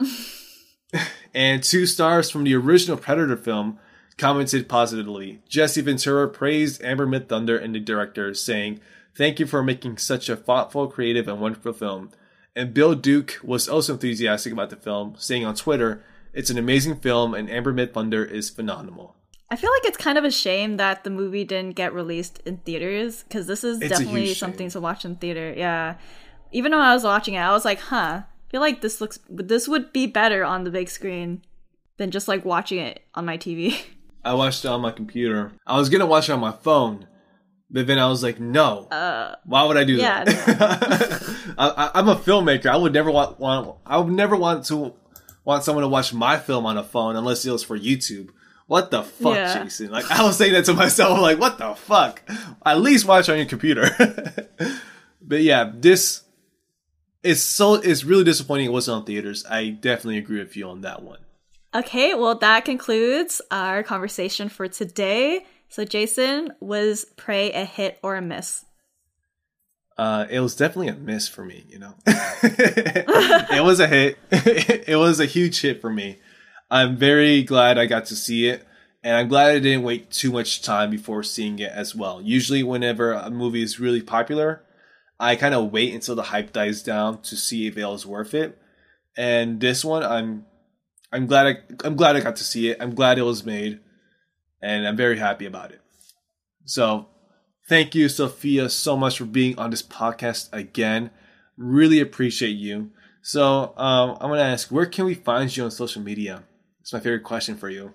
and 1.32 1.62
two 1.62 1.86
stars 1.86 2.28
from 2.28 2.42
the 2.42 2.56
original 2.56 2.96
Predator 2.96 3.36
film 3.36 3.78
commented 4.18 4.68
positively. 4.68 5.40
Jesse 5.48 5.80
Ventura 5.80 6.28
praised 6.28 6.82
Amber 6.84 7.06
Midthunder 7.06 7.62
and 7.62 7.74
the 7.74 7.80
director, 7.80 8.34
saying, 8.34 8.80
Thank 9.14 9.40
you 9.40 9.46
for 9.46 9.62
making 9.62 9.98
such 9.98 10.28
a 10.28 10.36
thoughtful, 10.36 10.86
creative, 10.86 11.26
and 11.28 11.40
wonderful 11.40 11.72
film. 11.72 12.10
And 12.54 12.72
Bill 12.74 12.94
Duke 12.94 13.38
was 13.42 13.68
also 13.68 13.94
enthusiastic 13.94 14.52
about 14.52 14.70
the 14.70 14.76
film, 14.76 15.14
saying 15.18 15.44
on 15.44 15.54
Twitter, 15.54 16.04
It's 16.32 16.50
an 16.50 16.58
amazing 16.58 16.96
film, 17.00 17.34
and 17.34 17.50
Amber 17.50 17.72
Midthunder 17.72 18.28
is 18.28 18.50
phenomenal. 18.50 19.16
I 19.52 19.56
feel 19.56 19.70
like 19.72 19.84
it's 19.84 19.96
kind 19.96 20.16
of 20.16 20.24
a 20.24 20.30
shame 20.30 20.76
that 20.76 21.02
the 21.02 21.10
movie 21.10 21.42
didn't 21.44 21.74
get 21.74 21.92
released 21.92 22.40
in 22.46 22.58
theaters 22.58 23.24
because 23.24 23.48
this 23.48 23.64
is 23.64 23.80
It's 23.80 23.90
definitely 23.90 24.32
something 24.34 24.66
shame. 24.66 24.70
to 24.72 24.80
watch 24.80 25.04
in 25.04 25.16
theater. 25.16 25.52
Yeah, 25.56 25.96
even 26.52 26.70
though 26.70 26.78
I 26.78 26.94
was 26.94 27.02
watching 27.02 27.34
it, 27.34 27.40
I 27.40 27.50
was 27.50 27.64
like, 27.64 27.80
"Huh, 27.80 28.22
I 28.22 28.50
feel 28.50 28.60
like 28.60 28.80
this 28.80 29.00
looks 29.00 29.18
this 29.28 29.66
would 29.66 29.92
be 29.92 30.06
better 30.06 30.44
on 30.44 30.62
the 30.62 30.70
big 30.70 30.88
screen 30.88 31.42
than 31.96 32.12
just 32.12 32.28
like 32.28 32.44
watching 32.44 32.78
it 32.78 33.02
on 33.14 33.26
my 33.26 33.36
TV." 33.36 33.76
I 34.24 34.34
watched 34.34 34.64
it 34.64 34.68
on 34.68 34.80
my 34.80 34.90
computer. 34.90 35.52
I 35.66 35.76
was 35.78 35.88
gonna 35.88 36.06
watch 36.06 36.28
it 36.28 36.32
on 36.32 36.40
my 36.40 36.52
phone, 36.52 37.06
but 37.70 37.86
then 37.86 37.98
I 37.98 38.08
was 38.08 38.22
like, 38.22 38.38
no. 38.40 38.86
Uh, 38.86 39.36
Why 39.44 39.64
would 39.64 39.76
I 39.76 39.84
do 39.84 39.94
Yeah, 39.94 40.24
that? 40.24 41.54
I, 41.58 41.68
I, 41.68 41.90
I'm 41.98 42.08
a 42.08 42.16
filmmaker. 42.16 42.66
I 42.66 42.76
would 42.76 42.92
never 42.92 43.10
want, 43.10 43.38
want. 43.40 43.76
I 43.86 43.98
would 43.98 44.12
never 44.12 44.36
want 44.36 44.64
to 44.66 44.94
want 45.44 45.64
someone 45.64 45.82
to 45.82 45.88
watch 45.88 46.12
my 46.12 46.36
film 46.38 46.66
on 46.66 46.76
a 46.76 46.82
phone 46.84 47.16
unless 47.16 47.44
it 47.44 47.50
was 47.50 47.62
for 47.64 47.78
YouTube. 47.78 48.30
What 48.66 48.90
the 48.92 49.02
fuck, 49.02 49.34
Yeah. 49.34 49.62
Jason? 49.64 49.90
Like 49.90 50.08
I 50.10 50.22
was 50.22 50.36
saying 50.36 50.52
that 50.52 50.64
to 50.66 50.74
myself. 50.74 51.18
Like, 51.20 51.38
what 51.40 51.58
the 51.58 51.74
fuck? 51.74 52.22
At 52.64 52.80
least 52.80 53.06
watch 53.06 53.28
on 53.28 53.36
your 53.36 53.46
computer. 53.46 53.88
but 55.22 55.42
yeah, 55.42 55.72
this 55.74 56.22
is 57.22 57.42
so. 57.42 57.74
It's 57.74 58.04
really 58.04 58.24
disappointing. 58.24 58.66
It 58.66 58.72
wasn't 58.72 58.98
on 58.98 59.04
theaters. 59.06 59.44
I 59.48 59.70
definitely 59.70 60.18
agree 60.18 60.38
with 60.38 60.56
you 60.56 60.68
on 60.68 60.82
that 60.82 61.02
one. 61.02 61.18
Okay, 61.74 62.14
well 62.14 62.34
that 62.36 62.64
concludes 62.64 63.40
our 63.50 63.82
conversation 63.82 64.48
for 64.48 64.68
today. 64.68 65.44
So, 65.68 65.84
Jason, 65.84 66.52
was 66.58 67.04
Prey 67.16 67.52
a 67.52 67.64
hit 67.64 67.98
or 68.02 68.16
a 68.16 68.22
miss? 68.22 68.64
Uh, 69.96 70.26
it 70.30 70.40
was 70.40 70.56
definitely 70.56 70.88
a 70.88 70.94
miss 70.94 71.28
for 71.28 71.44
me, 71.44 71.64
you 71.68 71.78
know. 71.78 71.94
it 72.06 73.62
was 73.62 73.80
a 73.80 73.86
hit. 73.86 74.18
it 74.32 74.96
was 74.96 75.20
a 75.20 75.26
huge 75.26 75.60
hit 75.60 75.80
for 75.80 75.90
me. 75.90 76.18
I'm 76.70 76.96
very 76.96 77.42
glad 77.42 77.78
I 77.78 77.86
got 77.86 78.06
to 78.06 78.16
see 78.16 78.48
it, 78.48 78.66
and 79.04 79.14
I'm 79.14 79.28
glad 79.28 79.50
I 79.50 79.58
didn't 79.58 79.84
wait 79.84 80.10
too 80.10 80.32
much 80.32 80.62
time 80.62 80.90
before 80.90 81.22
seeing 81.22 81.58
it 81.58 81.70
as 81.70 81.94
well. 81.94 82.22
Usually, 82.22 82.62
whenever 82.62 83.12
a 83.12 83.30
movie 83.30 83.62
is 83.62 83.78
really 83.78 84.02
popular, 84.02 84.64
I 85.20 85.36
kind 85.36 85.54
of 85.54 85.70
wait 85.70 85.92
until 85.92 86.14
the 86.14 86.22
hype 86.22 86.52
dies 86.52 86.82
down 86.82 87.20
to 87.22 87.36
see 87.36 87.66
if 87.66 87.76
it 87.76 87.84
was 87.84 88.06
worth 88.06 88.32
it. 88.32 88.58
And 89.18 89.60
this 89.60 89.84
one, 89.84 90.02
I'm, 90.02 90.46
I'm 91.12 91.26
glad 91.26 91.46
I, 91.46 91.86
I'm 91.86 91.96
glad 91.96 92.16
I 92.16 92.20
got 92.20 92.36
to 92.36 92.44
see 92.44 92.70
it. 92.70 92.78
I'm 92.80 92.94
glad 92.94 93.18
it 93.18 93.22
was 93.22 93.44
made, 93.44 93.80
and 94.62 94.86
I'm 94.86 94.96
very 94.96 95.18
happy 95.18 95.46
about 95.46 95.72
it. 95.72 95.80
So 96.64 97.06
Thank 97.70 97.94
you, 97.94 98.08
Sophia, 98.08 98.68
so 98.68 98.96
much 98.96 99.18
for 99.18 99.24
being 99.26 99.56
on 99.56 99.70
this 99.70 99.80
podcast 99.80 100.48
again. 100.52 101.10
Really 101.56 102.00
appreciate 102.00 102.56
you. 102.56 102.90
So, 103.22 103.72
um, 103.76 104.18
I'm 104.20 104.28
gonna 104.28 104.40
ask, 104.42 104.72
where 104.72 104.86
can 104.86 105.04
we 105.04 105.14
find 105.14 105.56
you 105.56 105.62
on 105.62 105.70
social 105.70 106.02
media? 106.02 106.42
It's 106.80 106.92
my 106.92 106.98
favorite 106.98 107.22
question 107.22 107.56
for 107.56 107.70
you. 107.70 107.94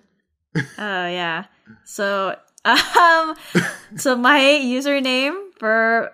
Oh 0.55 0.61
yeah. 1.07 1.47
So 1.83 2.37
um 2.63 3.35
so 3.97 4.15
my 4.15 4.39
username 4.39 5.49
for 5.59 6.13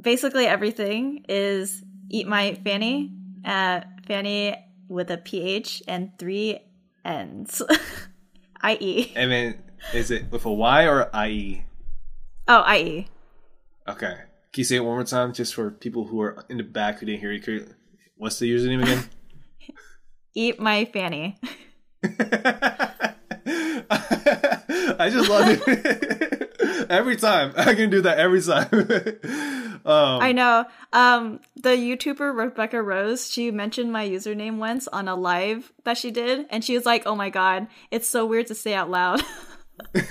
basically 0.00 0.46
everything 0.46 1.24
is 1.28 1.82
eat 2.08 2.28
my 2.28 2.54
fanny 2.62 3.10
at 3.44 3.88
fanny 4.06 4.54
with 4.92 5.10
a 5.10 5.16
ph 5.16 5.82
and 5.88 6.16
three 6.18 6.60
n's. 7.04 7.62
I-E. 8.60 9.12
I 9.16 9.26
mean, 9.26 9.58
is 9.92 10.10
it 10.10 10.30
with 10.30 10.44
a 10.44 10.52
Y 10.52 10.86
or 10.86 11.10
IE? 11.26 11.64
Oh, 12.46 12.60
I-E. 12.60 13.08
Okay. 13.88 14.14
Can 14.52 14.60
you 14.60 14.64
say 14.64 14.76
it 14.76 14.84
one 14.84 14.94
more 14.94 15.04
time, 15.04 15.32
just 15.32 15.54
for 15.54 15.70
people 15.70 16.06
who 16.06 16.20
are 16.20 16.44
in 16.48 16.58
the 16.58 16.62
back 16.62 16.98
who 16.98 17.06
didn't 17.06 17.20
hear 17.20 17.32
you? 17.32 17.74
What's 18.16 18.38
the 18.38 18.52
username 18.52 18.82
again? 18.82 19.04
Eat 20.34 20.60
my 20.60 20.84
fanny. 20.84 21.38
I 24.98 25.08
just 25.10 25.28
love 25.28 25.48
it. 25.48 26.86
every 26.90 27.16
time. 27.16 27.52
I 27.56 27.74
can 27.74 27.90
do 27.90 28.02
that 28.02 28.18
every 28.18 28.42
time. 28.42 28.68
Um, 29.84 30.22
I 30.22 30.32
know. 30.32 30.64
Um 30.92 31.40
the 31.56 31.70
YouTuber 31.70 32.36
Rebecca 32.36 32.82
Rose, 32.82 33.30
she 33.30 33.50
mentioned 33.50 33.92
my 33.92 34.08
username 34.08 34.58
once 34.58 34.88
on 34.88 35.08
a 35.08 35.14
live 35.14 35.72
that 35.84 35.98
she 35.98 36.10
did 36.10 36.46
and 36.50 36.64
she 36.64 36.74
was 36.74 36.86
like, 36.86 37.02
"Oh 37.06 37.14
my 37.14 37.30
god, 37.30 37.68
it's 37.90 38.08
so 38.08 38.26
weird 38.26 38.46
to 38.48 38.54
say 38.54 38.74
out 38.74 38.90
loud." 38.90 39.22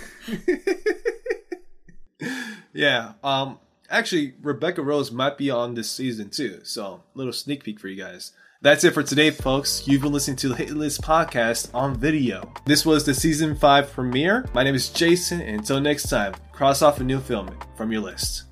Yeah. 2.73 3.13
Um. 3.23 3.59
Actually, 3.89 4.35
Rebecca 4.41 4.81
Rose 4.81 5.11
might 5.11 5.37
be 5.37 5.49
on 5.49 5.73
this 5.73 5.91
season 5.91 6.29
too. 6.29 6.61
So, 6.63 7.03
little 7.13 7.33
sneak 7.33 7.63
peek 7.63 7.79
for 7.79 7.89
you 7.89 8.01
guys. 8.01 8.31
That's 8.61 8.83
it 8.83 8.93
for 8.93 9.03
today, 9.03 9.31
folks. 9.31 9.85
You've 9.87 10.03
been 10.03 10.13
listening 10.13 10.37
to 10.37 10.49
the 10.49 10.55
Hit 10.55 10.69
List 10.69 11.01
podcast 11.01 11.73
on 11.73 11.95
video. 11.95 12.53
This 12.65 12.85
was 12.85 13.03
the 13.03 13.13
season 13.13 13.55
5 13.55 13.91
premiere. 13.91 14.47
My 14.53 14.63
name 14.63 14.75
is 14.75 14.89
Jason, 14.89 15.41
and 15.41 15.57
until 15.57 15.81
next 15.81 16.09
time, 16.09 16.35
cross 16.51 16.83
off 16.83 16.99
a 16.99 17.03
new 17.03 17.19
film 17.19 17.49
from 17.75 17.91
your 17.91 18.01
list. 18.01 18.50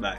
Bye. 0.00 0.18